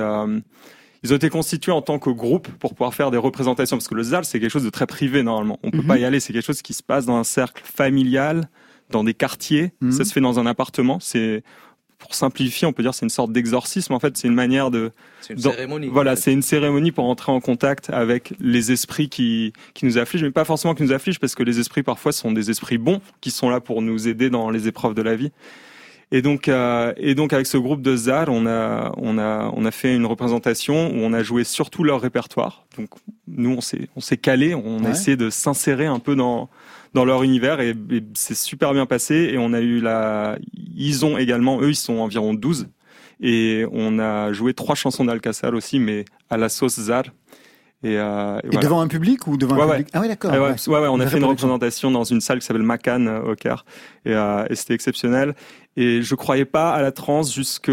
ils 1.03 1.13
ont 1.13 1.17
été 1.17 1.29
constitués 1.29 1.73
en 1.73 1.83
tant 1.83 1.99
que 1.99 2.09
groupe 2.09 2.49
pour 2.61 2.73
pouvoir 2.75 2.95
faire 2.95 3.11
des 3.11 3.19
représentations, 3.19 3.77
parce 3.77 3.89
que 3.89 3.95
le 3.97 4.03
ZAL, 4.05 4.25
c'est 4.25 4.39
quelque 4.41 4.51
chose 4.51 4.65
de 4.65 4.71
très 4.71 4.87
privé 4.87 5.23
normalement. 5.25 5.59
On 5.65 5.71
peut 5.73 5.79
Mhm. 5.79 5.87
pas 5.87 5.99
y 5.99 6.05
aller, 6.05 6.21
c'est 6.21 6.33
quelque 6.33 6.47
chose 6.47 6.63
qui 6.63 6.73
se 6.73 6.83
passe 6.85 7.05
dans 7.05 7.17
un 7.17 7.25
cercle 7.25 7.63
familial, 7.65 8.49
dans 8.91 9.03
des 9.03 9.13
quartiers. 9.15 9.73
Mhm. 9.81 9.91
Ça 9.93 10.05
se 10.05 10.13
fait 10.13 10.21
dans 10.21 10.39
un 10.39 10.47
appartement. 10.47 10.99
C'est 11.01 11.43
pour 12.03 12.15
simplifier, 12.17 12.67
on 12.67 12.73
peut 12.73 12.83
dire 12.83 12.93
c'est 12.95 13.07
une 13.07 13.11
sorte 13.11 13.31
d'exorcisme. 13.33 13.93
En 13.95 14.01
fait, 14.01 14.17
c'est 14.17 14.27
une 14.27 14.35
manière 14.35 14.73
de 14.73 14.91
C'est 15.21 15.35
une 15.35 15.39
dans- 15.41 15.53
cérémonie. 15.53 15.89
Voilà, 15.89 16.17
c'est 16.17 16.33
une 16.33 16.43
cérémonie 16.43 16.91
pour 16.91 17.05
entrer 17.05 17.31
en 17.31 17.41
contact 17.41 17.91
avec 17.91 18.35
les 18.41 18.73
esprits 18.73 19.09
qui, 19.09 19.53
qui 19.73 19.87
nous 19.87 19.99
affligent, 19.99 20.25
mais 20.25 20.33
pas 20.33 20.45
forcément 20.45 20.75
qui 20.75 20.83
nous 20.83 20.93
affligent, 20.93 21.21
parce 21.21 21.37
que 21.37 21.45
les 21.45 21.61
esprits 21.61 21.85
parfois 21.85 22.11
sont 22.13 22.33
des 22.33 22.51
esprits 22.51 22.79
bons, 22.79 23.01
qui 23.21 23.31
sont 23.31 23.49
là 23.49 23.61
pour 23.61 23.81
nous 23.83 24.09
aider 24.09 24.31
dans 24.31 24.51
les 24.51 24.67
épreuves 24.67 24.95
de 24.95 25.03
la 25.03 25.15
vie. 25.15 25.31
Et 26.15 26.21
donc, 26.21 26.49
euh, 26.49 26.93
et 26.99 27.15
donc 27.15 27.33
avec 27.33 27.47
ce 27.47 27.57
groupe 27.57 27.81
de 27.81 27.97
ZAR, 27.97 28.27
on 28.29 28.45
a, 28.47 28.93
on 28.99 29.17
a, 29.19 29.51
on 29.55 29.65
a 29.65 29.71
fait 29.71 29.95
une 29.95 30.05
représentation 30.05 30.91
où 30.91 30.97
on 30.99 31.13
a 31.15 31.23
joué 31.23 31.45
surtout 31.45 31.85
leur 31.85 32.01
répertoire. 32.03 32.67
Donc 32.77 32.91
nous, 33.29 33.55
on 33.57 33.61
s'est, 33.63 33.89
on 33.97 34.01
s'est 34.01 34.19
calé, 34.19 34.55
on 34.55 34.85
a 34.85 34.91
essayé 34.91 35.17
de 35.17 35.31
s'insérer 35.31 35.87
un 35.87 36.01
peu 36.01 36.15
dans 36.15 36.51
dans 36.95 37.05
leur 37.05 37.23
univers 37.23 37.61
et, 37.61 37.71
et 37.91 38.03
c'est 38.15 38.35
super 38.37 38.73
bien 38.75 38.87
passé. 38.87 39.31
Et 39.33 39.39
on 39.39 39.53
a 39.53 39.61
eu 39.61 39.81
la, 39.81 40.37
ils 40.77 41.05
ont 41.05 41.17
également, 41.19 41.61
eux, 41.61 41.71
ils 41.71 41.75
sont 41.77 41.99
environ 41.99 42.35
12 42.35 42.69
et 43.21 43.65
on 43.73 43.99
a 43.99 44.33
joué 44.33 44.53
trois 44.55 44.75
chansons 44.75 45.05
d'Alcazar 45.05 45.55
aussi, 45.55 45.79
mais 45.79 46.05
à 46.29 46.37
la 46.37 46.49
sauce 46.49 46.79
ZAR. 46.81 47.05
Et, 47.85 47.99
euh, 47.99 48.39
Et 48.45 48.47
voilà. 48.49 48.61
devant 48.61 48.81
un 48.81 48.87
public 48.87 49.27
ou 49.27 49.37
devant 49.37 49.57
Ouais, 49.57 49.63
un 49.63 49.67
ouais. 49.67 49.77
public? 49.79 49.89
Ah 49.93 50.01
oui, 50.01 50.09
d'accord. 50.09 50.31
Ouais, 50.33 50.39
ouais. 50.39 50.89
on 50.89 51.01
a 51.01 51.07
fait 51.09 51.19
une 51.19 51.25
représentation 51.25 51.91
dans 51.91 52.05
une 52.05 52.21
salle 52.21 52.39
qui 52.39 52.47
s'appelle 52.47 52.63
Macan 52.63 53.07
euh, 53.07 53.33
au 53.33 53.35
Caire 53.35 53.65
et, 54.05 54.13
euh, 54.15 54.45
et 54.51 54.55
c'était 54.55 54.75
exceptionnel. 54.75 55.35
Et 55.77 56.03
je 56.03 56.15
croyais 56.15 56.45
pas 56.45 56.73
à 56.73 56.83
la 56.83 56.93
trance 56.93 57.35
jusque 57.35 57.73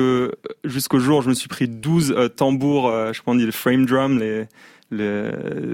jusqu'au 0.64 1.00
jour 1.00 1.20
où 1.20 1.22
je 1.22 1.30
me 1.30 1.34
suis 1.36 1.48
pris 1.50 1.68
12 1.68 2.12
euh, 2.18 2.28
tambours, 2.28 2.90
je 3.10 3.14
sais 3.18 3.22
pas 3.24 3.32
on 3.32 3.36
dit 3.36 3.46
les 3.46 3.52
frame 3.52 3.86
drums, 3.86 4.18
les, 4.20 4.46
les 4.90 5.30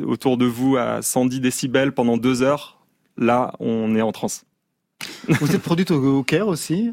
autour 0.05 0.35
de 0.37 0.45
vous 0.45 0.75
à 0.75 1.01
110 1.01 1.39
décibels 1.39 1.91
pendant 1.93 2.17
deux 2.17 2.41
heures. 2.41 2.79
Là, 3.17 3.53
on 3.59 3.95
est 3.95 4.01
en 4.01 4.11
transe. 4.11 4.43
Vous 5.27 5.55
êtes 5.55 5.61
produite 5.61 5.91
au, 5.91 6.19
au 6.19 6.23
Caire 6.23 6.47
aussi, 6.47 6.91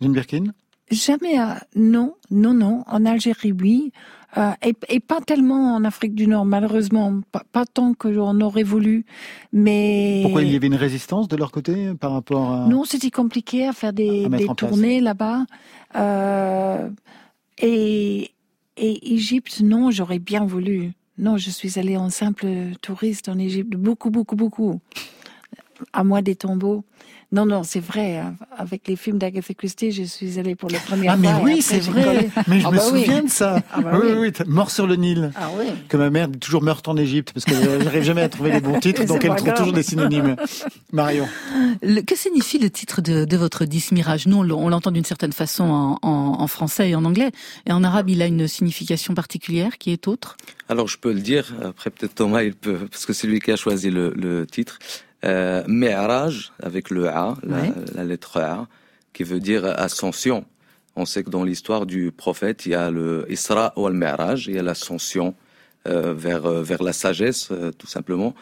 Jane 0.00 0.12
Birkin? 0.12 0.44
Jamais, 0.90 1.38
euh, 1.38 1.54
non, 1.76 2.14
non, 2.30 2.54
non. 2.54 2.82
En 2.86 3.04
Algérie, 3.04 3.52
oui. 3.52 3.92
Euh, 4.36 4.52
et, 4.62 4.74
et 4.88 5.00
pas 5.00 5.20
tellement 5.20 5.74
en 5.74 5.84
Afrique 5.84 6.14
du 6.14 6.26
Nord, 6.26 6.44
malheureusement. 6.44 7.20
Pas, 7.32 7.42
pas 7.52 7.64
tant 7.66 7.94
que 7.94 8.08
l'on 8.08 8.40
aurait 8.40 8.62
voulu. 8.62 9.04
Mais. 9.52 10.20
Pourquoi 10.22 10.42
il 10.42 10.52
y 10.52 10.56
avait 10.56 10.66
une 10.66 10.74
résistance 10.74 11.28
de 11.28 11.36
leur 11.36 11.50
côté 11.50 11.92
par 11.94 12.12
rapport 12.12 12.52
à... 12.52 12.66
Non, 12.68 12.84
c'était 12.84 13.10
compliqué 13.10 13.66
à 13.66 13.72
faire 13.72 13.92
des, 13.92 14.26
À 14.26 14.28
des 14.28 14.46
tournées 14.56 15.00
là-bas. 15.00 15.44
Euh, 15.96 16.88
et, 17.60 18.30
et 18.76 19.14
Égypte, 19.14 19.60
non, 19.60 19.90
j'aurais 19.90 20.18
bien 20.18 20.44
voulu. 20.44 20.92
Non, 21.18 21.36
je 21.36 21.50
suis 21.50 21.78
allée 21.78 21.96
en 21.96 22.10
simple 22.10 22.46
touriste 22.80 23.28
en 23.28 23.38
Égypte, 23.38 23.74
beaucoup, 23.76 24.10
beaucoup, 24.10 24.36
beaucoup. 24.36 24.80
À 25.92 26.04
moi 26.04 26.22
des 26.22 26.34
tombeaux. 26.36 26.84
Non, 27.30 27.44
non, 27.44 27.62
c'est 27.62 27.80
vrai. 27.80 28.16
hein. 28.16 28.34
Avec 28.56 28.88
les 28.88 28.96
films 28.96 29.18
d'Agatha 29.18 29.52
Christie, 29.52 29.92
je 29.92 30.02
suis 30.02 30.38
allée 30.38 30.54
pour 30.54 30.70
la 30.70 30.78
première 30.78 31.12
Ah 31.12 31.16
fois. 31.18 31.32
mais 31.44 31.52
et 31.52 31.54
oui, 31.56 31.62
c'est 31.62 31.78
vrai. 31.80 32.30
Mais 32.48 32.58
je 32.60 32.66
Ah 32.66 32.70
me 32.70 32.76
bah 32.78 32.82
oui. 32.90 33.00
souviens 33.04 33.22
de 33.22 33.28
ça. 33.28 33.60
Ah 33.70 33.82
bah 33.82 33.98
oui, 34.02 34.12
oui. 34.16 34.32
oui, 34.38 34.44
Mort 34.46 34.70
sur 34.70 34.86
le 34.86 34.96
Nil. 34.96 35.30
Ah 35.36 35.50
oui. 35.58 35.66
Que 35.88 35.98
ma 35.98 36.08
mère 36.08 36.28
dit 36.28 36.38
toujours 36.38 36.62
meurtre 36.62 36.88
en 36.88 36.96
Égypte 36.96 37.32
parce 37.34 37.44
que 37.44 37.52
j'arrive 37.82 38.02
jamais 38.02 38.22
à 38.22 38.30
trouver 38.30 38.50
les 38.50 38.60
bons 38.60 38.80
titres, 38.80 39.04
donc 39.04 39.24
elle 39.24 39.32
trouve 39.36 39.44
grave. 39.48 39.58
toujours 39.58 39.72
des 39.74 39.82
synonymes. 39.82 40.36
Marion. 40.92 41.28
Le- 41.82 42.00
que 42.00 42.16
signifie 42.16 42.58
le 42.58 42.70
titre 42.70 43.02
de, 43.02 43.26
de 43.26 43.36
votre 43.36 43.66
disque 43.66 43.92
Mirage? 43.92 44.26
Nous, 44.26 44.38
on 44.38 44.68
l'entend 44.70 44.90
d'une 44.90 45.04
certaine 45.04 45.32
façon 45.34 45.64
en, 45.64 45.98
en- 46.02 46.40
en 46.40 46.46
français 46.46 46.88
et 46.90 46.94
en 46.94 47.04
anglais. 47.04 47.30
Et 47.66 47.72
en 47.72 47.84
arabe, 47.84 48.08
il 48.08 48.22
a 48.22 48.26
une 48.26 48.48
signification 48.48 49.12
particulière 49.12 49.76
qui 49.76 49.92
est 49.92 50.08
autre? 50.08 50.38
Alors 50.70 50.88
je 50.88 50.96
peux 50.98 51.12
le 51.12 51.20
dire, 51.20 51.54
après 51.62 51.90
peut-être 51.90 52.14
Thomas 52.14 52.42
il 52.42 52.54
peut, 52.54 52.78
parce 52.90 53.04
que 53.06 53.12
c'est 53.12 53.26
lui 53.26 53.40
qui 53.40 53.50
a 53.50 53.56
choisi 53.56 53.90
le, 53.90 54.12
le 54.16 54.46
titre. 54.46 54.78
Euh, 55.24 55.64
Mi'raj, 55.66 56.52
avec 56.62 56.90
le 56.90 57.08
A, 57.08 57.34
la, 57.42 57.56
Ouais. 57.56 57.72
la 57.94 58.04
lettre 58.04 58.40
A, 58.40 58.68
qui 59.12 59.24
veut 59.24 59.40
dire 59.40 59.64
ascension. 59.64 60.44
On 60.94 61.04
sait 61.06 61.22
que 61.24 61.30
dans 61.30 61.44
l'histoire 61.44 61.86
du 61.86 62.12
prophète, 62.12 62.66
il 62.66 62.72
y 62.72 62.74
a 62.74 62.90
le 62.90 63.26
Isra 63.28 63.72
ou 63.76 63.86
al-Mi'raj, 63.86 64.46
il 64.46 64.54
y 64.54 64.58
a 64.58 64.62
l'ascension 64.62 65.34
euh, 65.86 66.12
vers, 66.14 66.46
euh, 66.46 66.62
vers 66.62 66.82
la 66.82 66.92
sagesse, 66.92 67.48
euh, 67.50 67.70
tout 67.72 67.86
simplement. 67.86 68.34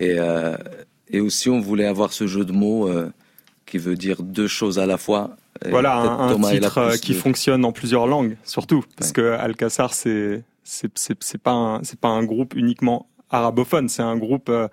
Et, 0.00 0.16
euh, 0.18 0.56
et 1.08 1.20
aussi, 1.20 1.50
on 1.50 1.60
voulait 1.60 1.86
avoir 1.86 2.12
ce 2.12 2.26
jeu 2.26 2.44
de 2.44 2.52
mots 2.52 2.88
euh, 2.88 3.10
qui 3.66 3.78
veut 3.78 3.96
dire 3.96 4.22
deux 4.22 4.46
choses 4.48 4.78
à 4.78 4.86
la 4.86 4.96
fois. 4.96 5.36
Et 5.64 5.70
Voilà 5.70 5.96
un, 5.98 6.34
titre 6.40 6.96
qui 7.00 7.12
de- 7.14 7.18
fonctionne 7.18 7.64
en 7.64 7.72
plusieurs 7.72 8.06
langues, 8.06 8.36
surtout 8.44 8.84
parce 8.96 9.10
que 9.12 9.32
Alcazar 9.32 9.92
c'est 9.92 10.44
c'est 10.62 10.88
c'est 10.96 11.16
c'est 11.20 11.42
pas 11.42 11.50
un, 11.50 11.80
pas 12.00 12.08
un 12.08 12.22
groupe 12.22 12.54
uniquement 12.54 13.08
arabophone, 13.30 13.88
c'est 13.88 14.02
un 14.02 14.16
groupe 14.16 14.48
euh, 14.50 14.68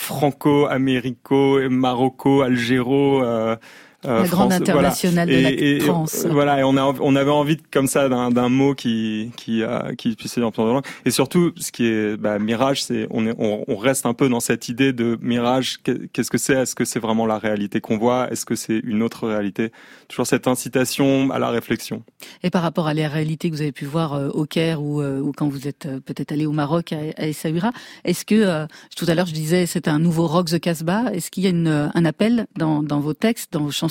franco-américo, 0.00 1.58
maroco, 1.70 2.42
algéro. 2.42 3.58
Euh, 4.06 4.08
euh, 4.10 4.22
La 4.22 4.28
grande 4.28 4.50
France- 4.50 4.60
internationale 4.62 5.28
de 5.28 5.34
la 5.34 5.50
et, 5.50 5.78
trance. 5.78 6.24
et 6.24 6.28
voilà, 6.28 6.60
et 6.60 6.64
on 6.64 6.76
a 6.76 6.94
on 7.00 7.16
avait 7.16 7.30
envie 7.30 7.56
comme 7.70 7.86
ça 7.86 8.08
d'un 8.08 8.48
mot 8.48 8.74
qui 8.74 9.30
qui 9.36 9.62
euh, 9.62 9.94
qui 9.96 10.14
puisse 10.16 10.36
être 10.38 10.58
en. 10.58 10.82
Et 11.04 11.10
surtout, 11.10 11.52
ce 11.56 11.70
qui 11.72 11.86
est 11.86 12.16
bah, 12.16 12.38
mirage, 12.38 12.82
c'est 12.82 13.06
on 13.10 13.26
est 13.26 13.34
on, 13.38 13.64
on 13.68 13.76
reste 13.76 14.06
un 14.06 14.14
peu 14.14 14.28
dans 14.28 14.40
cette 14.40 14.68
idée 14.68 14.92
de 14.92 15.18
mirage. 15.20 15.78
Qu'est- 15.82 16.10
Qu'est-ce 16.12 16.30
que 16.30 16.38
c'est? 16.38 16.54
Est-ce 16.54 16.74
que 16.74 16.84
c'est 16.84 16.98
vraiment 17.00 17.26
la 17.26 17.38
réalité 17.38 17.80
qu'on 17.80 17.98
voit? 17.98 18.30
Est-ce 18.32 18.44
que 18.46 18.54
c'est 18.54 18.78
une 18.84 19.02
autre 19.02 19.28
réalité? 19.28 19.72
Toujours 20.08 20.26
cette 20.26 20.46
incitation 20.48 21.30
à 21.30 21.38
la 21.38 21.50
réflexion. 21.50 22.02
Et 22.42 22.50
par 22.50 22.62
rapport 22.62 22.86
à 22.86 22.94
la 22.94 23.08
réalité 23.08 23.50
que 23.50 23.54
vous 23.54 23.60
avez 23.62 23.72
pu 23.72 23.84
voir 23.84 24.14
euh, 24.14 24.28
au 24.30 24.44
Caire 24.46 24.82
ou, 24.82 25.00
euh, 25.02 25.20
ou 25.20 25.32
quand 25.32 25.48
vous 25.48 25.68
êtes 25.68 25.86
euh, 25.86 26.00
peut-être 26.00 26.32
allé 26.32 26.46
au 26.46 26.52
Maroc 26.52 26.92
à, 26.92 26.98
à 27.16 27.26
Essaouira, 27.26 27.72
est-ce 28.04 28.24
que 28.24 28.34
euh, 28.34 28.66
tout 28.96 29.04
à 29.08 29.14
l'heure 29.14 29.26
je 29.26 29.34
disais 29.34 29.66
c'est 29.66 29.88
un 29.88 29.98
nouveau 29.98 30.26
rock 30.26 30.46
the 30.48 30.58
Casbah 30.60 31.12
Est-ce 31.12 31.30
qu'il 31.30 31.44
y 31.44 31.46
a 31.46 31.50
une, 31.50 31.66
euh, 31.68 31.88
un 31.94 32.04
appel 32.04 32.46
dans, 32.56 32.82
dans 32.82 33.00
vos 33.00 33.14
textes, 33.14 33.52
dans 33.52 33.60
vos 33.60 33.70
chansons, 33.70 33.88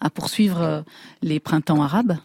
à 0.00 0.10
poursuivre 0.10 0.62
euh, 0.62 0.82
les 1.22 1.40
printemps 1.40 1.82
arabes? 1.82 2.16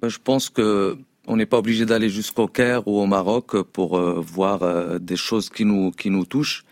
Ben, 0.00 0.08
je 0.08 0.18
pense 0.22 0.48
que 0.48 0.98
on 1.28 1.36
n'est 1.36 1.46
pas 1.46 1.58
obligé 1.58 1.84
d'aller 1.84 2.08
jusqu'au 2.08 2.48
Caire 2.48 2.88
ou 2.88 2.98
au 2.98 3.06
Maroc 3.06 3.60
pour 3.62 3.98
euh, 3.98 4.20
voir 4.20 4.62
euh, 4.62 4.98
des 4.98 5.16
choses 5.16 5.50
qui 5.50 5.64
nous 5.64 5.90
qui 5.92 6.10
nous 6.10 6.24
touchent. 6.24 6.64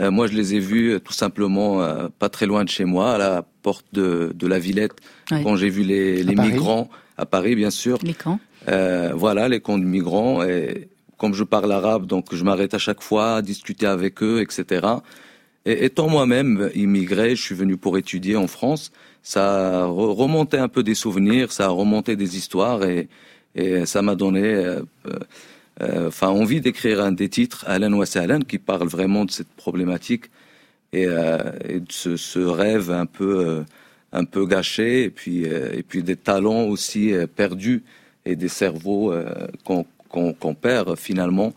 Euh, 0.00 0.10
moi, 0.10 0.26
je 0.26 0.34
les 0.34 0.54
ai 0.54 0.60
vus 0.60 1.00
tout 1.04 1.12
simplement 1.12 1.80
pas 2.18 2.30
très 2.30 2.46
loin 2.46 2.64
de 2.64 2.68
chez 2.70 2.86
moi, 2.86 3.14
à 3.14 3.18
la 3.18 3.42
porte 3.62 3.86
de, 3.92 4.32
de 4.34 4.46
la 4.46 4.58
Villette, 4.58 4.96
quand 5.28 5.56
j'ai 5.56 5.68
vu 5.68 5.82
les, 5.82 6.24
migrants 6.24 6.88
à 7.18 7.26
Paris, 7.26 7.54
bien 7.56 7.70
sûr. 7.70 7.98
Les 8.02 8.14
camps 8.14 8.38
voilà, 9.14 9.48
les 9.48 9.60
camps 9.60 9.76
de 9.76 9.84
migrants. 9.84 10.42
Et 10.44 10.88
comme 11.18 11.34
je 11.34 11.44
parle 11.44 11.70
arabe, 11.72 12.06
donc 12.06 12.34
je 12.34 12.42
m'arrête 12.42 12.72
à 12.72 12.78
chaque 12.78 13.02
fois 13.02 13.36
à 13.36 13.42
discuter 13.42 13.86
avec 13.86 14.22
eux, 14.22 14.40
etc. 14.40 14.86
Et 15.64 15.84
étant 15.84 16.08
moi-même 16.08 16.70
immigré, 16.74 17.36
je 17.36 17.42
suis 17.42 17.54
venu 17.54 17.76
pour 17.76 17.96
étudier 17.98 18.36
en 18.36 18.48
France. 18.48 18.90
Ça 19.22 19.84
a 19.84 19.86
re- 19.86 20.14
remonté 20.14 20.58
un 20.58 20.68
peu 20.68 20.82
des 20.82 20.94
souvenirs, 20.96 21.52
ça 21.52 21.66
a 21.66 21.68
remonté 21.68 22.16
des 22.16 22.36
histoires 22.36 22.84
et, 22.84 23.08
et 23.54 23.86
ça 23.86 24.02
m'a 24.02 24.16
donné, 24.16 24.42
euh, 24.42 24.82
euh, 25.80 26.08
enfin, 26.08 26.28
envie 26.28 26.60
d'écrire 26.60 27.00
un 27.00 27.12
des 27.12 27.28
titres, 27.28 27.64
Alan 27.68 27.92
Wassalan, 27.92 28.40
qui 28.40 28.58
parle 28.58 28.88
vraiment 28.88 29.24
de 29.24 29.30
cette 29.30 29.48
problématique 29.56 30.26
et, 30.92 31.06
euh, 31.06 31.38
et 31.68 31.80
de 31.80 31.92
ce, 31.92 32.16
ce 32.16 32.40
rêve 32.40 32.90
un 32.90 33.06
peu, 33.06 33.46
euh, 33.46 33.62
un 34.12 34.24
peu 34.24 34.46
gâché 34.46 35.04
et 35.04 35.10
puis, 35.10 35.46
euh, 35.46 35.70
et 35.72 35.82
puis 35.84 36.02
des 36.02 36.16
talents 36.16 36.64
aussi 36.64 37.12
euh, 37.14 37.26
perdus 37.28 37.82
et 38.24 38.36
des 38.36 38.48
cerveaux 38.48 39.12
qu'on 39.64 39.84
qu'on 40.08 40.32
qu'on 40.32 40.54
perd 40.54 40.96
finalement 40.96 41.52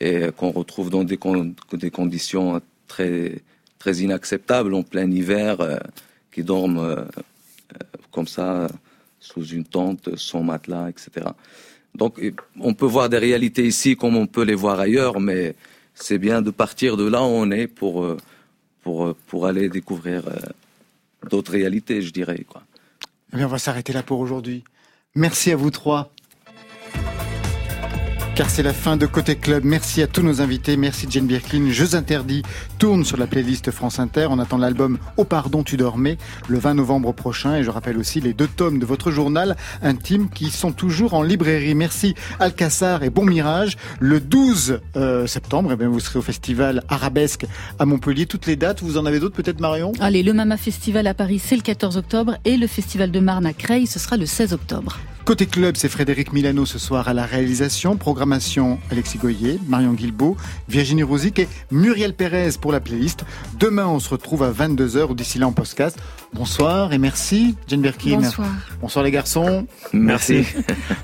et 0.00 0.26
qu'on 0.36 0.50
retrouve 0.50 0.90
dans 0.90 1.04
des, 1.04 1.18
des 1.72 1.90
conditions 1.90 2.60
très, 2.94 3.42
très 3.78 3.96
inacceptables 4.06 4.72
en 4.74 4.82
plein 4.82 5.10
hiver, 5.10 5.60
euh, 5.60 5.78
qui 6.32 6.42
dorment 6.42 6.78
euh, 6.78 6.96
euh, 6.96 7.78
comme 8.12 8.28
ça 8.28 8.68
sous 9.18 9.44
une 9.46 9.64
tente, 9.64 10.16
sans 10.16 10.42
matelas, 10.42 10.90
etc. 10.90 11.26
Donc 11.94 12.20
on 12.60 12.74
peut 12.74 12.86
voir 12.86 13.08
des 13.08 13.18
réalités 13.18 13.66
ici 13.66 13.96
comme 13.96 14.16
on 14.16 14.26
peut 14.26 14.44
les 14.44 14.54
voir 14.54 14.78
ailleurs, 14.78 15.20
mais 15.20 15.54
c'est 15.94 16.18
bien 16.18 16.42
de 16.42 16.50
partir 16.50 16.96
de 16.96 17.06
là 17.08 17.22
où 17.22 17.32
on 17.44 17.50
est 17.50 17.66
pour, 17.66 17.94
pour, 18.82 19.14
pour 19.28 19.46
aller 19.46 19.68
découvrir 19.68 20.22
d'autres 21.30 21.52
réalités, 21.52 22.02
je 22.02 22.10
dirais. 22.10 22.44
Quoi. 22.48 22.62
Eh 23.32 23.36
bien, 23.36 23.46
on 23.46 23.48
va 23.48 23.58
s'arrêter 23.58 23.92
là 23.92 24.02
pour 24.02 24.18
aujourd'hui. 24.18 24.64
Merci 25.14 25.52
à 25.52 25.56
vous 25.56 25.70
trois. 25.70 26.13
Car 28.34 28.50
c'est 28.50 28.64
la 28.64 28.72
fin 28.72 28.96
de 28.96 29.06
Côté 29.06 29.36
Club. 29.36 29.62
Merci 29.64 30.02
à 30.02 30.08
tous 30.08 30.22
nos 30.22 30.40
invités. 30.40 30.76
Merci 30.76 31.06
Jane 31.08 31.26
Birkin. 31.26 31.70
Jeux 31.70 31.94
interdits 31.94 32.42
tourne 32.80 33.04
sur 33.04 33.16
la 33.16 33.28
playlist 33.28 33.70
France 33.70 34.00
Inter. 34.00 34.26
On 34.28 34.40
attend 34.40 34.58
l'album 34.58 34.98
Au 35.16 35.22
pardon 35.22 35.62
tu 35.62 35.76
dormais 35.76 36.18
le 36.48 36.58
20 36.58 36.74
novembre 36.74 37.12
prochain. 37.12 37.54
Et 37.54 37.62
je 37.62 37.70
rappelle 37.70 37.96
aussi 37.96 38.20
les 38.20 38.32
deux 38.32 38.48
tomes 38.48 38.80
de 38.80 38.86
votre 38.86 39.12
journal 39.12 39.56
intime 39.82 40.28
qui 40.30 40.50
sont 40.50 40.72
toujours 40.72 41.14
en 41.14 41.22
librairie. 41.22 41.76
Merci 41.76 42.16
Alcassar 42.40 43.04
et 43.04 43.10
Bon 43.10 43.24
Mirage. 43.24 43.76
Le 44.00 44.18
12 44.18 44.80
euh, 44.96 45.28
septembre, 45.28 45.70
eh 45.72 45.76
bien, 45.76 45.88
vous 45.88 46.00
serez 46.00 46.18
au 46.18 46.22
festival 46.22 46.82
Arabesque 46.88 47.46
à 47.78 47.86
Montpellier. 47.86 48.26
Toutes 48.26 48.46
les 48.46 48.56
dates, 48.56 48.82
vous 48.82 48.98
en 48.98 49.06
avez 49.06 49.20
d'autres 49.20 49.36
peut-être 49.36 49.60
Marion? 49.60 49.92
Allez, 50.00 50.24
le 50.24 50.32
Mama 50.32 50.56
Festival 50.56 51.06
à 51.06 51.14
Paris, 51.14 51.38
c'est 51.38 51.54
le 51.54 51.62
14 51.62 51.96
octobre 51.98 52.36
et 52.44 52.56
le 52.56 52.66
Festival 52.66 53.12
de 53.12 53.20
Marne 53.20 53.46
à 53.46 53.52
Creil, 53.52 53.86
ce 53.86 54.00
sera 54.00 54.16
le 54.16 54.26
16 54.26 54.54
octobre. 54.54 54.98
Côté 55.24 55.46
club, 55.46 55.76
c'est 55.78 55.88
Frédéric 55.88 56.34
Milano 56.34 56.66
ce 56.66 56.78
soir 56.78 57.08
à 57.08 57.14
la 57.14 57.24
réalisation, 57.24 57.96
programmation 57.96 58.78
Alexis 58.90 59.16
Goyer, 59.16 59.58
Marion 59.66 59.94
Guilbault, 59.94 60.36
Virginie 60.68 61.02
Rosic 61.02 61.38
et 61.38 61.48
Muriel 61.70 62.12
Pérez 62.12 62.50
pour 62.60 62.72
la 62.72 62.80
playlist. 62.80 63.24
Demain, 63.58 63.86
on 63.86 64.00
se 64.00 64.10
retrouve 64.10 64.42
à 64.42 64.50
22h 64.50 65.08
ou 65.08 65.14
d'ici 65.14 65.38
là 65.38 65.46
en 65.46 65.52
podcast. 65.52 65.98
Bonsoir 66.34 66.92
et 66.92 66.98
merci, 66.98 67.54
Jane 67.68 67.80
Birkin. 67.80 68.18
Bonsoir. 68.18 68.48
Bonsoir 68.82 69.02
les 69.02 69.10
garçons. 69.10 69.66
Merci. 69.94 70.44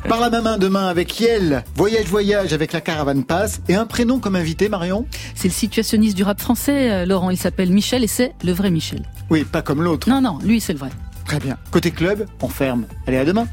Par 0.06 0.20
la 0.20 0.28
même 0.28 0.44
main 0.44 0.58
demain 0.58 0.88
avec 0.88 1.18
Yel, 1.18 1.64
Voyage 1.74 2.08
Voyage 2.08 2.52
avec 2.52 2.74
la 2.74 2.82
caravane 2.82 3.24
passe 3.24 3.62
et 3.70 3.74
un 3.74 3.86
prénom 3.86 4.18
comme 4.18 4.36
invité, 4.36 4.68
Marion? 4.68 5.06
C'est 5.34 5.48
le 5.48 5.54
situationniste 5.54 6.14
du 6.14 6.24
rap 6.24 6.42
français, 6.42 6.92
euh, 6.92 7.06
Laurent. 7.06 7.30
Il 7.30 7.38
s'appelle 7.38 7.72
Michel 7.72 8.04
et 8.04 8.06
c'est 8.06 8.34
le 8.44 8.52
vrai 8.52 8.70
Michel. 8.70 9.02
Oui, 9.30 9.44
pas 9.44 9.62
comme 9.62 9.82
l'autre. 9.82 10.10
Non, 10.10 10.20
non, 10.20 10.38
lui 10.44 10.60
c'est 10.60 10.74
le 10.74 10.78
vrai. 10.78 10.90
Très 11.24 11.38
bien. 11.38 11.56
Côté 11.70 11.90
club, 11.90 12.26
on 12.42 12.48
ferme. 12.48 12.84
Allez, 13.06 13.16
à 13.16 13.24
demain. 13.24 13.46